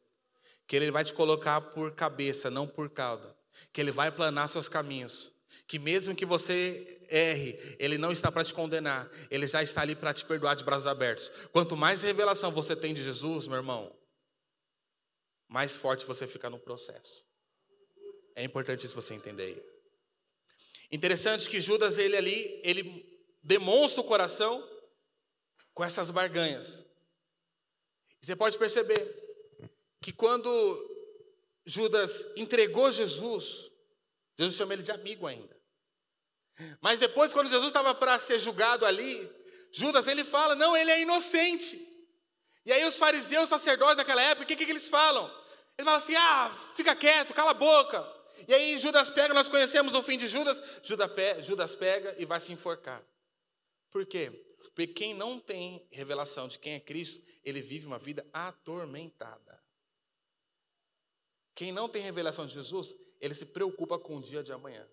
Que 0.67 0.75
Ele 0.75 0.89
vai 0.89 1.03
te 1.03 1.13
colocar 1.13 1.59
por 1.59 1.93
cabeça, 1.93 2.49
não 2.49 2.67
por 2.67 2.89
cauda. 2.89 3.35
que 3.71 3.81
Ele 3.81 3.91
vai 3.91 4.11
planar 4.11 4.49
seus 4.49 4.69
caminhos, 4.69 5.31
que 5.67 5.79
mesmo 5.79 6.15
que 6.15 6.25
você 6.25 7.05
erre, 7.09 7.59
Ele 7.79 7.97
não 7.97 8.11
está 8.11 8.31
para 8.31 8.43
te 8.43 8.53
condenar, 8.53 9.09
Ele 9.29 9.47
já 9.47 9.63
está 9.63 9.81
ali 9.81 9.95
para 9.95 10.13
te 10.13 10.25
perdoar 10.25 10.55
de 10.55 10.63
braços 10.63 10.87
abertos. 10.87 11.29
Quanto 11.51 11.75
mais 11.75 12.01
revelação 12.01 12.51
você 12.51 12.75
tem 12.75 12.93
de 12.93 13.03
Jesus, 13.03 13.47
meu 13.47 13.57
irmão, 13.57 13.95
mais 15.47 15.75
forte 15.75 16.05
você 16.05 16.27
fica 16.27 16.49
no 16.49 16.59
processo. 16.59 17.25
É 18.35 18.43
importante 18.43 18.85
isso 18.85 18.95
você 18.95 19.13
entender. 19.13 19.63
Interessante 20.91 21.49
que 21.49 21.61
Judas 21.61 21.97
ele 21.97 22.15
ali, 22.15 22.61
ele 22.63 23.23
demonstra 23.41 24.01
o 24.01 24.05
coração 24.05 24.67
com 25.73 25.83
essas 25.83 26.11
barganhas. 26.11 26.85
Você 28.21 28.35
pode 28.35 28.57
perceber 28.57 29.23
que 30.01 30.11
quando 30.11 30.49
Judas 31.65 32.27
entregou 32.35 32.91
Jesus, 32.91 33.71
Jesus 34.37 34.57
chama 34.57 34.73
ele 34.73 34.83
de 34.83 34.91
amigo 34.91 35.25
ainda. 35.25 35.55
Mas 36.81 36.99
depois, 36.99 37.33
quando 37.33 37.49
Jesus 37.49 37.67
estava 37.67 37.93
para 37.93 38.17
ser 38.19 38.39
julgado 38.39 38.85
ali, 38.85 39.29
Judas 39.71 40.07
ele 40.07 40.23
fala: 40.23 40.55
não, 40.55 40.75
ele 40.75 40.91
é 40.91 41.01
inocente. 41.01 41.77
E 42.65 42.71
aí 42.71 42.85
os 42.85 42.97
fariseus, 42.97 43.49
sacerdotes 43.49 43.97
daquela 43.97 44.21
época, 44.21 44.43
o 44.43 44.47
que, 44.47 44.55
que 44.55 44.71
eles 44.71 44.87
falam? 44.87 45.25
Eles 45.77 45.85
falam 45.85 45.99
assim: 45.99 46.15
ah, 46.15 46.51
fica 46.75 46.95
quieto, 46.95 47.33
cala 47.33 47.51
a 47.51 47.55
boca. 47.55 48.15
E 48.47 48.53
aí 48.53 48.77
Judas 48.77 49.09
pega, 49.09 49.33
nós 49.33 49.47
conhecemos 49.47 49.95
o 49.95 50.03
fim 50.03 50.17
de 50.17 50.27
Judas, 50.27 50.61
Judas 51.41 51.75
pega 51.75 52.15
e 52.17 52.25
vai 52.25 52.39
se 52.39 52.51
enforcar. 52.51 53.03
Por 53.91 54.05
quê? 54.05 54.31
Porque 54.73 54.87
quem 54.87 55.13
não 55.13 55.39
tem 55.39 55.87
revelação 55.91 56.47
de 56.47 56.59
quem 56.59 56.73
é 56.73 56.79
Cristo, 56.79 57.23
ele 57.43 57.61
vive 57.61 57.85
uma 57.85 57.99
vida 57.99 58.25
atormentada. 58.33 59.64
Quem 61.55 61.71
não 61.71 61.87
tem 61.87 62.01
revelação 62.01 62.45
de 62.45 62.53
Jesus, 62.53 62.93
ele 63.19 63.33
se 63.33 63.45
preocupa 63.45 63.97
com 63.97 64.17
o 64.17 64.21
dia 64.21 64.43
de 64.43 64.51
amanhã. 64.51 64.85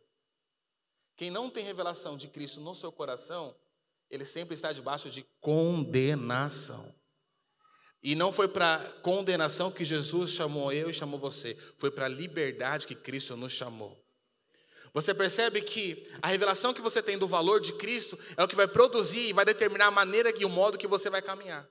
Quem 1.16 1.30
não 1.30 1.50
tem 1.50 1.64
revelação 1.64 2.16
de 2.16 2.28
Cristo 2.28 2.60
no 2.60 2.74
seu 2.74 2.90
coração, 2.90 3.54
ele 4.08 4.24
sempre 4.24 4.54
está 4.54 4.72
debaixo 4.72 5.10
de 5.10 5.24
condenação. 5.40 6.94
E 8.02 8.14
não 8.14 8.32
foi 8.32 8.48
para 8.48 8.78
condenação 9.02 9.70
que 9.70 9.84
Jesus 9.84 10.30
chamou 10.30 10.72
eu 10.72 10.88
e 10.88 10.94
chamou 10.94 11.20
você, 11.20 11.56
foi 11.78 11.90
para 11.90 12.08
liberdade 12.08 12.86
que 12.86 12.94
Cristo 12.94 13.36
nos 13.36 13.52
chamou. 13.52 14.00
Você 14.94 15.14
percebe 15.14 15.62
que 15.62 16.06
a 16.20 16.28
revelação 16.28 16.74
que 16.74 16.80
você 16.80 17.02
tem 17.02 17.16
do 17.16 17.26
valor 17.26 17.60
de 17.60 17.72
Cristo 17.72 18.18
é 18.36 18.44
o 18.44 18.48
que 18.48 18.54
vai 18.54 18.68
produzir 18.68 19.28
e 19.28 19.32
vai 19.32 19.44
determinar 19.44 19.86
a 19.86 19.90
maneira 19.90 20.32
e 20.36 20.44
o 20.44 20.48
modo 20.48 20.76
que 20.76 20.86
você 20.86 21.08
vai 21.08 21.22
caminhar. 21.22 21.66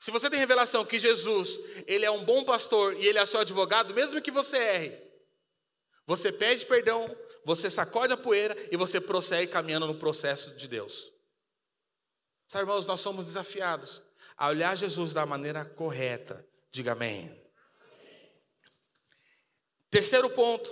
Se 0.00 0.10
você 0.10 0.28
tem 0.28 0.38
revelação 0.38 0.84
que 0.84 0.98
Jesus, 0.98 1.58
ele 1.86 2.04
é 2.04 2.10
um 2.10 2.24
bom 2.24 2.44
pastor 2.44 2.94
e 2.94 3.06
ele 3.06 3.18
é 3.18 3.26
seu 3.26 3.40
advogado, 3.40 3.94
mesmo 3.94 4.20
que 4.20 4.30
você 4.30 4.56
erre, 4.56 5.06
você 6.06 6.30
pede 6.30 6.64
perdão, 6.66 7.04
você 7.44 7.70
sacode 7.70 8.12
a 8.12 8.16
poeira 8.16 8.56
e 8.70 8.76
você 8.76 9.00
prossegue 9.00 9.50
caminhando 9.50 9.86
no 9.86 9.98
processo 9.98 10.54
de 10.56 10.68
Deus. 10.68 11.12
Sabe, 12.48 12.62
irmãos, 12.62 12.86
nós 12.86 13.00
somos 13.00 13.26
desafiados 13.26 14.02
a 14.36 14.48
olhar 14.48 14.76
Jesus 14.76 15.12
da 15.12 15.26
maneira 15.26 15.64
correta. 15.64 16.46
Diga 16.70 16.92
amém. 16.92 17.44
Terceiro 19.90 20.28
ponto 20.30 20.70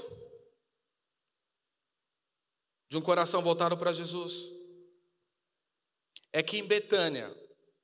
de 2.88 2.96
um 2.96 3.03
coração 3.03 3.42
voltado 3.42 3.77
para 3.77 3.92
Jesus 3.92 4.35
é 6.33 6.42
que 6.42 6.59
em 6.59 6.66
Betânia 6.66 7.35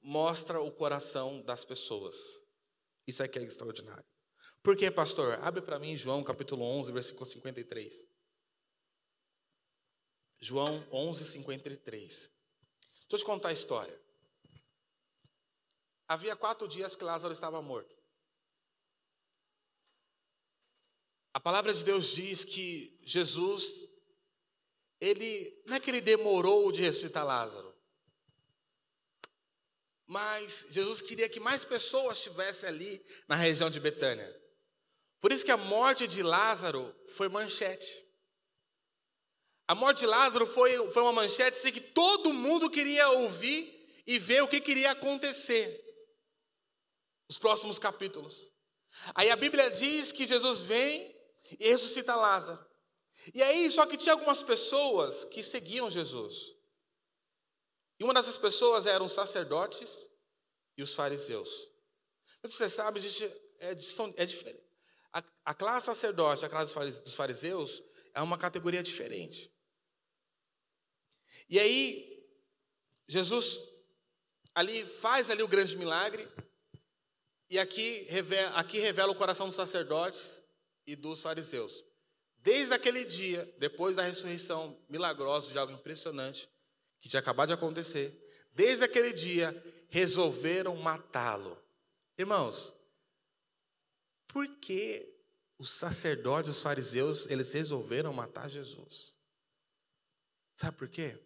mostra 0.00 0.60
o 0.60 0.70
coração 0.70 1.42
das 1.42 1.64
pessoas. 1.64 2.16
Isso 3.06 3.22
aqui 3.22 3.38
é 3.38 3.42
extraordinário. 3.42 4.04
Por 4.62 4.76
quê, 4.76 4.90
pastor? 4.90 5.38
Abre 5.42 5.62
para 5.62 5.78
mim 5.78 5.96
João 5.96 6.22
capítulo 6.22 6.62
11, 6.62 6.92
versículo 6.92 7.26
53. 7.26 8.06
João 10.40 10.86
11, 10.92 11.24
53. 11.24 12.08
Deixa 12.12 12.32
eu 13.10 13.18
te 13.18 13.24
contar 13.24 13.48
a 13.48 13.52
história. 13.52 14.00
Havia 16.08 16.34
quatro 16.34 16.66
dias 16.66 16.96
que 16.96 17.04
Lázaro 17.04 17.32
estava 17.32 17.60
morto. 17.62 17.94
A 21.32 21.38
palavra 21.38 21.72
de 21.72 21.84
Deus 21.84 22.14
diz 22.14 22.44
que 22.44 22.98
Jesus, 23.02 23.88
ele, 25.00 25.62
não 25.66 25.76
é 25.76 25.80
que 25.80 25.88
ele 25.88 26.00
demorou 26.00 26.72
de 26.72 26.80
ressuscitar 26.80 27.24
Lázaro, 27.24 27.69
mas 30.10 30.66
Jesus 30.70 31.00
queria 31.00 31.28
que 31.28 31.38
mais 31.38 31.64
pessoas 31.64 32.18
estivessem 32.18 32.68
ali 32.68 33.00
na 33.28 33.36
região 33.36 33.70
de 33.70 33.78
Betânia. 33.78 34.28
Por 35.20 35.30
isso 35.30 35.44
que 35.44 35.52
a 35.52 35.56
morte 35.56 36.08
de 36.08 36.20
Lázaro 36.20 36.92
foi 37.10 37.28
manchete. 37.28 37.86
A 39.68 39.74
morte 39.76 40.00
de 40.00 40.06
Lázaro 40.06 40.48
foi, 40.48 40.90
foi 40.90 41.02
uma 41.02 41.12
manchete 41.12 41.56
assim, 41.56 41.70
que 41.70 41.80
todo 41.80 42.32
mundo 42.32 42.68
queria 42.68 43.08
ouvir 43.10 44.02
e 44.04 44.18
ver 44.18 44.42
o 44.42 44.48
que 44.48 44.60
queria 44.60 44.90
acontecer 44.90 45.80
os 47.28 47.38
próximos 47.38 47.78
capítulos. 47.78 48.50
Aí 49.14 49.30
a 49.30 49.36
Bíblia 49.36 49.70
diz 49.70 50.10
que 50.10 50.26
Jesus 50.26 50.60
vem 50.60 51.16
e 51.56 51.68
ressuscita 51.68 52.16
Lázaro. 52.16 52.58
E 53.32 53.44
aí, 53.44 53.70
só 53.70 53.86
que 53.86 53.96
tinha 53.96 54.14
algumas 54.14 54.42
pessoas 54.42 55.24
que 55.26 55.40
seguiam 55.40 55.88
Jesus. 55.88 56.59
E 58.00 58.04
uma 58.04 58.14
dessas 58.14 58.38
pessoas 58.38 58.86
eram 58.86 59.04
os 59.04 59.12
sacerdotes 59.12 60.10
e 60.74 60.82
os 60.82 60.94
fariseus. 60.94 61.68
Mas 62.42 62.54
você 62.54 62.70
sabe, 62.70 62.98
existe, 62.98 63.24
é, 63.58 63.72
é 64.16 64.24
diferente. 64.24 64.64
A, 65.12 65.22
a, 65.44 65.54
classe 65.54 65.84
sacerdote, 65.84 66.42
a 66.42 66.48
classe 66.48 66.74
dos 67.02 67.14
fariseus, 67.14 67.82
é 68.14 68.22
uma 68.22 68.38
categoria 68.38 68.82
diferente. 68.82 69.52
E 71.46 71.58
aí, 71.58 72.26
Jesus 73.06 73.60
ali 74.54 74.86
faz 74.86 75.30
ali 75.30 75.42
o 75.42 75.48
grande 75.48 75.76
milagre, 75.76 76.26
e 77.50 77.58
aqui 77.58 78.04
revela, 78.08 78.56
aqui 78.56 78.78
revela 78.78 79.12
o 79.12 79.16
coração 79.16 79.46
dos 79.46 79.56
sacerdotes 79.56 80.42
e 80.86 80.96
dos 80.96 81.20
fariseus. 81.20 81.84
Desde 82.38 82.72
aquele 82.72 83.04
dia, 83.04 83.44
depois 83.58 83.96
da 83.96 84.02
ressurreição 84.02 84.80
milagrosa 84.88 85.52
de 85.52 85.58
algo 85.58 85.74
impressionante, 85.74 86.48
que 87.00 87.08
tinha 87.08 87.20
acabado 87.20 87.48
de 87.48 87.54
acontecer, 87.54 88.16
desde 88.52 88.84
aquele 88.84 89.12
dia, 89.12 89.52
resolveram 89.88 90.76
matá-lo. 90.76 91.60
Irmãos, 92.16 92.74
por 94.28 94.46
que 94.58 95.08
os 95.58 95.70
sacerdotes, 95.70 96.50
os 96.50 96.60
fariseus, 96.60 97.26
eles 97.26 97.52
resolveram 97.52 98.12
matar 98.12 98.48
Jesus? 98.48 99.14
Sabe 100.56 100.76
por 100.76 100.88
quê? 100.88 101.18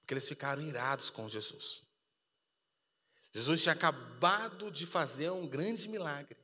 Porque 0.00 0.14
eles 0.14 0.28
ficaram 0.28 0.62
irados 0.62 1.10
com 1.10 1.28
Jesus. 1.28 1.82
Jesus 3.32 3.62
tinha 3.62 3.72
acabado 3.72 4.70
de 4.70 4.86
fazer 4.86 5.30
um 5.30 5.46
grande 5.46 5.88
milagre. 5.88 6.36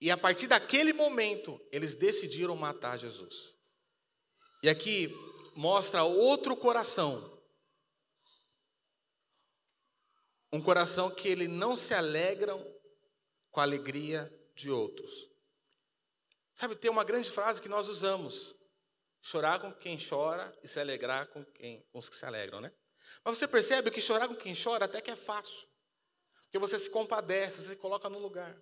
E 0.00 0.10
a 0.10 0.16
partir 0.16 0.46
daquele 0.46 0.92
momento, 0.92 1.60
eles 1.70 1.94
decidiram 1.94 2.56
matar 2.56 2.98
Jesus. 2.98 3.54
E 4.62 4.68
aqui 4.68 5.12
mostra 5.56 6.04
outro 6.04 6.56
coração. 6.56 7.29
Um 10.52 10.60
coração 10.60 11.10
que 11.10 11.28
ele 11.28 11.46
não 11.46 11.76
se 11.76 11.94
alegram 11.94 12.64
com 13.50 13.60
a 13.60 13.62
alegria 13.62 14.32
de 14.54 14.70
outros. 14.70 15.28
Sabe, 16.54 16.76
tem 16.76 16.90
uma 16.90 17.04
grande 17.04 17.30
frase 17.30 17.62
que 17.62 17.68
nós 17.68 17.88
usamos: 17.88 18.54
chorar 19.22 19.60
com 19.60 19.72
quem 19.72 19.98
chora 19.98 20.56
e 20.62 20.68
se 20.68 20.80
alegrar 20.80 21.26
com, 21.28 21.44
quem, 21.44 21.82
com 21.92 21.98
os 21.98 22.08
que 22.08 22.16
se 22.16 22.24
alegram, 22.24 22.60
né? 22.60 22.72
Mas 23.24 23.38
você 23.38 23.48
percebe 23.48 23.90
que 23.90 24.00
chorar 24.00 24.28
com 24.28 24.36
quem 24.36 24.54
chora 24.54 24.84
até 24.84 25.00
que 25.00 25.10
é 25.10 25.16
fácil. 25.16 25.68
Porque 26.42 26.58
você 26.58 26.78
se 26.78 26.90
compadece, 26.90 27.62
você 27.62 27.70
se 27.70 27.76
coloca 27.76 28.08
no 28.08 28.18
lugar. 28.18 28.60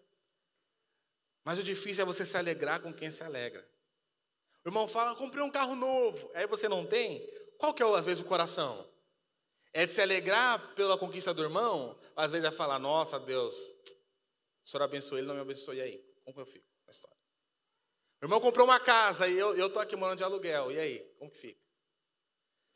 Mas 1.42 1.58
o 1.58 1.62
difícil 1.62 2.02
é 2.02 2.04
você 2.04 2.24
se 2.24 2.36
alegrar 2.36 2.82
com 2.82 2.92
quem 2.92 3.10
se 3.10 3.24
alegra. 3.24 3.66
O 4.64 4.68
irmão 4.68 4.86
fala, 4.86 5.16
comprei 5.16 5.42
um 5.42 5.50
carro 5.50 5.74
novo. 5.74 6.30
Aí 6.34 6.46
você 6.46 6.68
não 6.68 6.84
tem. 6.84 7.26
Qual 7.56 7.72
que 7.72 7.82
é, 7.82 7.86
às 7.86 8.04
vezes, 8.04 8.22
o 8.22 8.26
coração? 8.26 8.86
É 9.78 9.86
de 9.86 9.94
se 9.94 10.02
alegrar 10.02 10.74
pela 10.74 10.98
conquista 10.98 11.32
do 11.32 11.40
irmão? 11.40 11.96
Às 12.16 12.32
vezes 12.32 12.44
é 12.44 12.50
falar, 12.50 12.80
nossa, 12.80 13.16
Deus, 13.20 13.54
o 13.54 14.68
Senhor 14.68 14.82
abençoe 14.82 15.20
ele, 15.20 15.28
não 15.28 15.36
me 15.36 15.40
abençoe. 15.40 15.76
E 15.76 15.80
aí? 15.80 15.98
Como 16.24 16.34
que 16.34 16.40
eu 16.40 16.46
fico 16.46 16.66
na 16.84 16.90
história? 16.90 17.16
O 18.20 18.24
irmão 18.24 18.40
comprou 18.40 18.66
uma 18.66 18.80
casa 18.80 19.28
e 19.28 19.38
eu 19.38 19.68
estou 19.68 19.80
aqui 19.80 19.94
morando 19.94 20.18
de 20.18 20.24
aluguel. 20.24 20.72
E 20.72 20.80
aí? 20.80 20.98
Como 21.16 21.30
que 21.30 21.38
fica? 21.38 21.60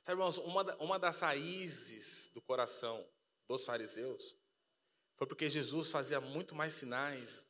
Sabe, 0.04 0.12
irmãos, 0.12 0.38
uma, 0.38 0.76
uma 0.76 0.96
das 0.96 1.18
raízes 1.18 2.30
do 2.34 2.40
coração 2.40 3.04
dos 3.48 3.64
fariseus 3.64 4.36
foi 5.16 5.26
porque 5.26 5.50
Jesus 5.50 5.90
fazia 5.90 6.20
muito 6.20 6.54
mais 6.54 6.72
sinais, 6.74 7.42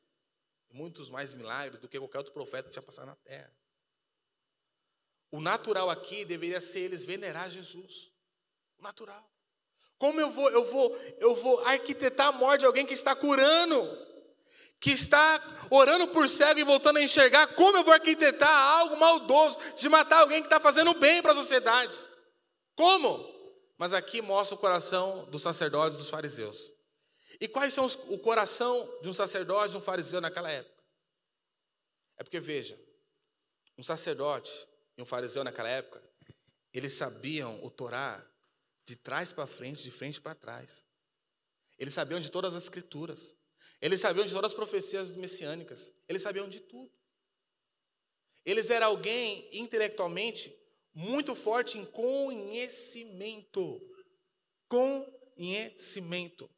muitos 0.70 1.10
mais 1.10 1.34
milagres 1.34 1.78
do 1.78 1.90
que 1.90 1.98
qualquer 1.98 2.16
outro 2.16 2.32
profeta 2.32 2.68
que 2.68 2.72
tinha 2.72 2.82
passado 2.82 3.04
na 3.04 3.16
terra. 3.16 3.54
O 5.30 5.42
natural 5.42 5.90
aqui 5.90 6.24
deveria 6.24 6.58
ser 6.58 6.80
eles 6.80 7.04
venerar 7.04 7.50
Jesus. 7.50 8.10
O 8.78 8.82
natural. 8.82 9.31
Como 10.02 10.20
eu 10.20 10.28
vou, 10.30 10.50
eu 10.50 10.64
vou, 10.64 11.00
eu 11.20 11.32
vou 11.36 11.60
arquitetar 11.60 12.26
a 12.26 12.32
morte 12.32 12.62
de 12.62 12.66
alguém 12.66 12.84
que 12.84 12.92
está 12.92 13.14
curando, 13.14 13.88
que 14.80 14.90
está 14.90 15.40
orando 15.70 16.08
por 16.08 16.28
cego 16.28 16.58
e 16.58 16.64
voltando 16.64 16.96
a 16.96 17.02
enxergar, 17.04 17.54
como 17.54 17.78
eu 17.78 17.84
vou 17.84 17.94
arquitetar 17.94 18.50
algo 18.50 18.96
maldoso 18.96 19.60
de 19.76 19.88
matar 19.88 20.18
alguém 20.18 20.40
que 20.42 20.48
está 20.48 20.58
fazendo 20.58 20.92
bem 20.94 21.22
para 21.22 21.30
a 21.30 21.36
sociedade? 21.36 21.96
Como? 22.74 23.32
Mas 23.78 23.92
aqui 23.92 24.20
mostra 24.20 24.56
o 24.56 24.58
coração 24.58 25.24
dos 25.26 25.40
sacerdotes 25.40 25.96
dos 25.96 26.10
fariseus. 26.10 26.72
E 27.40 27.46
quais 27.46 27.72
são 27.72 27.84
os, 27.84 27.94
o 28.08 28.18
coração 28.18 28.98
de 29.02 29.08
um 29.08 29.14
sacerdote, 29.14 29.70
de 29.70 29.76
um 29.76 29.80
fariseu 29.80 30.20
naquela 30.20 30.50
época? 30.50 30.82
É 32.18 32.24
porque, 32.24 32.40
veja, 32.40 32.76
um 33.78 33.84
sacerdote 33.84 34.50
e 34.98 35.02
um 35.02 35.06
fariseu 35.06 35.44
naquela 35.44 35.68
época, 35.68 36.02
eles 36.74 36.92
sabiam 36.92 37.64
o 37.64 37.70
Torá 37.70 38.20
de 38.84 38.96
trás 38.96 39.32
para 39.32 39.46
frente, 39.46 39.82
de 39.82 39.90
frente 39.90 40.20
para 40.20 40.34
trás. 40.34 40.84
Eles 41.78 41.94
sabiam 41.94 42.20
de 42.20 42.30
todas 42.30 42.54
as 42.54 42.64
escrituras. 42.64 43.34
Eles 43.80 44.00
sabiam 44.00 44.26
de 44.26 44.32
todas 44.32 44.50
as 44.50 44.56
profecias 44.56 45.14
messiânicas. 45.16 45.92
Eles 46.08 46.22
sabiam 46.22 46.48
de 46.48 46.60
tudo. 46.60 46.92
Eles 48.44 48.70
eram 48.70 48.88
alguém 48.88 49.48
intelectualmente 49.52 50.56
muito 50.94 51.34
forte 51.34 51.78
em 51.78 51.84
conhecimento. 51.84 53.80
Conhecimento. 54.68 56.50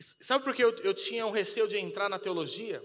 Sabe 0.00 0.44
por 0.44 0.54
que 0.54 0.62
eu, 0.62 0.70
eu 0.78 0.94
tinha 0.94 1.26
um 1.26 1.30
receio 1.30 1.66
de 1.66 1.76
entrar 1.76 2.08
na 2.08 2.18
teologia? 2.18 2.80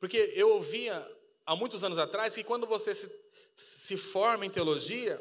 Porque 0.00 0.32
eu 0.34 0.48
ouvia 0.50 1.06
há 1.44 1.54
muitos 1.54 1.84
anos 1.84 1.98
atrás 1.98 2.34
que 2.34 2.42
quando 2.42 2.66
você 2.66 2.94
se, 2.94 3.10
se 3.54 3.96
forma 3.98 4.46
em 4.46 4.50
teologia, 4.50 5.20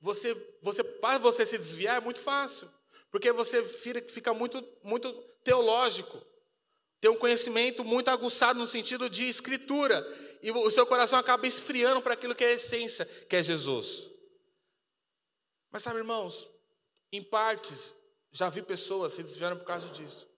você, 0.00 0.34
você, 0.62 0.82
para 0.82 1.18
você 1.18 1.44
se 1.44 1.58
desviar 1.58 1.98
é 1.98 2.00
muito 2.00 2.20
fácil, 2.20 2.68
porque 3.10 3.30
você 3.32 3.62
fica 4.08 4.32
muito, 4.32 4.66
muito 4.82 5.12
teológico, 5.44 6.24
tem 7.00 7.10
um 7.10 7.16
conhecimento 7.16 7.84
muito 7.84 8.08
aguçado 8.08 8.58
no 8.58 8.66
sentido 8.66 9.08
de 9.08 9.26
escritura, 9.26 10.06
e 10.42 10.50
o 10.50 10.70
seu 10.70 10.86
coração 10.86 11.18
acaba 11.18 11.46
esfriando 11.46 12.00
para 12.00 12.14
aquilo 12.14 12.34
que 12.34 12.44
é 12.44 12.48
a 12.48 12.52
essência, 12.52 13.04
que 13.28 13.36
é 13.36 13.42
Jesus. 13.42 14.10
Mas 15.70 15.82
sabe, 15.82 15.98
irmãos, 15.98 16.50
em 17.12 17.22
partes, 17.22 17.94
já 18.32 18.48
vi 18.48 18.62
pessoas 18.62 19.12
se 19.12 19.22
desviando 19.22 19.58
por 19.58 19.66
causa 19.66 19.88
disso. 19.88 20.28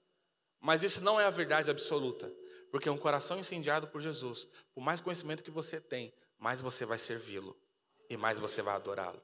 Mas 0.61 0.83
isso 0.83 1.03
não 1.03 1.21
é 1.21 1.25
a 1.25 1.31
verdade 1.31 1.71
absoluta, 1.71 2.33
porque 2.71 2.89
um 2.89 2.99
coração 2.99 3.39
incendiado 3.39 3.89
por 3.89 4.01
Jesus, 4.01 4.47
por 4.75 4.83
mais 4.83 5.01
conhecimento 5.01 5.43
que 5.43 5.51
você 5.51 5.81
tem, 5.81 6.15
mais 6.39 6.61
você 6.61 6.85
vai 6.85 6.99
servi-lo 6.99 7.57
e 8.09 8.17
mais 8.17 8.39
você 8.39 8.63
vai 8.63 8.75
adorá-lo. 8.75 9.23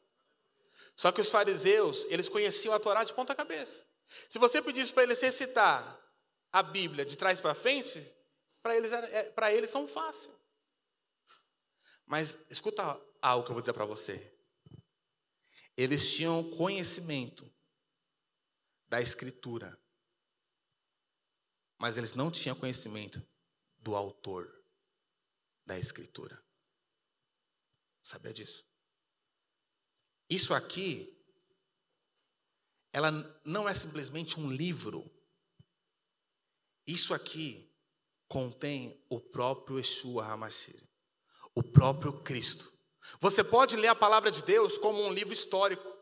Só 0.98 1.12
que 1.12 1.20
os 1.20 1.30
fariseus, 1.30 2.04
eles 2.08 2.28
conheciam 2.28 2.74
a 2.74 2.80
Torá 2.80 3.04
de 3.04 3.14
ponta 3.14 3.32
cabeça. 3.32 3.86
Se 4.28 4.36
você 4.36 4.60
pedisse 4.60 4.92
para 4.92 5.04
eles 5.04 5.20
recitar 5.20 5.80
a 6.50 6.60
Bíblia 6.60 7.04
de 7.04 7.16
trás 7.16 7.38
para 7.38 7.54
frente, 7.54 8.04
para 8.60 8.76
eles, 8.76 8.90
é, 8.92 9.30
para 9.30 9.54
eles 9.54 9.70
são 9.70 9.86
fácil. 9.86 10.36
Mas 12.04 12.44
escuta 12.50 12.82
algo 13.22 13.44
que 13.44 13.50
eu 13.52 13.54
vou 13.54 13.60
dizer 13.60 13.74
para 13.74 13.84
você. 13.84 14.36
Eles 15.76 16.16
tinham 16.16 16.50
conhecimento 16.56 17.48
da 18.88 19.00
Escritura, 19.00 19.80
mas 21.78 21.96
eles 21.96 22.12
não 22.12 22.28
tinham 22.28 22.56
conhecimento 22.56 23.24
do 23.78 23.94
autor 23.94 24.52
da 25.64 25.78
Escritura. 25.78 26.44
Sabia 28.02 28.32
disso? 28.32 28.67
Isso 30.28 30.52
aqui, 30.52 31.16
ela 32.92 33.10
não 33.44 33.68
é 33.68 33.72
simplesmente 33.72 34.38
um 34.38 34.50
livro. 34.50 35.10
Isso 36.86 37.14
aqui 37.14 37.74
contém 38.28 39.02
o 39.08 39.20
próprio 39.20 39.78
Yeshua 39.78 40.24
Hamashir, 40.24 40.82
o 41.54 41.62
próprio 41.62 42.22
Cristo. 42.22 42.72
Você 43.20 43.42
pode 43.42 43.76
ler 43.76 43.88
a 43.88 43.94
palavra 43.94 44.30
de 44.30 44.42
Deus 44.42 44.76
como 44.76 45.02
um 45.02 45.12
livro 45.12 45.32
histórico. 45.32 45.96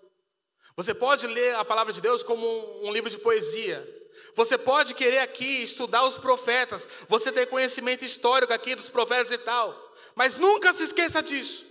Você 0.75 0.93
pode 0.93 1.27
ler 1.27 1.55
a 1.55 1.65
palavra 1.65 1.93
de 1.93 2.01
Deus 2.01 2.23
como 2.23 2.45
um, 2.47 2.89
um 2.89 2.93
livro 2.93 3.09
de 3.09 3.19
poesia. 3.19 3.87
Você 4.35 4.59
pode 4.59 4.95
querer 4.95 5.19
aqui 5.19 5.63
estudar 5.63 6.05
os 6.05 6.19
profetas, 6.19 6.87
você 7.09 7.31
ter 7.31 7.47
conhecimento 7.47 8.05
histórico 8.05 8.53
aqui 8.53 8.75
dos 8.75 8.91
profetas 8.91 9.31
e 9.31 9.39
tal, 9.39 9.95
mas 10.15 10.37
nunca 10.37 10.73
se 10.73 10.85
esqueça 10.85 11.23
disso. 11.23 11.67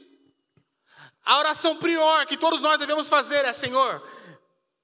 A 1.26 1.40
oração 1.40 1.76
prior 1.78 2.26
que 2.28 2.38
todos 2.38 2.62
nós 2.62 2.78
devemos 2.78 3.08
fazer 3.08 3.44
é: 3.46 3.52
Senhor, 3.52 4.08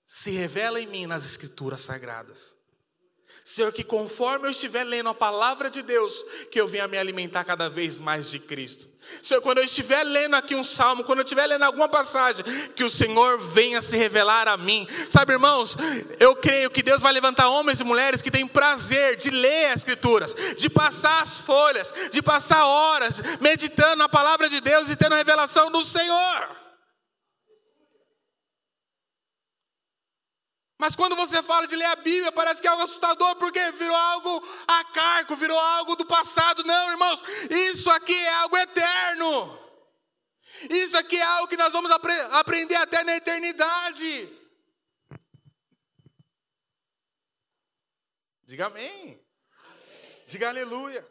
se 0.08 0.32
revela 0.32 0.82
em 0.82 0.88
mim 0.88 1.06
nas 1.06 1.24
Escrituras 1.24 1.82
sagradas. 1.82 2.58
Senhor, 3.44 3.72
que 3.72 3.84
conforme 3.84 4.48
eu 4.48 4.52
estiver 4.52 4.84
lendo 4.84 5.10
a 5.10 5.14
palavra 5.14 5.70
de 5.70 5.82
Deus, 5.82 6.24
que 6.52 6.62
eu 6.62 6.68
venha 6.68 6.88
me 6.88 6.98
alimentar 6.98 7.44
cada 7.44 7.70
vez 7.70 7.98
mais 8.00 8.30
de 8.30 8.40
Cristo. 8.40 8.88
Senhor, 9.22 9.42
quando 9.42 9.58
eu 9.58 9.64
estiver 9.64 10.04
lendo 10.04 10.36
aqui 10.36 10.54
um 10.54 10.64
salmo, 10.64 11.04
quando 11.04 11.20
eu 11.20 11.24
estiver 11.24 11.48
lendo 11.48 11.64
alguma 11.64 11.90
passagem, 11.90 12.46
que 12.76 12.84
o 12.84 12.90
Senhor 12.90 13.40
venha 13.40 13.82
se 13.82 13.98
revelar 13.98 14.48
a 14.48 14.56
mim. 14.58 14.88
Sabe, 15.10 15.34
irmãos, 15.34 15.76
eu 16.20 16.36
creio 16.36 16.70
que 16.70 16.84
Deus 16.84 17.02
vai 17.02 17.12
levantar 17.12 17.50
homens 17.50 17.80
e 17.80 17.84
mulheres 17.84 18.22
que 18.22 18.30
têm 18.30 18.48
prazer 18.48 19.16
de 19.16 19.32
ler 19.32 19.72
as 19.72 19.82
Escrituras, 19.82 20.36
de 20.56 20.70
passar 20.70 21.24
as 21.24 21.40
folhas, 21.40 21.92
de 22.12 22.22
passar 22.22 22.64
horas 22.66 23.22
meditando 23.40 23.96
na 23.96 24.08
palavra 24.08 24.48
de 24.48 24.62
Deus 24.62 24.90
e 24.90 24.96
tendo 24.96 25.14
a 25.14 25.18
revelação 25.18 25.72
do 25.72 25.84
Senhor. 25.84 26.61
Mas 30.82 30.96
quando 30.96 31.16
você 31.16 31.44
fala 31.44 31.68
de 31.68 31.76
ler 31.76 31.86
a 31.86 31.96
Bíblia, 31.96 32.32
parece 32.32 32.60
que 32.60 32.66
é 32.66 32.72
algo 32.72 32.82
assustador, 32.82 33.36
porque 33.36 33.72
virou 33.74 33.96
algo 33.96 34.44
acarco, 34.68 35.36
virou 35.36 35.60
algo 35.60 35.96
do 35.96 36.08
passado. 36.08 36.64
Não, 36.64 36.90
irmãos, 36.90 37.22
isso 37.52 37.88
aqui 37.92 38.16
é 38.16 38.34
algo 38.34 38.58
eterno. 38.58 39.60
Isso 40.72 40.98
aqui 40.98 41.18
é 41.18 41.22
algo 41.22 41.48
que 41.48 41.56
nós 41.56 41.72
vamos 41.72 41.92
apre 41.92 42.12
aprender 42.32 42.78
até 42.78 43.04
na 43.04 43.16
eternidade. 43.16 44.28
Diga 48.46 48.66
amém. 48.66 49.24
amém. 49.64 50.24
Diga 50.26 50.50
aleluia. 50.50 51.08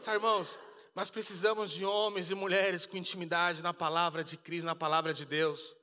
Sabe, 0.00 0.18
irmãos, 0.18 0.60
nós 0.94 1.08
precisamos 1.08 1.70
de 1.70 1.82
homens 1.82 2.30
e 2.30 2.34
mulheres 2.34 2.84
com 2.84 2.98
intimidade 2.98 3.62
na 3.62 3.72
palavra 3.72 4.22
de 4.22 4.36
Cristo, 4.36 4.66
na 4.66 4.76
palavra 4.76 5.14
de 5.14 5.24
Deus. 5.24 5.74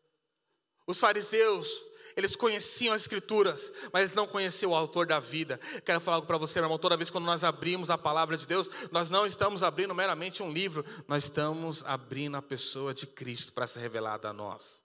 Os 0.85 0.99
fariseus, 0.99 1.89
eles 2.15 2.35
conheciam 2.35 2.93
as 2.93 3.01
Escrituras, 3.01 3.71
mas 3.91 4.01
eles 4.01 4.13
não 4.13 4.27
conheciam 4.27 4.71
o 4.71 4.75
autor 4.75 5.05
da 5.07 5.19
vida. 5.19 5.57
Quero 5.85 5.99
falar 5.99 6.17
algo 6.17 6.27
para 6.27 6.37
você, 6.37 6.59
meu 6.59 6.65
irmão. 6.65 6.77
Toda 6.77 6.97
vez 6.97 7.09
que 7.09 7.19
nós 7.19 7.43
abrimos 7.43 7.89
a 7.89 7.97
palavra 7.97 8.37
de 8.37 8.45
Deus, 8.45 8.69
nós 8.91 9.09
não 9.09 9.25
estamos 9.25 9.63
abrindo 9.63 9.93
meramente 9.95 10.43
um 10.43 10.51
livro, 10.51 10.85
nós 11.07 11.25
estamos 11.25 11.83
abrindo 11.85 12.37
a 12.37 12.41
pessoa 12.41 12.93
de 12.93 13.07
Cristo 13.07 13.53
para 13.53 13.67
ser 13.67 13.79
revelada 13.79 14.29
a 14.29 14.33
nós. 14.33 14.83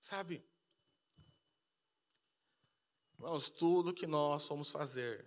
Sabe? 0.00 0.44
Irmãos, 3.14 3.48
tudo 3.48 3.94
que 3.94 4.06
nós 4.06 4.48
vamos 4.48 4.68
fazer, 4.68 5.24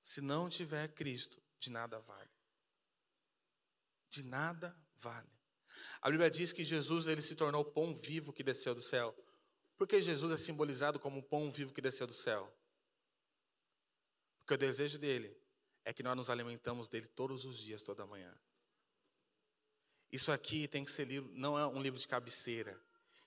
se 0.00 0.20
não 0.20 0.48
tiver 0.48 0.86
Cristo, 0.94 1.42
de 1.58 1.70
nada 1.70 1.98
vale. 1.98 2.30
De 4.08 4.22
nada 4.22 4.76
vale. 5.00 5.35
A 6.00 6.10
Bíblia 6.10 6.30
diz 6.30 6.52
que 6.52 6.64
Jesus 6.64 7.06
ele 7.06 7.22
se 7.22 7.34
tornou 7.34 7.62
o 7.62 7.64
pão 7.64 7.94
vivo 7.94 8.32
que 8.32 8.42
desceu 8.42 8.74
do 8.74 8.82
céu. 8.82 9.16
Por 9.76 9.86
que 9.86 10.00
Jesus 10.00 10.32
é 10.32 10.36
simbolizado 10.36 10.98
como 10.98 11.20
o 11.20 11.22
pão 11.22 11.50
vivo 11.50 11.72
que 11.72 11.80
desceu 11.80 12.06
do 12.06 12.14
céu? 12.14 12.52
Porque 14.38 14.54
o 14.54 14.58
desejo 14.58 14.98
dele 14.98 15.36
é 15.84 15.92
que 15.92 16.02
nós 16.02 16.16
nos 16.16 16.30
alimentamos 16.30 16.88
dele 16.88 17.08
todos 17.08 17.44
os 17.44 17.58
dias, 17.58 17.82
toda 17.82 18.06
manhã. 18.06 18.34
Isso 20.10 20.32
aqui 20.32 20.68
tem 20.68 20.84
que 20.84 20.90
ser 20.90 21.06
livro, 21.06 21.30
não 21.34 21.58
é 21.58 21.66
um 21.66 21.82
livro 21.82 21.98
de 21.98 22.06
cabeceira. 22.06 22.80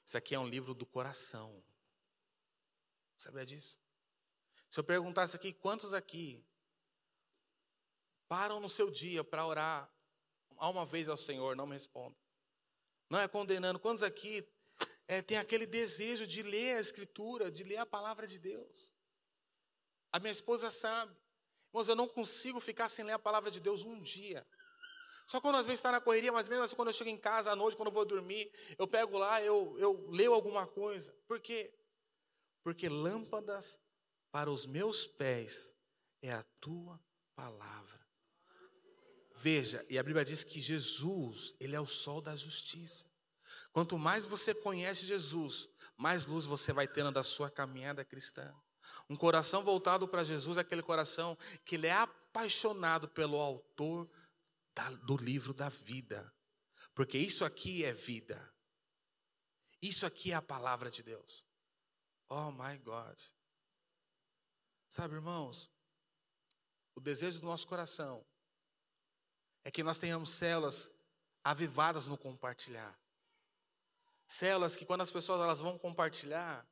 Isso 0.05 0.17
aqui 0.17 0.33
é 0.33 0.39
um 0.39 0.47
livro 0.47 0.73
do 0.73 0.85
coração. 0.85 1.63
Sabia 3.17 3.45
disso? 3.45 3.77
Se 4.69 4.79
eu 4.79 4.83
perguntasse 4.83 5.35
aqui, 5.35 5.53
quantos 5.53 5.93
aqui 5.93 6.43
param 8.27 8.59
no 8.59 8.69
seu 8.69 8.89
dia 8.89 9.23
para 9.23 9.45
orar 9.45 9.91
uma 10.57 10.85
vez 10.85 11.07
ao 11.09 11.17
Senhor? 11.17 11.55
Não 11.55 11.67
me 11.67 11.73
respondam 11.73 12.17
não 13.09 13.19
é 13.19 13.27
condenando. 13.27 13.79
Quantos 13.79 14.03
aqui 14.03 14.47
é, 15.07 15.21
tem 15.21 15.37
aquele 15.37 15.65
desejo 15.65 16.27
de 16.27 16.43
ler 16.43 16.77
a 16.77 16.79
Escritura, 16.79 17.51
de 17.51 17.63
ler 17.63 17.77
a 17.77 17.85
palavra 17.85 18.27
de 18.27 18.37
Deus? 18.37 18.91
A 20.11 20.19
minha 20.19 20.31
esposa 20.31 20.69
sabe. 20.69 21.15
Irmãos, 21.69 21.87
eu 21.87 21.95
não 21.95 22.07
consigo 22.07 22.59
ficar 22.59 22.87
sem 22.89 23.05
ler 23.05 23.13
a 23.13 23.19
palavra 23.19 23.51
de 23.51 23.59
Deus 23.59 23.83
um 23.83 23.99
dia. 24.01 24.45
Só 25.27 25.39
quando 25.39 25.57
às 25.57 25.65
vezes 25.65 25.79
está 25.79 25.91
na 25.91 26.01
correria, 26.01 26.31
mas 26.31 26.47
mesmo 26.47 26.63
assim 26.63 26.75
quando 26.75 26.87
eu 26.87 26.93
chego 26.93 27.09
em 27.09 27.17
casa 27.17 27.51
à 27.51 27.55
noite, 27.55 27.77
quando 27.77 27.89
eu 27.89 27.93
vou 27.93 28.05
dormir, 28.05 28.51
eu 28.79 28.87
pego 28.87 29.17
lá, 29.17 29.41
eu, 29.43 29.77
eu 29.77 30.07
leio 30.09 30.33
alguma 30.33 30.65
coisa. 30.65 31.15
Por 31.27 31.39
quê? 31.39 31.71
Porque 32.63 32.89
lâmpadas 32.89 33.79
para 34.31 34.49
os 34.49 34.65
meus 34.65 35.05
pés 35.05 35.75
é 36.21 36.31
a 36.31 36.43
tua 36.59 36.99
palavra. 37.35 38.08
Veja, 39.41 39.85
e 39.89 39.97
a 39.97 40.03
Bíblia 40.03 40.25
diz 40.25 40.43
que 40.43 40.59
Jesus, 40.59 41.55
ele 41.61 41.73
é 41.73 41.79
o 41.79 41.87
sol 41.87 42.19
da 42.19 42.35
justiça. 42.35 43.09
Quanto 43.71 43.97
mais 43.97 44.25
você 44.25 44.53
conhece 44.53 45.05
Jesus, 45.05 45.69
mais 45.95 46.25
luz 46.25 46.45
você 46.45 46.73
vai 46.73 46.89
tendo 46.89 47.09
da 47.09 47.23
sua 47.23 47.49
caminhada 47.49 48.03
cristã. 48.03 48.53
Um 49.09 49.15
coração 49.15 49.63
voltado 49.63 50.09
para 50.09 50.25
Jesus 50.25 50.57
é 50.57 50.59
aquele 50.59 50.83
coração 50.83 51.37
que 51.63 51.75
ele 51.75 51.87
é 51.87 51.93
apaixonado 51.93 53.07
pelo 53.07 53.37
autor 53.37 54.09
da, 54.75 54.89
do 54.89 55.15
livro 55.15 55.53
da 55.53 55.69
vida. 55.69 56.35
Porque 56.93 57.17
isso 57.17 57.45
aqui 57.45 57.85
é 57.85 57.93
vida. 57.93 58.53
Isso 59.81 60.05
aqui 60.05 60.33
é 60.33 60.35
a 60.35 60.41
palavra 60.41 60.91
de 60.91 61.01
Deus. 61.01 61.47
Oh 62.27 62.51
my 62.51 62.77
God. 62.79 63.17
Sabe, 64.89 65.15
irmãos, 65.15 65.71
o 66.93 66.99
desejo 66.99 67.39
do 67.39 67.45
nosso 67.45 67.65
coração 67.65 68.27
é 69.69 69.71
que 69.71 69.83
nós 69.83 69.99
tenhamos 69.99 70.31
células 70.31 70.91
avivadas 71.43 72.07
no 72.07 72.17
compartilhar. 72.17 72.99
Células 74.25 74.75
que 74.75 74.83
quando 74.83 75.01
as 75.01 75.11
pessoas 75.11 75.39
elas 75.39 75.59
vão 75.59 75.77
compartilhar, 75.77 76.67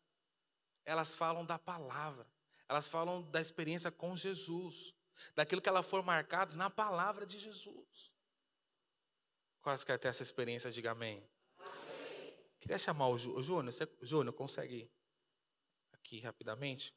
elas 0.83 1.13
falam 1.13 1.45
da 1.45 1.59
palavra, 1.59 2.27
elas 2.67 2.87
falam 2.87 3.21
da 3.29 3.39
experiência 3.39 3.91
com 3.91 4.17
Jesus, 4.17 4.95
daquilo 5.35 5.61
que 5.61 5.69
ela 5.69 5.83
for 5.83 6.01
marcado 6.03 6.55
na 6.55 6.71
palavra 6.71 7.23
de 7.23 7.37
Jesus. 7.37 8.11
Quase 9.61 9.85
quer 9.85 9.99
ter 9.99 10.07
essa 10.07 10.23
experiência, 10.23 10.71
diga 10.71 10.89
amém. 10.89 11.23
amém. 11.59 12.35
Queria 12.59 12.79
chamar 12.79 13.09
o, 13.09 13.17
Júnior, 13.17 13.71
você, 13.71 13.87
Júnior, 14.01 14.33
consegue 14.33 14.91
aqui 15.93 16.19
rapidamente? 16.19 16.95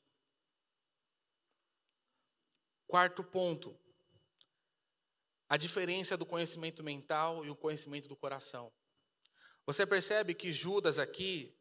Quarto 2.87 3.23
ponto, 3.23 3.79
a 5.51 5.57
diferença 5.57 6.17
do 6.17 6.25
conhecimento 6.25 6.81
mental 6.81 7.45
e 7.45 7.51
o 7.51 7.57
conhecimento 7.57 8.07
do 8.07 8.15
coração. 8.15 8.73
Você 9.67 9.85
percebe 9.85 10.33
que 10.33 10.53
Judas 10.53 10.97
aqui, 10.97 11.53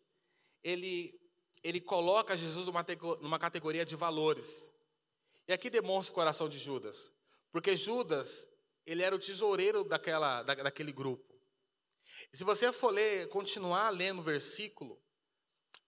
ele, 0.64 1.20
ele 1.64 1.82
coloca 1.82 2.38
Jesus 2.38 2.68
numa, 2.68 2.86
numa 3.20 3.40
categoria 3.40 3.84
de 3.84 3.96
valores. 3.96 4.72
E 5.48 5.54
aqui 5.54 5.72
demonstra 5.72 6.12
o 6.12 6.14
coração 6.14 6.48
de 6.48 6.60
Judas. 6.60 7.12
Porque 7.52 7.76
Judas, 7.76 8.48
ele 8.86 9.02
era 9.02 9.16
o 9.16 9.20
tesoureiro 9.20 9.84
daquela, 9.84 10.44
da, 10.44 10.54
daquele 10.54 10.92
grupo. 10.92 11.36
E 12.32 12.38
se 12.38 12.44
você 12.44 12.72
for 12.72 12.92
ler, 12.92 13.28
continuar 13.30 13.90
lendo 13.90 14.20
o 14.20 14.24
versículo, 14.24 15.02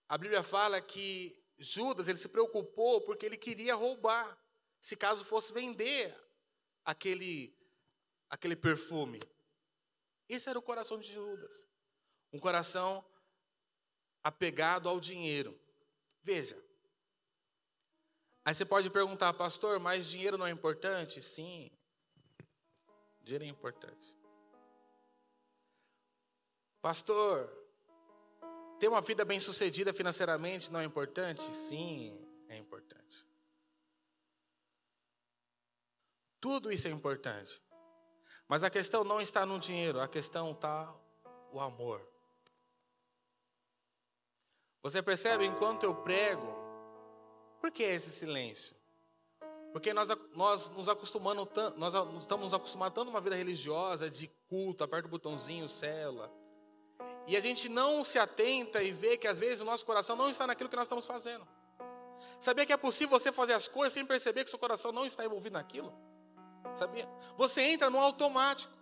a 0.08 0.18
Bíblia 0.18 0.42
fala 0.42 0.80
que 0.80 1.40
Judas, 1.56 2.08
ele 2.08 2.18
se 2.18 2.28
preocupou 2.28 3.00
porque 3.02 3.24
ele 3.24 3.36
queria 3.36 3.76
roubar, 3.76 4.36
se 4.80 4.96
caso 4.96 5.24
fosse 5.24 5.52
vender 5.52 6.12
aquele 6.84 7.61
aquele 8.32 8.56
perfume. 8.56 9.20
Esse 10.26 10.48
era 10.48 10.58
o 10.58 10.62
coração 10.62 10.96
de 10.96 11.12
Judas. 11.12 11.68
Um 12.32 12.38
coração 12.38 13.04
apegado 14.24 14.88
ao 14.88 14.98
dinheiro. 14.98 15.60
Veja. 16.22 16.58
Aí 18.42 18.54
você 18.54 18.64
pode 18.64 18.88
perguntar, 18.88 19.34
pastor, 19.34 19.78
mas 19.78 20.08
dinheiro 20.08 20.38
não 20.38 20.46
é 20.46 20.50
importante? 20.50 21.20
Sim. 21.20 21.70
Dinheiro 23.20 23.44
é 23.44 23.48
importante. 23.48 24.16
Pastor, 26.80 27.52
ter 28.80 28.88
uma 28.88 29.02
vida 29.02 29.26
bem-sucedida 29.26 29.92
financeiramente 29.92 30.72
não 30.72 30.80
é 30.80 30.84
importante? 30.84 31.42
Sim, 31.54 32.18
é 32.48 32.56
importante. 32.56 33.26
Tudo 36.40 36.72
isso 36.72 36.88
é 36.88 36.90
importante. 36.90 37.62
Mas 38.52 38.62
a 38.62 38.68
questão 38.68 39.02
não 39.02 39.18
está 39.18 39.46
no 39.46 39.58
dinheiro, 39.58 39.98
a 39.98 40.06
questão 40.06 40.50
está 40.50 40.94
o 41.50 41.58
amor. 41.58 42.06
Você 44.82 45.00
percebe 45.00 45.46
enquanto 45.46 45.84
eu 45.84 45.94
prego, 45.94 46.54
por 47.58 47.70
que 47.70 47.82
esse 47.82 48.10
silêncio? 48.10 48.76
Porque 49.72 49.94
nós, 49.94 50.10
nós 50.34 50.68
nos 50.68 50.86
acostumamos, 50.86 51.48
nós 51.78 51.94
estamos 52.18 52.44
nos 52.44 52.52
acostumando 52.52 52.92
tanto 52.92 53.08
uma 53.08 53.22
vida 53.22 53.36
religiosa, 53.36 54.10
de 54.10 54.30
culto, 54.50 54.84
aperta 54.84 55.08
o 55.08 55.10
botãozinho, 55.10 55.66
célula. 55.66 56.30
E 57.26 57.38
a 57.38 57.40
gente 57.40 57.70
não 57.70 58.04
se 58.04 58.18
atenta 58.18 58.82
e 58.82 58.92
vê 58.92 59.16
que 59.16 59.26
às 59.26 59.38
vezes 59.38 59.62
o 59.62 59.64
nosso 59.64 59.86
coração 59.86 60.14
não 60.14 60.28
está 60.28 60.46
naquilo 60.46 60.68
que 60.68 60.76
nós 60.76 60.84
estamos 60.84 61.06
fazendo. 61.06 61.48
Sabia 62.38 62.66
que 62.66 62.72
é 62.74 62.76
possível 62.76 63.18
você 63.18 63.32
fazer 63.32 63.54
as 63.54 63.66
coisas 63.66 63.94
sem 63.94 64.04
perceber 64.04 64.44
que 64.44 64.50
seu 64.50 64.58
coração 64.58 64.92
não 64.92 65.06
está 65.06 65.24
envolvido 65.24 65.54
naquilo? 65.54 66.11
Sabia? 66.74 67.08
Você 67.36 67.62
entra 67.62 67.90
no 67.90 67.98
automático. 67.98 68.72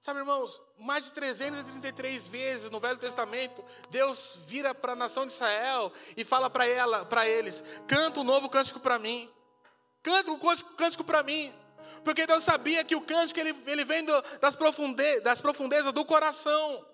Sabe, 0.00 0.20
irmãos, 0.20 0.62
mais 0.78 1.04
de 1.04 1.12
333 1.12 2.28
vezes 2.28 2.70
no 2.70 2.78
Velho 2.78 2.98
Testamento, 2.98 3.64
Deus 3.90 4.38
vira 4.46 4.74
para 4.74 4.92
a 4.92 4.96
nação 4.96 5.26
de 5.26 5.32
Israel 5.32 5.92
e 6.16 6.24
fala 6.24 6.48
para 6.48 6.66
ela, 6.66 7.04
para 7.04 7.28
eles: 7.28 7.64
canta 7.86 8.20
um 8.20 8.24
novo 8.24 8.48
cântico 8.48 8.80
para 8.80 8.98
mim. 8.98 9.30
Canta 10.02 10.30
um 10.30 10.38
cântico 10.76 11.04
para 11.04 11.22
mim. 11.22 11.52
Porque 12.04 12.26
Deus 12.26 12.44
sabia 12.44 12.84
que 12.84 12.96
o 12.96 13.00
cântico 13.00 13.38
ele, 13.40 13.54
ele 13.66 13.84
vem 13.84 14.04
do, 14.04 14.12
das, 14.40 14.56
profunde, 14.56 15.20
das 15.20 15.40
profundezas 15.40 15.92
do 15.92 16.04
coração. 16.04 16.86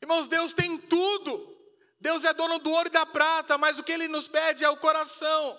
Irmãos, 0.00 0.28
Deus 0.28 0.52
tem 0.52 0.78
tudo. 0.78 1.59
Deus 2.00 2.24
é 2.24 2.32
dono 2.32 2.58
do 2.58 2.70
ouro 2.70 2.88
e 2.88 2.92
da 2.92 3.04
prata, 3.04 3.58
mas 3.58 3.78
o 3.78 3.84
que 3.84 3.92
Ele 3.92 4.08
nos 4.08 4.26
pede 4.26 4.64
é 4.64 4.70
o 4.70 4.76
coração. 4.76 5.58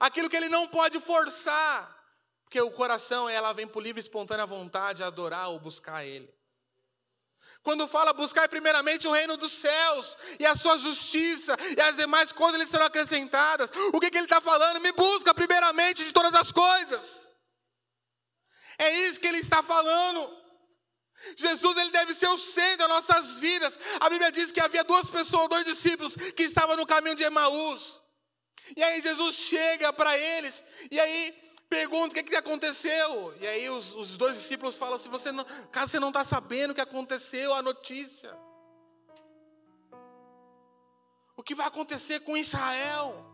Aquilo 0.00 0.30
que 0.30 0.36
Ele 0.36 0.48
não 0.48 0.66
pode 0.66 0.98
forçar. 1.00 1.94
Porque 2.44 2.60
o 2.60 2.70
coração, 2.70 3.28
ela 3.28 3.52
vem 3.52 3.66
por 3.66 3.82
livre 3.82 4.00
e 4.00 4.04
espontânea 4.04 4.46
vontade 4.46 5.02
adorar 5.02 5.50
ou 5.50 5.58
buscar 5.58 6.04
Ele. 6.04 6.34
Quando 7.62 7.88
fala 7.88 8.12
buscar 8.12 8.48
primeiramente 8.48 9.08
o 9.08 9.12
reino 9.12 9.36
dos 9.36 9.52
céus 9.52 10.16
e 10.38 10.46
a 10.46 10.54
sua 10.54 10.78
justiça 10.78 11.56
e 11.76 11.80
as 11.80 11.96
demais 11.96 12.32
coisas 12.32 12.60
lhe 12.60 12.66
serão 12.66 12.86
acrescentadas. 12.86 13.70
O 13.92 14.00
que, 14.00 14.10
que 14.10 14.16
ele 14.16 14.26
está 14.26 14.40
falando? 14.40 14.80
Me 14.80 14.92
busca 14.92 15.34
primeiramente 15.34 16.04
de 16.04 16.12
todas 16.12 16.34
as 16.34 16.52
coisas. 16.52 17.28
É 18.78 18.90
isso 19.06 19.20
que 19.20 19.26
ele 19.26 19.38
está 19.38 19.62
falando. 19.62 20.45
Jesus 21.36 21.76
ele 21.78 21.90
deve 21.90 22.14
ser 22.14 22.28
o 22.28 22.38
centro 22.38 22.78
das 22.78 22.88
nossas 22.88 23.38
vidas. 23.38 23.78
A 24.00 24.08
Bíblia 24.08 24.30
diz 24.30 24.52
que 24.52 24.60
havia 24.60 24.84
duas 24.84 25.10
pessoas, 25.10 25.48
dois 25.48 25.64
discípulos 25.64 26.14
que 26.14 26.42
estavam 26.42 26.76
no 26.76 26.86
caminho 26.86 27.16
de 27.16 27.24
Emaús. 27.24 28.00
E 28.76 28.82
aí 28.82 29.00
Jesus 29.00 29.36
chega 29.36 29.92
para 29.92 30.18
eles 30.18 30.62
e 30.90 30.98
aí 30.98 31.34
pergunta 31.68 32.12
o 32.12 32.14
que, 32.14 32.22
que 32.22 32.36
aconteceu. 32.36 33.34
E 33.40 33.46
aí 33.46 33.70
os, 33.70 33.94
os 33.94 34.16
dois 34.16 34.36
discípulos 34.36 34.76
falam 34.76 34.96
assim: 34.96 35.08
você 35.08 35.32
não, 35.32 35.44
caso 35.72 35.92
você 35.92 36.00
não 36.00 36.08
está 36.08 36.24
sabendo 36.24 36.72
o 36.72 36.74
que 36.74 36.80
aconteceu, 36.80 37.54
a 37.54 37.62
notícia. 37.62 38.36
O 41.36 41.42
que 41.42 41.54
vai 41.54 41.66
acontecer 41.66 42.20
com 42.20 42.36
Israel? 42.36 43.24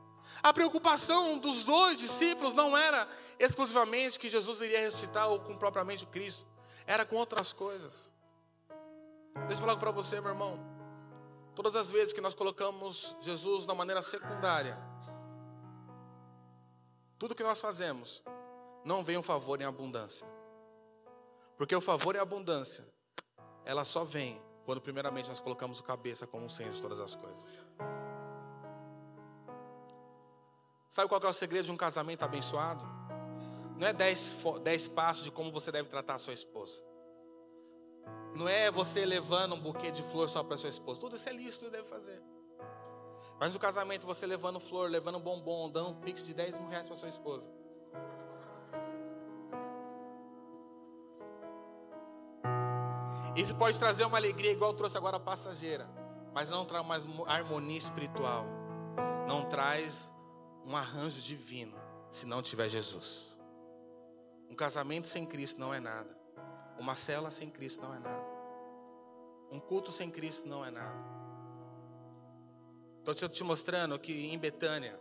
A 0.42 0.52
preocupação 0.52 1.38
dos 1.38 1.64
dois 1.64 1.96
discípulos 1.96 2.52
não 2.52 2.76
era 2.76 3.08
exclusivamente 3.38 4.18
que 4.18 4.28
Jesus 4.28 4.60
iria 4.60 4.80
ressuscitar 4.80 5.28
ou 5.28 5.40
com 5.40 5.56
propriamente 5.56 6.04
Cristo 6.06 6.51
era 6.86 7.04
com 7.04 7.16
outras 7.16 7.52
coisas. 7.52 8.12
Deixa 9.46 9.54
eu 9.54 9.66
falar 9.66 9.76
para 9.76 9.90
você, 9.90 10.20
meu 10.20 10.30
irmão. 10.30 10.58
Todas 11.54 11.76
as 11.76 11.90
vezes 11.90 12.12
que 12.12 12.20
nós 12.20 12.34
colocamos 12.34 13.16
Jesus 13.20 13.66
de 13.66 13.74
maneira 13.74 14.00
secundária, 14.00 14.78
tudo 17.18 17.34
que 17.34 17.42
nós 17.42 17.60
fazemos 17.60 18.22
não 18.84 19.04
vem 19.04 19.16
o 19.16 19.22
favor 19.22 19.60
em 19.60 19.64
abundância. 19.64 20.26
Porque 21.56 21.76
o 21.76 21.80
favor 21.80 22.14
e 22.14 22.18
a 22.18 22.22
abundância, 22.22 22.86
ela 23.64 23.84
só 23.84 24.04
vem 24.04 24.40
quando 24.64 24.80
primeiramente 24.80 25.28
nós 25.28 25.40
colocamos 25.40 25.80
o 25.80 25.82
cabeça 25.82 26.26
como 26.26 26.46
o 26.46 26.50
centro 26.50 26.72
de 26.72 26.82
todas 26.82 27.00
as 27.00 27.14
coisas. 27.14 27.64
Sabe 30.88 31.08
qual 31.08 31.20
é 31.22 31.28
o 31.28 31.32
segredo 31.32 31.66
de 31.66 31.72
um 31.72 31.76
casamento 31.76 32.22
abençoado? 32.22 32.84
Não 33.78 33.86
é 33.86 33.92
dez, 33.92 34.32
dez 34.62 34.86
passos 34.86 35.24
de 35.24 35.30
como 35.30 35.50
você 35.50 35.72
deve 35.72 35.88
tratar 35.88 36.14
a 36.14 36.18
sua 36.18 36.32
esposa. 36.32 36.82
Não 38.34 38.48
é 38.48 38.70
você 38.70 39.04
levando 39.04 39.54
um 39.54 39.60
buquê 39.60 39.90
de 39.90 40.02
flor 40.02 40.28
só 40.28 40.42
para 40.42 40.56
sua 40.56 40.70
esposa. 40.70 41.00
Tudo 41.00 41.16
isso 41.16 41.28
é 41.28 41.32
lícito, 41.32 41.70
deve 41.70 41.88
fazer. 41.88 42.22
Mas 43.38 43.52
no 43.52 43.58
casamento, 43.58 44.06
você 44.06 44.26
levando 44.26 44.60
flor, 44.60 44.88
levando 44.88 45.18
bombom, 45.18 45.68
dando 45.68 45.90
um 45.90 45.94
pix 45.94 46.24
de 46.24 46.32
10 46.32 46.58
mil 46.58 46.68
reais 46.68 46.86
para 46.86 46.96
sua 46.96 47.08
esposa. 47.08 47.50
Isso 53.34 53.54
pode 53.56 53.78
trazer 53.78 54.04
uma 54.04 54.18
alegria 54.18 54.52
igual 54.52 54.74
trouxe 54.74 54.96
agora 54.96 55.16
a 55.16 55.20
passageira, 55.20 55.88
mas 56.34 56.50
não 56.50 56.64
traz 56.64 56.86
mais 56.86 57.06
harmonia 57.26 57.78
espiritual. 57.78 58.44
Não 59.26 59.44
traz 59.44 60.12
um 60.64 60.76
arranjo 60.76 61.20
divino 61.20 61.76
se 62.10 62.26
não 62.26 62.42
tiver 62.42 62.68
Jesus. 62.68 63.31
Um 64.52 64.54
casamento 64.54 65.08
sem 65.08 65.24
Cristo 65.24 65.58
não 65.58 65.72
é 65.72 65.80
nada. 65.80 66.14
Uma 66.78 66.94
cela 66.94 67.30
sem 67.30 67.48
Cristo 67.48 67.80
não 67.80 67.94
é 67.94 67.98
nada. 67.98 68.26
Um 69.50 69.58
culto 69.58 69.90
sem 69.90 70.10
Cristo 70.10 70.46
não 70.46 70.62
é 70.62 70.70
nada. 70.70 71.02
Estou 72.98 73.30
te 73.30 73.42
mostrando 73.42 73.98
que 73.98 74.26
em 74.26 74.38
Betânia, 74.38 75.00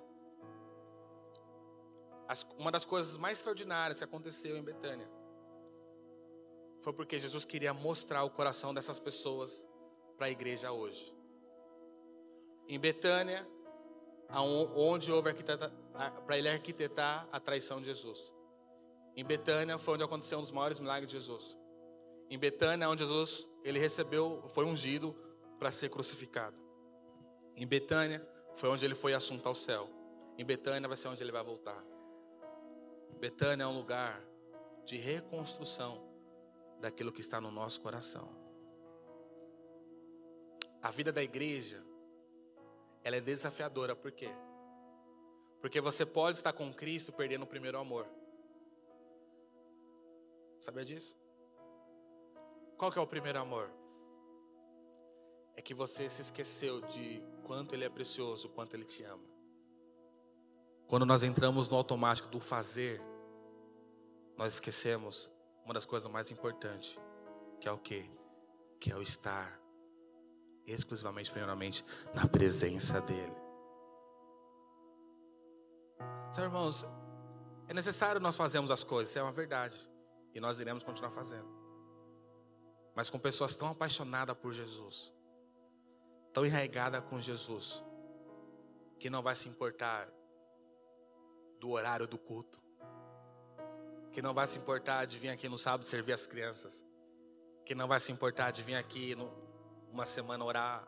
uma 2.58 2.72
das 2.72 2.86
coisas 2.86 3.18
mais 3.18 3.40
extraordinárias 3.40 3.98
que 3.98 4.06
aconteceu 4.06 4.56
em 4.56 4.64
Betânia 4.64 5.12
foi 6.82 6.94
porque 6.94 7.20
Jesus 7.20 7.44
queria 7.44 7.74
mostrar 7.74 8.24
o 8.24 8.30
coração 8.30 8.74
dessas 8.74 9.02
pessoas 9.02 9.68
para 10.16 10.28
a 10.28 10.32
igreja 10.32 10.72
hoje. 10.72 11.14
em 12.70 12.80
Betânia, 12.80 13.46
onde 14.30 15.12
houve 15.12 15.34
para 16.26 16.38
ele 16.38 16.48
arquitetar 16.48 17.28
a 17.34 17.38
traição 17.38 17.82
de 17.82 17.88
Jesus. 17.88 18.34
Em 19.16 19.24
Betânia 19.24 19.78
foi 19.78 19.96
onde 19.96 20.04
aconteceu 20.04 20.40
um 20.40 20.42
dos 20.42 20.52
maiores 20.52 20.80
milagres 20.80 21.12
de 21.12 21.18
Jesus. 21.18 21.58
Em 22.30 22.38
Betânia, 22.38 22.90
onde 22.90 23.04
Jesus 23.04 23.48
ele 23.64 23.80
recebeu, 23.80 24.44
foi 24.48 24.66
ungido 24.66 25.16
para 25.60 25.72
ser 25.72 25.90
crucificado. 25.90 26.58
Em 27.56 27.68
Betânia 27.68 28.26
foi 28.56 28.70
onde 28.70 28.86
ele 28.86 28.96
foi 28.96 29.14
assunto 29.14 29.48
ao 29.48 29.56
céu. 29.56 29.90
Em 30.38 30.46
Betânia 30.46 30.88
vai 30.88 30.98
ser 30.98 31.10
onde 31.10 31.22
ele 31.24 31.32
vai 31.32 31.44
voltar. 31.44 31.84
Betânia 33.22 33.66
é 33.66 33.68
um 33.68 33.78
lugar 33.78 34.20
de 34.84 34.98
reconstrução 34.98 36.04
daquilo 36.80 37.12
que 37.12 37.22
está 37.22 37.40
no 37.40 37.52
nosso 37.52 37.80
coração. 37.80 38.36
A 40.82 40.90
vida 40.90 41.12
da 41.12 41.22
igreja, 41.22 41.86
ela 43.04 43.18
é 43.18 43.22
desafiadora, 43.22 43.96
por 43.96 44.12
quê? 44.12 44.32
Porque 45.62 45.80
você 45.80 46.04
pode 46.04 46.38
estar 46.38 46.52
com 46.52 46.74
Cristo 46.74 47.14
perdendo 47.14 47.44
o 47.44 47.48
primeiro 47.48 47.78
amor. 47.78 48.08
Sabia 50.62 50.86
disso? 50.86 51.18
Qual 52.78 52.92
que 52.92 53.00
é 53.00 53.02
o 53.02 53.08
primeiro 53.08 53.40
amor? 53.40 53.72
É 55.56 55.62
que 55.62 55.74
você 55.74 56.08
se 56.08 56.22
esqueceu 56.22 56.82
de 56.82 57.24
quanto 57.44 57.74
ele 57.74 57.84
é 57.84 57.90
precioso, 57.90 58.48
quanto 58.48 58.76
ele 58.76 58.86
te 58.86 59.04
ama. 59.04 59.28
Quando 60.88 61.04
nós 61.04 61.24
entramos 61.24 61.68
no 61.68 61.78
automático 61.78 62.30
do 62.30 62.40
fazer, 62.40 63.02
nós 64.38 64.54
esquecemos 64.54 65.32
uma 65.66 65.74
das 65.74 65.84
coisas 65.84 66.10
mais 66.12 66.30
importantes, 66.30 66.96
que 67.60 67.68
é 67.68 67.72
o 67.72 67.78
quê? 67.80 68.06
Que 68.80 68.92
é 68.92 68.96
o 68.96 69.02
estar 69.02 69.60
exclusivamente, 70.66 71.32
primeiramente, 71.32 71.84
na 72.14 72.28
presença 72.28 73.02
dEle. 73.02 73.36
Sabe, 76.32 76.48
irmãos, 76.48 76.86
é 77.68 77.74
necessário 77.74 78.22
nós 78.22 78.36
fazermos 78.36 78.70
as 78.70 78.84
coisas, 78.84 79.10
isso 79.10 79.18
é 79.18 79.24
uma 79.24 79.32
verdade, 79.32 79.91
e 80.34 80.40
nós 80.40 80.60
iremos 80.60 80.84
continuar 80.84 81.12
fazendo. 81.12 81.48
Mas 82.96 83.10
com 83.10 83.20
pessoas 83.20 83.56
tão 83.56 83.70
apaixonadas 83.70 84.38
por 84.38 84.54
Jesus, 84.54 85.14
tão 86.34 86.46
enraigadas 86.46 87.04
com 87.06 87.20
Jesus, 87.20 87.84
que 89.00 89.10
não 89.10 89.22
vai 89.22 89.36
se 89.36 89.50
importar 89.50 90.08
do 91.60 91.72
horário 91.72 92.08
do 92.08 92.18
culto, 92.18 92.62
que 94.12 94.22
não 94.22 94.34
vai 94.34 94.48
se 94.48 94.58
importar 94.58 95.06
de 95.06 95.18
vir 95.18 95.30
aqui 95.30 95.48
no 95.48 95.58
sábado 95.58 95.86
servir 95.86 96.14
as 96.14 96.28
crianças, 96.28 96.86
que 97.66 97.74
não 97.74 97.88
vai 97.88 98.00
se 98.00 98.12
importar 98.12 98.52
de 98.52 98.62
vir 98.62 98.76
aqui 98.76 99.16
no, 99.16 99.32
uma 99.92 100.06
semana 100.06 100.44
orar 100.44 100.88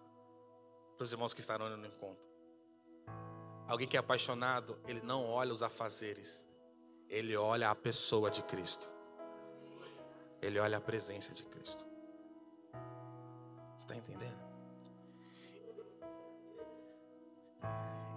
para 0.98 1.04
os 1.04 1.12
irmãos 1.12 1.34
que 1.34 1.40
estarão 1.40 1.70
no 1.76 1.88
encontro. 1.88 2.24
Alguém 3.68 3.88
que 3.88 3.96
é 3.96 4.00
apaixonado, 4.00 4.78
ele 4.88 5.02
não 5.02 5.26
olha 5.26 5.54
os 5.54 5.64
afazeres, 5.64 6.48
ele 7.08 7.36
olha 7.36 7.70
a 7.70 7.76
pessoa 7.76 8.30
de 8.30 8.44
Cristo, 8.44 8.93
ele 10.44 10.60
olha 10.60 10.78
a 10.78 10.82
presença 10.82 11.34
de 11.34 11.46
Cristo. 11.46 11.86
Está 13.78 13.96
entendendo? 13.96 14.44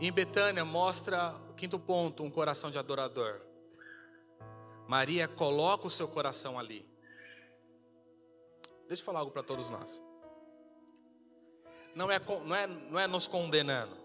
Em 0.01 0.12
Betânia 0.12 0.64
mostra, 0.64 1.35
quinto 1.57 1.79
ponto, 1.79 2.22
um 2.22 2.31
coração 2.31 2.70
de 2.70 2.79
adorador. 2.79 3.41
Maria 4.87 5.27
coloca 5.27 5.87
o 5.87 5.91
seu 5.91 6.07
coração 6.07 6.59
ali. 6.59 6.87
Deixa 8.87 9.03
eu 9.03 9.07
falar 9.07 9.20
algo 9.20 9.33
para 9.33 9.43
todos 9.43 9.70
nós. 9.70 10.03
Não 11.95 12.11
é, 12.11 12.18
não, 12.18 12.55
é, 12.55 12.66
não 12.66 12.99
é 12.99 13.07
nos 13.07 13.27
condenando. 13.27 13.97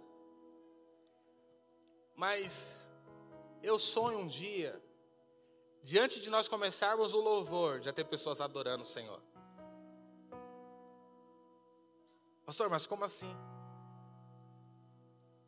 Mas 2.16 2.88
eu 3.62 3.78
sonho 3.78 4.20
um 4.20 4.28
dia, 4.28 4.82
diante 5.84 6.20
de 6.20 6.30
nós 6.30 6.48
começarmos 6.48 7.14
o 7.14 7.20
louvor, 7.20 7.82
já 7.82 7.92
ter 7.92 8.06
pessoas 8.06 8.42
adorando 8.42 8.84
o 8.84 8.86
Senhor. 8.86 9.22
Pastor, 12.46 12.70
mas 12.70 12.86
como 12.86 13.04
assim? 13.04 13.36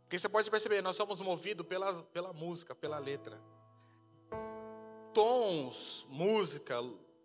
Porque 0.03 0.19
você 0.19 0.29
pode 0.29 0.49
perceber, 0.49 0.81
nós 0.81 0.95
somos 0.95 1.21
movidos 1.21 1.65
pela, 1.65 2.03
pela 2.03 2.31
música, 2.33 2.75
pela 2.75 2.99
letra 2.99 3.41
tons, 5.13 6.05
música, 6.09 6.75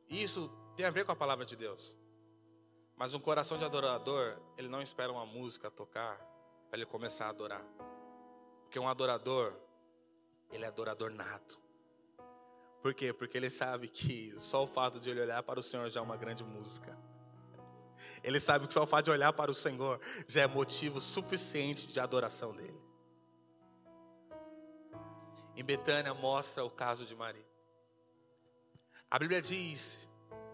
isso 0.09 0.51
tem 0.77 0.85
a 0.85 0.91
ver 0.91 1.05
com 1.05 1.13
a 1.13 1.17
palavra 1.17 1.45
de 1.45 1.57
Deus. 1.57 1.97
Mas 2.97 3.15
um 3.15 3.21
coração 3.21 3.57
de 3.57 3.65
adorador, 3.65 4.39
ele 4.57 4.69
não 4.69 4.83
espera 4.83 5.11
uma 5.11 5.25
música 5.25 5.71
tocar 5.71 6.17
para 6.69 6.79
ele 6.79 6.87
começar 6.87 7.27
a 7.27 7.31
adorar. 7.31 7.65
Porque 8.63 8.79
um 8.79 8.89
adorador, 8.89 9.55
ele 10.51 10.65
é 10.65 10.69
adorador 10.69 11.11
nato. 11.11 11.59
Por 12.81 12.95
quê? 12.95 13.13
Porque 13.13 13.37
ele 13.37 13.51
sabe 13.51 13.89
que 13.89 14.33
só 14.37 14.65
o 14.65 14.67
fato 14.67 15.01
de 15.01 15.11
ele 15.11 15.21
olhar 15.21 15.43
para 15.43 15.59
o 15.59 15.63
Senhor 15.63 15.89
já 15.91 16.01
é 16.01 16.03
uma 16.03 16.17
grande 16.17 16.45
música. 16.45 16.97
Ele 18.23 18.39
sabe 18.39 18.67
que 18.67 18.75
só 18.75 18.85
o 18.85 18.87
fato 18.87 19.07
de 19.07 19.11
olhar 19.11 19.33
para 19.33 19.51
o 19.51 19.55
Senhor 19.55 20.01
já 20.27 20.43
é 20.43 20.47
motivo 20.47 21.01
suficiente 21.01 21.89
de 21.89 21.99
adoração 21.99 22.55
dele. 22.55 22.81
Em 25.57 25.65
Betânia 25.65 26.15
mostra 26.15 26.65
o 26.65 26.71
caso 26.71 27.05
de 27.05 27.17
Maria. 27.17 27.47
A 29.11 29.19
Bíblia 29.19 29.41
diz, 29.43 30.09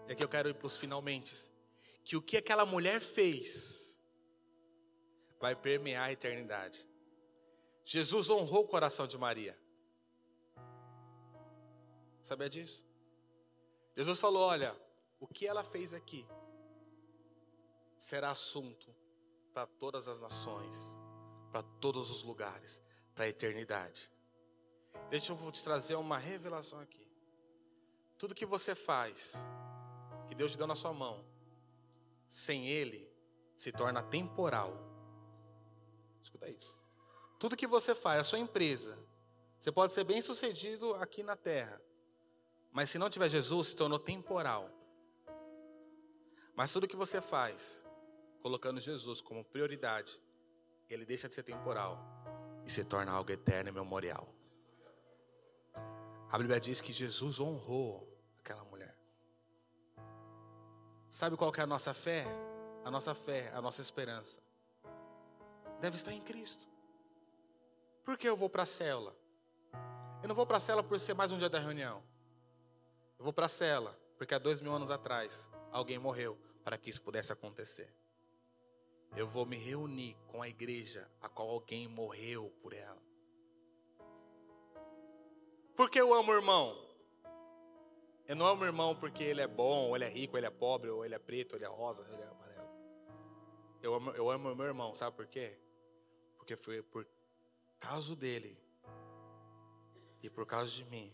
e 0.07 0.13
aqui 0.13 0.23
eu 0.23 0.29
quero 0.29 0.49
ir 0.49 0.55
para 0.55 0.65
os 0.65 0.77
finalmente, 0.77 1.35
que 2.03 2.15
o 2.15 2.21
que 2.21 2.37
aquela 2.37 2.65
mulher 2.65 3.01
fez 3.01 3.95
vai 5.39 5.55
permear 5.55 6.05
a 6.05 6.11
eternidade. 6.11 6.87
Jesus 7.83 8.29
honrou 8.29 8.63
o 8.63 8.67
coração 8.67 9.05
de 9.05 9.17
Maria. 9.17 9.55
Sabia 12.25 12.49
disso? 12.49 12.83
Jesus 13.95 14.19
falou: 14.19 14.47
olha, 14.47 14.75
o 15.19 15.27
que 15.27 15.45
ela 15.45 15.63
fez 15.63 15.93
aqui 15.93 16.25
será 17.99 18.31
assunto 18.31 18.91
para 19.53 19.67
todas 19.67 20.07
as 20.07 20.19
nações, 20.21 20.97
para 21.51 21.61
todos 21.61 22.09
os 22.09 22.23
lugares, 22.23 22.81
para 23.13 23.25
a 23.25 23.27
eternidade. 23.27 24.11
Deixa 25.07 25.33
eu 25.33 25.51
te 25.51 25.63
trazer 25.63 25.93
uma 25.97 26.17
revelação 26.17 26.79
aqui. 26.79 27.07
Tudo 28.17 28.33
que 28.33 28.45
você 28.45 28.73
faz, 28.73 29.33
que 30.27 30.33
Deus 30.33 30.53
te 30.53 30.57
deu 30.57 30.65
na 30.65 30.73
sua 30.73 30.93
mão, 30.93 31.23
sem 32.27 32.67
Ele, 32.67 33.07
se 33.55 33.71
torna 33.71 34.01
temporal. 34.01 34.73
Escuta 36.23 36.49
isso. 36.49 36.75
Tudo 37.37 37.55
que 37.55 37.67
você 37.67 37.93
faz, 37.93 38.21
a 38.21 38.23
sua 38.23 38.39
empresa, 38.39 38.97
você 39.59 39.71
pode 39.71 39.93
ser 39.93 40.03
bem 40.03 40.23
sucedido 40.23 40.95
aqui 40.95 41.21
na 41.21 41.35
terra, 41.35 41.79
mas 42.75 42.89
se 42.89 42.97
não 42.97 43.09
tiver 43.09 43.29
Jesus, 43.29 43.69
se 43.69 43.75
tornou 43.77 43.97
temporal. 43.97 44.69
Mas 46.53 46.73
tudo 46.73 46.89
que 46.89 46.95
você 46.97 47.21
faz, 47.21 47.85
colocando 48.41 48.81
Jesus 48.81 49.21
como 49.21 49.45
prioridade, 49.45 50.19
ele 50.89 51.05
deixa 51.05 51.29
de 51.29 51.35
ser 51.35 51.43
temporal 51.43 51.97
e 52.65 52.69
se 52.69 52.83
torna 52.83 53.13
algo 53.13 53.31
eterno 53.31 53.69
e 53.69 53.71
memorial. 53.71 54.27
A 56.29 56.37
Bíblia 56.37 56.59
diz 56.59 56.81
que 56.81 56.91
Jesus 56.91 57.39
honrou 57.39 58.13
aquela 58.39 58.65
mulher. 58.65 58.93
Sabe 61.09 61.37
qual 61.37 61.53
é 61.55 61.61
a 61.61 61.67
nossa 61.67 61.93
fé? 61.93 62.25
A 62.83 62.91
nossa 62.91 63.15
fé, 63.15 63.53
a 63.55 63.61
nossa 63.61 63.81
esperança 63.81 64.41
deve 65.79 65.95
estar 65.95 66.11
em 66.11 66.19
Cristo. 66.19 66.67
Por 68.03 68.17
que 68.17 68.27
eu 68.27 68.35
vou 68.35 68.49
para 68.49 68.63
a 68.63 68.65
cela? 68.65 69.15
Eu 70.21 70.27
não 70.27 70.35
vou 70.35 70.45
para 70.45 70.57
a 70.57 70.59
cela 70.59 70.83
por 70.83 70.99
ser 70.99 71.13
mais 71.13 71.31
um 71.31 71.37
dia 71.37 71.47
da 71.47 71.57
reunião. 71.57 72.03
Eu 73.17 73.23
vou 73.23 73.33
para 73.33 73.45
a 73.45 73.49
cela 73.49 73.97
porque 74.17 74.33
há 74.33 74.39
dois 74.39 74.61
mil 74.61 74.73
anos 74.73 74.91
atrás 74.91 75.49
alguém 75.71 75.99
morreu 75.99 76.37
para 76.63 76.77
que 76.77 76.89
isso 76.89 77.01
pudesse 77.01 77.31
acontecer. 77.31 77.93
Eu 79.15 79.27
vou 79.27 79.45
me 79.45 79.55
reunir 79.55 80.17
com 80.27 80.41
a 80.41 80.49
igreja 80.49 81.09
a 81.21 81.29
qual 81.29 81.49
alguém 81.49 81.87
morreu 81.87 82.51
por 82.61 82.73
ela. 82.73 83.01
Porque 85.75 85.99
eu 85.99 86.13
amo 86.13 86.31
o 86.31 86.35
irmão. 86.35 86.85
Eu 88.27 88.35
não 88.35 88.47
amo 88.47 88.63
o 88.63 88.65
irmão 88.65 88.95
porque 88.95 89.23
ele 89.23 89.41
é 89.41 89.47
bom, 89.47 89.89
ou 89.89 89.95
ele 89.95 90.05
é 90.05 90.09
rico, 90.09 90.33
ou 90.33 90.39
ele 90.39 90.47
é 90.47 90.49
pobre, 90.49 90.89
ou 90.89 91.05
ele 91.05 91.13
é 91.13 91.19
preto, 91.19 91.53
ou 91.53 91.57
ele 91.57 91.65
é 91.65 91.69
rosa, 91.69 92.01
ou 92.03 92.13
ele 92.13 92.23
é 92.23 92.25
amarelo. 92.25 92.69
Eu 93.81 93.93
amo, 93.93 94.11
eu 94.11 94.31
amo 94.31 94.51
o 94.51 94.55
meu 94.55 94.65
irmão, 94.65 94.95
sabe 94.95 95.15
por 95.15 95.27
quê? 95.27 95.57
Porque 96.35 96.55
foi 96.55 96.81
por 96.81 97.07
causa 97.79 98.15
dele 98.15 98.57
e 100.23 100.29
por 100.29 100.45
causa 100.45 100.71
de 100.71 100.83
mim 100.85 101.13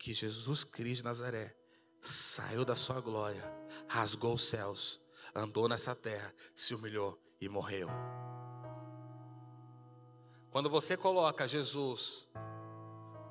que 0.00 0.14
Jesus 0.14 0.64
Cristo 0.64 1.02
de 1.02 1.04
Nazaré 1.04 1.54
saiu 2.00 2.64
da 2.64 2.74
sua 2.74 3.02
glória, 3.02 3.44
rasgou 3.86 4.32
os 4.32 4.48
céus, 4.48 4.98
andou 5.34 5.68
nessa 5.68 5.94
terra, 5.94 6.34
se 6.54 6.74
humilhou 6.74 7.20
e 7.38 7.50
morreu. 7.50 7.86
Quando 10.50 10.70
você 10.70 10.96
coloca 10.96 11.46
Jesus 11.46 12.26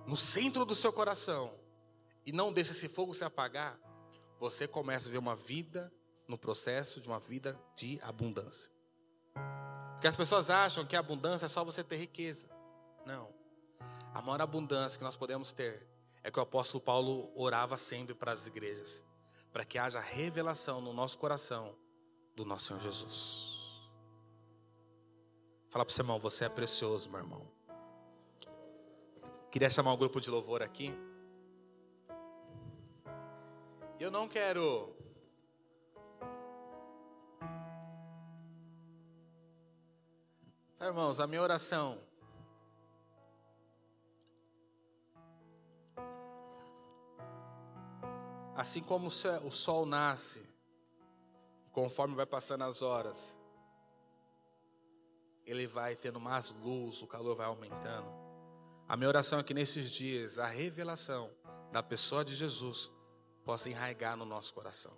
no 0.06 0.16
centro 0.16 0.64
do 0.64 0.76
seu 0.76 0.94
coração 0.94 1.52
e 2.24 2.32
não 2.32 2.54
deixa 2.54 2.72
esse 2.72 2.88
fogo 2.88 3.16
se 3.16 3.24
apagar, 3.24 3.78
você 4.40 4.68
começa 4.68 5.10
a 5.10 5.12
ver 5.12 5.18
uma 5.18 5.36
vida 5.36 5.92
no 6.28 6.38
processo 6.38 7.02
de 7.02 7.10
uma 7.10 7.20
vida 7.20 7.60
de 7.76 8.00
abundância. 8.04 8.72
Porque 9.94 10.08
as 10.08 10.16
pessoas 10.16 10.52
acham 10.52 10.86
que 10.86 10.96
a 10.96 11.00
abundância 11.00 11.48
é 11.48 11.50
só 11.50 11.66
você 11.66 11.84
ter 11.84 11.98
riqueza. 11.98 12.48
Não. 13.08 13.34
A 14.14 14.22
maior 14.22 14.42
abundância 14.42 15.00
que 15.00 15.04
nós 15.04 15.18
podemos 15.18 15.52
ter 15.52 15.90
é 16.30 16.32
que 16.32 16.40
o 16.40 16.44
apóstolo 16.44 16.82
Paulo 16.82 17.32
orava 17.36 17.76
sempre 17.76 18.14
para 18.14 18.32
as 18.32 18.48
igrejas, 18.48 19.04
para 19.52 19.66
que 19.66 19.78
haja 19.78 20.00
revelação 20.00 20.80
no 20.80 20.94
nosso 20.94 21.18
coração 21.18 21.76
do 22.36 22.46
nosso 22.46 22.68
Senhor 22.68 22.82
Jesus. 22.82 23.58
Fala 25.70 25.86
para 25.86 25.92
o 25.92 25.94
seu 25.94 26.04
irmão, 26.04 26.20
você 26.20 26.46
é 26.46 26.50
precioso, 26.50 27.10
meu 27.10 27.20
irmão. 27.20 27.48
Queria 29.52 29.70
chamar 29.70 29.94
o 29.94 29.98
grupo 29.98 30.22
de 30.22 30.30
louvor 30.30 30.62
aqui. 30.62 30.94
Eu 34.00 34.10
não 34.10 34.28
quero 34.28 34.96
irmãos, 40.80 41.20
a 41.20 41.28
minha 41.28 41.42
oração 41.42 42.00
assim 48.60 48.84
como 48.84 49.08
o 49.08 49.52
sol 49.52 49.86
nasce, 49.86 50.46
conforme 51.72 52.14
vai 52.14 52.26
passando 52.26 52.66
as 52.66 52.82
horas, 52.82 53.34
ele 55.46 55.66
vai 55.66 55.96
tendo 55.96 56.20
mais 56.20 56.52
luz, 56.62 57.02
o 57.02 57.08
calor 57.08 57.38
vai 57.38 57.46
aumentando. 57.46 58.12
A 58.86 58.98
minha 58.98 59.08
oração 59.08 59.40
é 59.40 59.44
que 59.44 59.54
nesses 59.54 59.90
dias 59.90 60.40
a 60.40 60.46
revelação 60.46 61.32
da 61.72 61.82
pessoa 61.82 62.26
de 62.26 62.36
Jesus 62.36 62.92
possa 63.46 63.70
enraigar 63.70 64.18
no 64.18 64.26
nosso 64.26 64.54
coração. 64.54 64.92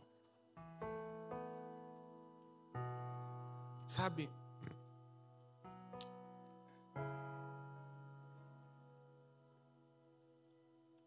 Sabe? 3.85 4.27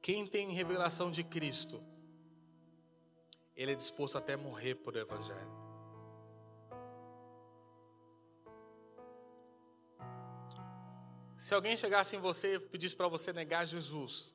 Quem 0.00 0.24
tem 0.24 0.52
revelação 0.52 1.10
de 1.10 1.24
Cristo, 1.24 1.82
ele 3.56 3.72
é 3.72 3.74
disposto 3.74 4.18
até 4.18 4.36
morrer 4.36 4.74
por 4.74 4.96
Evangelho. 4.96 5.64
Se 11.36 11.54
alguém 11.54 11.76
chegasse 11.76 12.16
em 12.16 12.20
você 12.20 12.54
e 12.54 12.58
pedisse 12.58 12.96
para 12.96 13.06
você 13.06 13.32
negar 13.32 13.66
Jesus, 13.66 14.34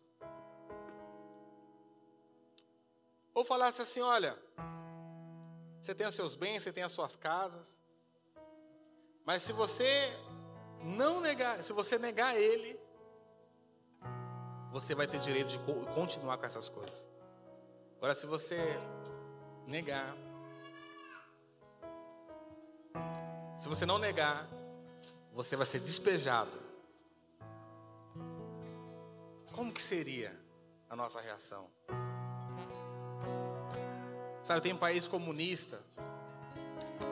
ou 3.34 3.43
falasse 3.43 3.82
assim: 3.82 4.01
olha, 4.01 4.38
você 5.82 5.95
tem 5.95 6.05
os 6.05 6.13
seus 6.13 6.36
bens, 6.36 6.61
você 6.61 6.72
tem 6.72 6.84
as 6.84 6.91
suas 6.91 7.15
casas, 7.15 7.82
mas 9.26 9.41
se 9.41 9.51
você 9.51 10.15
não 10.84 11.20
negar, 11.20 11.63
se 11.63 11.74
você 11.74 11.97
negar 11.97 12.38
Ele, 12.38 12.80
você 14.72 14.93
vai 14.93 15.07
ter 15.07 15.20
direito 15.20 15.47
de 15.47 15.59
continuar 15.95 16.38
com 16.38 16.45
essas 16.45 16.70
coisas. 16.70 17.09
Agora, 18.00 18.16
se 18.16 18.26
você 18.26 18.58
negar, 19.68 20.16
se 23.56 23.70
você 23.70 23.86
não 23.86 24.00
negar, 24.00 24.47
você 25.32 25.56
vai 25.56 25.68
ser 25.68 25.80
despejado 25.80 26.70
como 29.60 29.74
que 29.74 29.84
seria 29.84 30.34
a 30.89 30.95
nossa 30.95 31.20
reação? 31.20 31.68
Sabe, 34.41 34.62
tem 34.62 34.72
um 34.72 34.78
país 34.78 35.06
comunista 35.06 35.82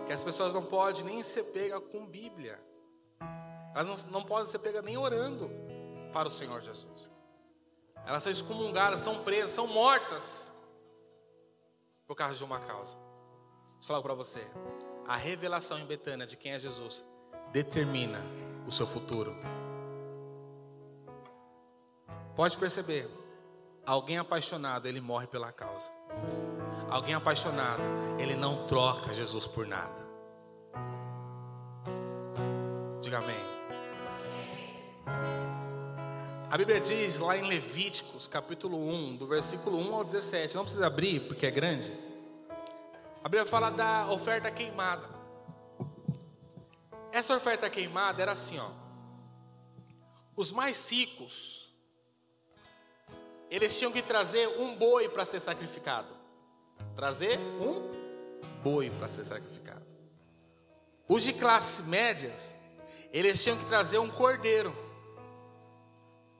que 0.05 0.13
as 0.13 0.23
pessoas 0.23 0.53
não 0.53 0.63
podem 0.63 1.03
nem 1.03 1.21
ser 1.25 1.43
pegas 1.51 1.83
com 1.91 2.05
Bíblia. 2.05 2.57
Elas 3.75 4.05
não, 4.05 4.21
não 4.21 4.23
podem 4.23 4.49
ser 4.49 4.59
pegas 4.59 4.81
nem 4.81 4.95
orando 4.97 5.51
para 6.13 6.29
o 6.29 6.31
Senhor 6.31 6.61
Jesus. 6.61 7.09
Elas 8.05 8.23
são 8.23 8.31
excomungadas, 8.31 9.01
são 9.01 9.21
presas, 9.25 9.51
são 9.51 9.67
mortas 9.67 10.46
por 12.07 12.15
causa 12.15 12.35
de 12.35 12.43
uma 12.43 12.59
causa. 12.59 12.95
Vou 12.95 13.83
falar 13.83 14.01
para 14.01 14.13
você. 14.13 14.41
A 15.05 15.15
revelação 15.15 15.77
em 15.77 15.85
Betânia 15.85 16.25
de 16.25 16.37
quem 16.37 16.53
é 16.53 16.59
Jesus 16.59 17.05
determina 17.51 18.19
o 18.65 18.71
seu 18.71 18.87
futuro. 18.87 19.35
Pode 22.35 22.57
perceber, 22.57 23.09
alguém 23.85 24.17
apaixonado, 24.17 24.87
ele 24.87 25.01
morre 25.01 25.27
pela 25.27 25.51
causa. 25.51 25.91
Alguém 26.89 27.15
apaixonado, 27.15 27.81
ele 28.19 28.35
não 28.35 28.65
troca 28.67 29.13
Jesus 29.13 29.47
por 29.47 29.65
nada. 29.65 30.07
Diga 33.01 33.17
amém. 33.17 33.57
A 36.49 36.57
Bíblia 36.57 36.79
diz 36.79 37.19
lá 37.19 37.35
em 37.35 37.45
Levíticos, 37.45 38.25
capítulo 38.25 38.77
1, 38.77 39.17
do 39.17 39.27
versículo 39.27 39.77
1 39.77 39.93
ao 39.93 40.03
17, 40.05 40.55
não 40.55 40.63
precisa 40.63 40.87
abrir 40.87 41.19
porque 41.27 41.45
é 41.45 41.51
grande. 41.51 41.91
A 43.21 43.27
Bíblia 43.27 43.45
fala 43.45 43.69
da 43.69 44.09
oferta 44.09 44.49
queimada. 44.49 45.09
Essa 47.11 47.35
oferta 47.35 47.69
queimada 47.69 48.21
era 48.21 48.31
assim, 48.31 48.57
ó. 48.59 48.69
Os 50.37 50.53
mais 50.53 50.89
ricos 50.89 51.69
eles 53.51 53.77
tinham 53.77 53.91
que 53.91 54.01
trazer 54.01 54.47
um 54.57 54.73
boi 54.77 55.09
para 55.09 55.25
ser 55.25 55.41
sacrificado. 55.41 56.15
Trazer 56.95 57.37
um 57.37 57.91
boi 58.63 58.89
para 58.89 59.09
ser 59.09 59.25
sacrificado. 59.25 59.85
Os 61.09 61.23
de 61.23 61.33
classe 61.33 61.83
médias, 61.83 62.49
eles 63.11 63.43
tinham 63.43 63.57
que 63.57 63.65
trazer 63.65 63.97
um 63.97 64.09
cordeiro 64.09 64.86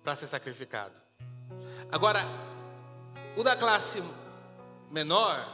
para 0.07 0.15
ser 0.15 0.27
sacrificado. 0.27 0.93
Agora, 1.91 2.23
o 3.35 3.43
da 3.43 3.57
classe 3.57 4.01
menor 4.89 5.45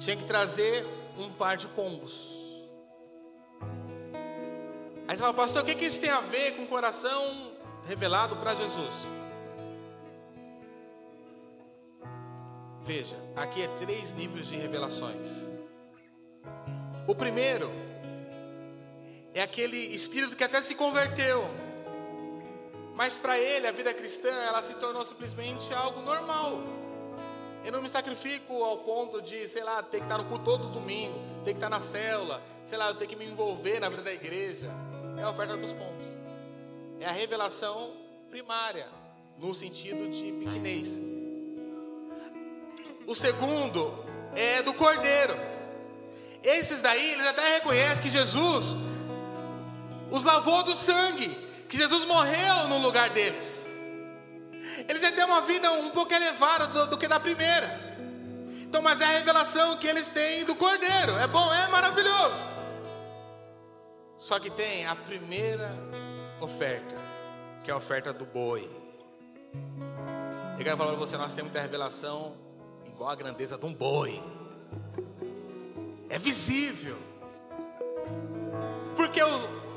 tinha 0.00 0.16
que 0.16 0.24
trazer 0.24 0.82
um 1.18 1.30
par 1.30 1.58
de 1.58 1.68
pombos. 1.68 2.26
Aí 5.06 5.14
você 5.14 5.22
fala, 5.22 5.34
pastor, 5.34 5.62
o 5.62 5.66
que, 5.66 5.74
que 5.74 5.84
isso 5.84 6.00
tem 6.00 6.08
a 6.08 6.20
ver 6.20 6.56
com 6.56 6.62
o 6.62 6.66
coração 6.66 7.52
revelado 7.86 8.34
para 8.36 8.54
Jesus? 8.54 8.94
Veja, 12.82 13.18
aqui 13.36 13.60
é 13.60 13.68
três 13.76 14.14
níveis 14.14 14.46
de 14.46 14.56
revelações. 14.56 15.46
O 17.06 17.14
primeiro 17.14 17.70
é 19.34 19.42
aquele 19.42 19.76
espírito 19.76 20.34
que 20.34 20.44
até 20.44 20.62
se 20.62 20.74
converteu, 20.74 21.44
mas 22.96 23.14
para 23.14 23.38
ele 23.38 23.66
a 23.66 23.72
vida 23.72 23.92
cristã 23.92 24.30
ela 24.30 24.62
se 24.62 24.72
tornou 24.74 25.04
simplesmente 25.04 25.72
algo 25.74 26.00
normal. 26.00 26.62
Eu 27.62 27.70
não 27.70 27.82
me 27.82 27.90
sacrifico 27.90 28.64
ao 28.64 28.78
ponto 28.78 29.20
de, 29.20 29.46
sei 29.46 29.62
lá, 29.62 29.82
ter 29.82 29.98
que 29.98 30.04
estar 30.04 30.16
no 30.16 30.24
culto 30.24 30.44
todo 30.44 30.68
domingo, 30.68 31.18
ter 31.44 31.50
que 31.50 31.58
estar 31.58 31.68
na 31.68 31.78
célula, 31.78 32.42
sei 32.64 32.78
lá, 32.78 32.88
eu 32.88 32.94
ter 32.94 33.06
que 33.06 33.14
me 33.14 33.26
envolver 33.26 33.80
na 33.80 33.90
vida 33.90 34.02
da 34.02 34.12
igreja. 34.14 34.70
É 35.18 35.22
a 35.22 35.30
oferta 35.30 35.56
dos 35.58 35.72
pombos. 35.72 36.06
É 36.98 37.06
a 37.06 37.12
revelação 37.12 37.92
primária, 38.30 38.88
no 39.36 39.54
sentido 39.54 40.08
de 40.08 40.32
pequenez. 40.32 40.98
O 43.06 43.14
segundo 43.14 43.92
é 44.34 44.62
do 44.62 44.72
cordeiro. 44.72 45.34
Esses 46.42 46.80
daí, 46.80 47.12
eles 47.12 47.26
até 47.26 47.56
reconhecem 47.56 48.02
que 48.02 48.10
Jesus 48.10 48.74
os 50.10 50.24
lavou 50.24 50.62
do 50.62 50.74
sangue, 50.74 51.45
que 51.68 51.76
Jesus 51.76 52.04
morreu 52.06 52.68
no 52.68 52.78
lugar 52.78 53.10
deles. 53.10 53.66
Eles 54.88 55.00
têm 55.00 55.24
uma 55.24 55.40
vida 55.40 55.70
um 55.72 55.90
pouco 55.90 56.12
elevada 56.12 56.66
do, 56.66 56.86
do 56.88 56.98
que 56.98 57.08
da 57.08 57.18
primeira. 57.18 57.86
Então, 58.62 58.82
mas 58.82 59.00
é 59.00 59.04
a 59.04 59.10
revelação 59.10 59.76
que 59.78 59.86
eles 59.86 60.08
têm 60.08 60.44
do 60.44 60.54
cordeiro. 60.54 61.16
É 61.18 61.26
bom, 61.26 61.52
é 61.52 61.68
maravilhoso. 61.68 62.56
Só 64.18 64.38
que 64.38 64.50
tem 64.50 64.86
a 64.86 64.94
primeira 64.94 65.70
oferta, 66.40 66.94
que 67.62 67.70
é 67.70 67.74
a 67.74 67.76
oferta 67.76 68.12
do 68.12 68.24
boi. 68.24 68.68
Eu 70.58 70.64
quero 70.64 70.76
falar 70.76 70.90
para 70.90 70.98
você, 70.98 71.16
nós 71.16 71.34
temos 71.34 71.50
que 71.50 71.54
ter 71.54 71.60
a 71.60 71.62
revelação 71.62 72.34
igual 72.86 73.10
a 73.10 73.14
grandeza 73.14 73.58
de 73.58 73.66
um 73.66 73.74
boi. 73.74 74.22
É 76.08 76.18
visível. 76.18 76.96
Porque 78.96 79.20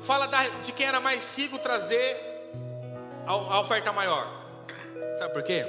fala 0.01 0.27
de 0.63 0.71
quem 0.71 0.85
era 0.85 0.99
mais 0.99 1.37
rico 1.37 1.57
trazer 1.57 2.17
a 3.25 3.59
oferta 3.59 3.91
maior. 3.91 4.27
Sabe 5.17 5.33
por 5.33 5.43
quê? 5.43 5.65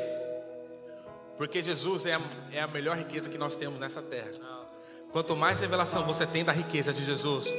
Porque 1.37 1.63
Jesus 1.63 2.07
é 2.07 2.15
a, 2.15 2.21
é 2.53 2.61
a 2.61 2.67
melhor 2.67 2.97
riqueza 2.97 3.29
que 3.29 3.39
nós 3.39 3.57
temos 3.57 3.81
nessa 3.81 4.03
terra. 4.03 4.31
Quanto 5.13 5.35
mais 5.35 5.61
revelação 5.61 6.05
você 6.05 6.27
tem 6.27 6.45
da 6.45 6.53
riqueza 6.53 6.93
de 6.93 7.05
Jesus, 7.05 7.53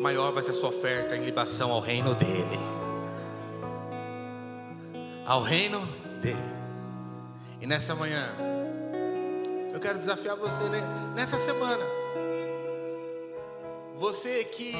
maior 0.00 0.32
vai 0.32 0.42
ser 0.42 0.50
a 0.50 0.54
sua 0.54 0.68
oferta 0.68 1.16
em 1.16 1.24
libação 1.24 1.72
ao 1.72 1.80
reino 1.80 2.14
dele. 2.14 2.58
Ao 5.26 5.42
reino 5.42 5.80
dele. 6.20 6.38
E 7.60 7.66
nessa 7.66 7.94
manhã, 7.94 8.28
eu 9.72 9.80
quero 9.80 9.98
desafiar 9.98 10.36
você 10.36 10.64
nessa 11.14 11.38
semana. 11.38 11.84
Você 13.96 14.44
que 14.44 14.74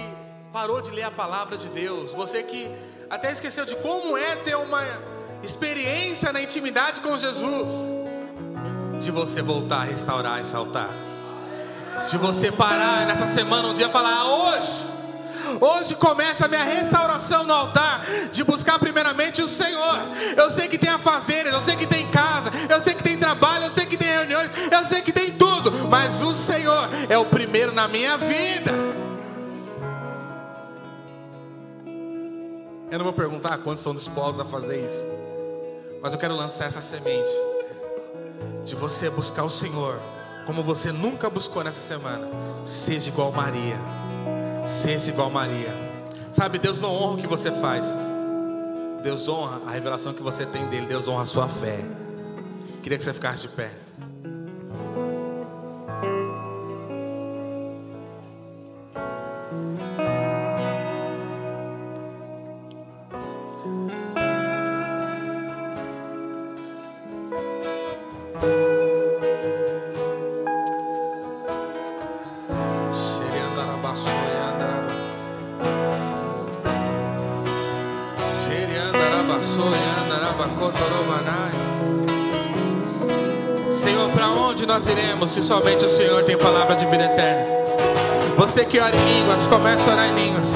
parou 0.55 0.80
de 0.80 0.92
ler 0.92 1.02
a 1.02 1.11
palavra 1.11 1.57
de 1.57 1.66
Deus, 1.66 2.12
você 2.12 2.40
que 2.40 2.70
até 3.11 3.32
esqueceu 3.32 3.66
de 3.66 3.74
como 3.74 4.16
é 4.16 4.36
ter 4.36 4.55
uma 4.55 4.80
experiência 5.42 6.32
na 6.32 6.40
intimidade 6.40 7.00
com 7.00 7.18
Jesus, 7.18 7.70
de 9.00 9.11
você 9.11 9.42
voltar 9.42 9.78
a 9.78 9.84
restaurar 9.84 10.40
esse 10.40 10.55
altar, 10.55 10.90
de 12.09 12.16
você 12.16 12.52
parar 12.52 13.05
nessa 13.05 13.26
semana 13.26 13.66
um 13.66 13.74
dia 13.74 13.88
e 13.88 13.90
falar: 13.90 14.16
ah, 14.16 14.26
hoje. 14.26 14.94
Hoje 15.61 15.94
começa 15.96 16.46
a 16.46 16.48
minha 16.48 16.64
restauração 16.64 17.44
no 17.44 17.52
altar, 17.52 18.07
de 18.32 18.42
buscar 18.42 18.78
primeiramente 18.78 19.42
o 19.42 19.48
Senhor. 19.48 19.98
Eu 20.36 20.50
sei 20.50 20.68
que 20.68 20.78
tem 20.78 20.88
a 20.88 20.98
fazer, 20.98 21.46
eu 21.46 21.62
sei 21.62 21.76
que 21.76 21.86
tem 21.86 22.07
casa, 22.09 22.50
eu 22.68 22.80
sei 22.80 22.94
que 22.94 23.02
tem 23.02 23.18
trabalho, 23.18 23.64
eu 23.64 23.70
sei 23.70 23.86
que 23.86 23.96
tem 23.96 24.09
reuniões, 24.09 24.50
eu 24.70 24.86
sei 24.86 25.02
que 25.02 25.12
tem 25.12 25.32
tudo, 25.32 25.70
mas 25.88 26.22
o 26.22 26.32
Senhor 26.32 26.88
é 27.09 27.18
o 27.18 27.26
primeiro 27.26 27.72
na 27.72 27.86
minha 27.86 28.16
vida. 28.16 28.72
Eu 32.95 32.99
não 32.99 33.05
vou 33.07 33.12
perguntar 33.12 33.59
quantos 33.59 33.82
são 33.82 33.92
dispostos 33.92 34.38
a 34.38 34.45
fazer 34.45 34.86
isso, 34.86 35.03
mas 36.01 36.12
eu 36.12 36.18
quero 36.18 36.32
lançar 36.32 36.66
essa 36.66 36.80
semente 36.80 37.32
de 38.64 38.76
você 38.76 39.11
buscar 39.11 39.42
o 39.42 39.51
Senhor 39.51 39.99
como 40.47 40.62
você 40.62 40.92
nunca 40.92 41.28
buscou 41.28 41.64
nessa 41.64 41.80
semana. 41.80 42.28
Seja 42.64 43.09
igual 43.09 43.32
Maria, 43.32 43.76
seja 44.64 45.11
igual 45.11 45.28
Maria. 45.28 45.74
Sabe, 46.30 46.57
Deus 46.57 46.78
não 46.78 46.95
honra 46.95 47.14
o 47.14 47.16
que 47.16 47.26
você 47.26 47.51
faz, 47.51 47.88
Deus 49.03 49.26
honra 49.26 49.61
a 49.66 49.72
revelação 49.72 50.14
que 50.14 50.22
você 50.22 50.47
tem 50.47 50.64
dele, 50.68 50.86
Deus 50.86 51.09
honra 51.09 51.22
a 51.22 51.26
sua 51.26 51.49
fé. 51.49 51.80
Queria 52.80 52.97
que 52.97 53.03
você 53.03 53.12
ficasse 53.12 53.42
de 53.42 53.49
pé. 53.49 53.72
Se 85.27 85.43
somente 85.43 85.85
o 85.85 85.89
Senhor 85.89 86.22
tem 86.25 86.37
palavra 86.37 86.75
de 86.75 86.85
vida 86.87 87.05
eterna? 87.05 87.47
Você 88.37 88.64
que 88.64 88.79
ora 88.79 88.95
em 88.95 89.20
línguas, 89.20 89.47
começa 89.47 89.91
a 89.91 89.95
orar 89.95 90.09
em 90.09 90.14
línguas. 90.14 90.53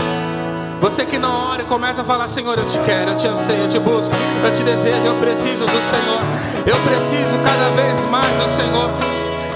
Você 0.81 1.05
que 1.05 1.19
não 1.19 1.51
ora 1.51 1.65
começa 1.65 2.03
a 2.03 2.05
falar, 2.05 2.29
Senhor, 2.29 2.57
eu 2.59 2.67
te 2.67 2.79
quero, 2.81 3.11
eu 3.11 3.17
te 3.17 3.27
anseio, 3.27 3.63
eu 3.63 3.69
te 3.69 3.79
busco, 3.79 4.15
eu 4.45 4.53
te 4.53 4.63
desejo, 4.63 5.07
eu 5.07 5.15
preciso 5.17 5.65
do 5.65 5.71
Senhor. 5.71 6.21
Eu 6.67 6.77
preciso 6.81 7.37
cada 7.45 7.71
vez 7.81 8.05
mais 8.07 8.27
do 8.27 8.49
Senhor. 8.49 8.91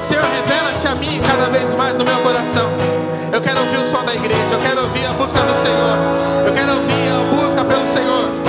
Senhor, 0.01 0.25
revela-te 0.25 0.89
a 0.89 0.95
mim 0.95 1.21
cada 1.27 1.51
vez 1.51 1.75
mais 1.75 1.97
no 1.97 2.05
meu 2.05 2.19
coração. 2.19 2.69
Eu 3.33 3.41
quero 3.41 3.61
ouvir 3.61 3.79
o 3.79 3.85
som 3.85 4.03
da 4.05 4.15
igreja, 4.15 4.53
eu 4.53 4.59
quero 4.61 4.83
ouvir 4.83 5.07
a 5.07 5.13
busca 5.13 5.41
do 5.41 5.55
Senhor. 5.63 6.47
Eu 6.47 6.53
quero 6.53 6.73
ouvir 6.75 6.93
a 6.93 7.37
busca 7.37 7.65
pelo 7.65 7.87
Senhor. 7.87 8.43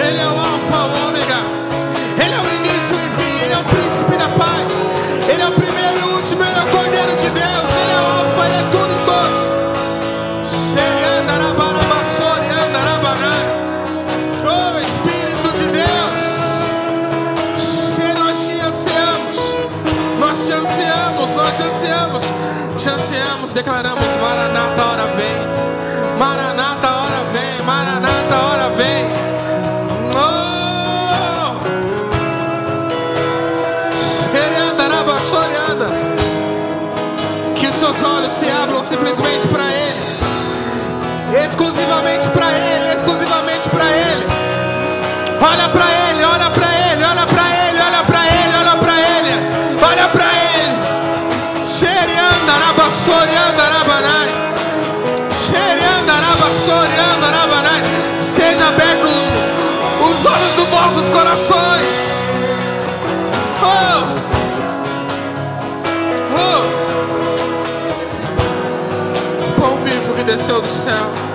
Ele 0.00 0.20
é 0.20 0.26
o 0.26 0.37
Declaramos: 23.58 24.04
Maranata, 24.22 24.82
hora 24.84 25.06
vem. 25.16 26.16
Maranata, 26.16 26.88
hora 26.88 27.24
vem. 27.32 27.66
Maranata, 27.66 28.36
hora 28.36 28.68
vem. 28.76 29.08
seus 37.72 38.02
olhos 38.02 38.32
se 38.32 38.48
abram 38.50 38.82
simplesmente 38.82 39.46
para 39.48 39.64
Ele, 39.72 41.44
exclusivamente 41.44 42.28
para 42.30 42.52
Ele, 42.52 42.94
exclusivamente 42.94 43.68
para 43.68 43.84
Ele. 43.84 44.26
Olha 45.40 45.68
para 45.68 46.10
Ele, 46.10 46.24
olha 46.24 46.50
para 46.50 46.66
Ele, 46.66 46.77
desceu 70.38 70.60
do 70.60 71.27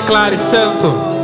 declare: 0.00 0.38
Santo. 0.38 1.19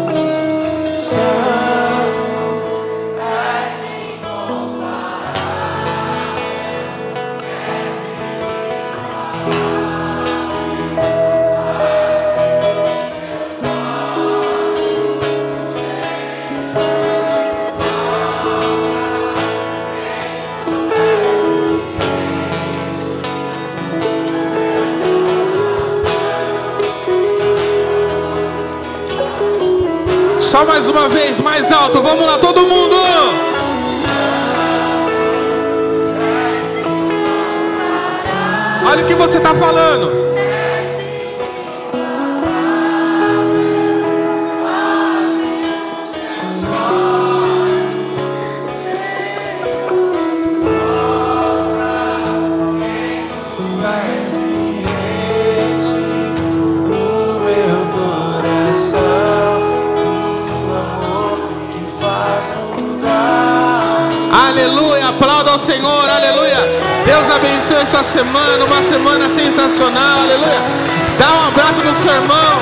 Alto. 31.87 32.03
Vamos 32.03 32.27
lá, 32.27 32.39
todo 32.39 32.67
mundo. 32.67 32.97
Olha 38.89 39.03
o 39.03 39.07
que 39.07 39.15
você 39.15 39.39
está 39.39 39.55
falando. 39.55 40.26
Abençoe 67.67 67.83
a 67.83 67.87
sua 67.87 68.05
semana, 68.05 68.65
uma 68.65 68.83
semana 68.83 69.31
sensacional, 69.31 70.19
aleluia. 70.19 70.61
Dá 71.19 71.35
um 71.35 71.49
abraço 71.49 71.83
no 71.83 71.95
seu 71.95 72.15
irmão 72.15 72.59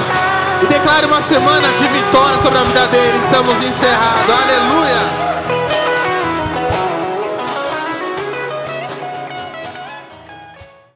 e 0.63 0.67
declare 0.67 1.05
uma 1.07 1.21
semana 1.21 1.69
de 1.77 1.87
vitória 1.89 2.41
sobre 2.41 2.59
a 2.59 2.63
vida 2.63 2.87
dele. 2.87 3.19
Estamos 3.19 3.61
encerrados, 3.63 4.25
aleluia. 4.31 5.34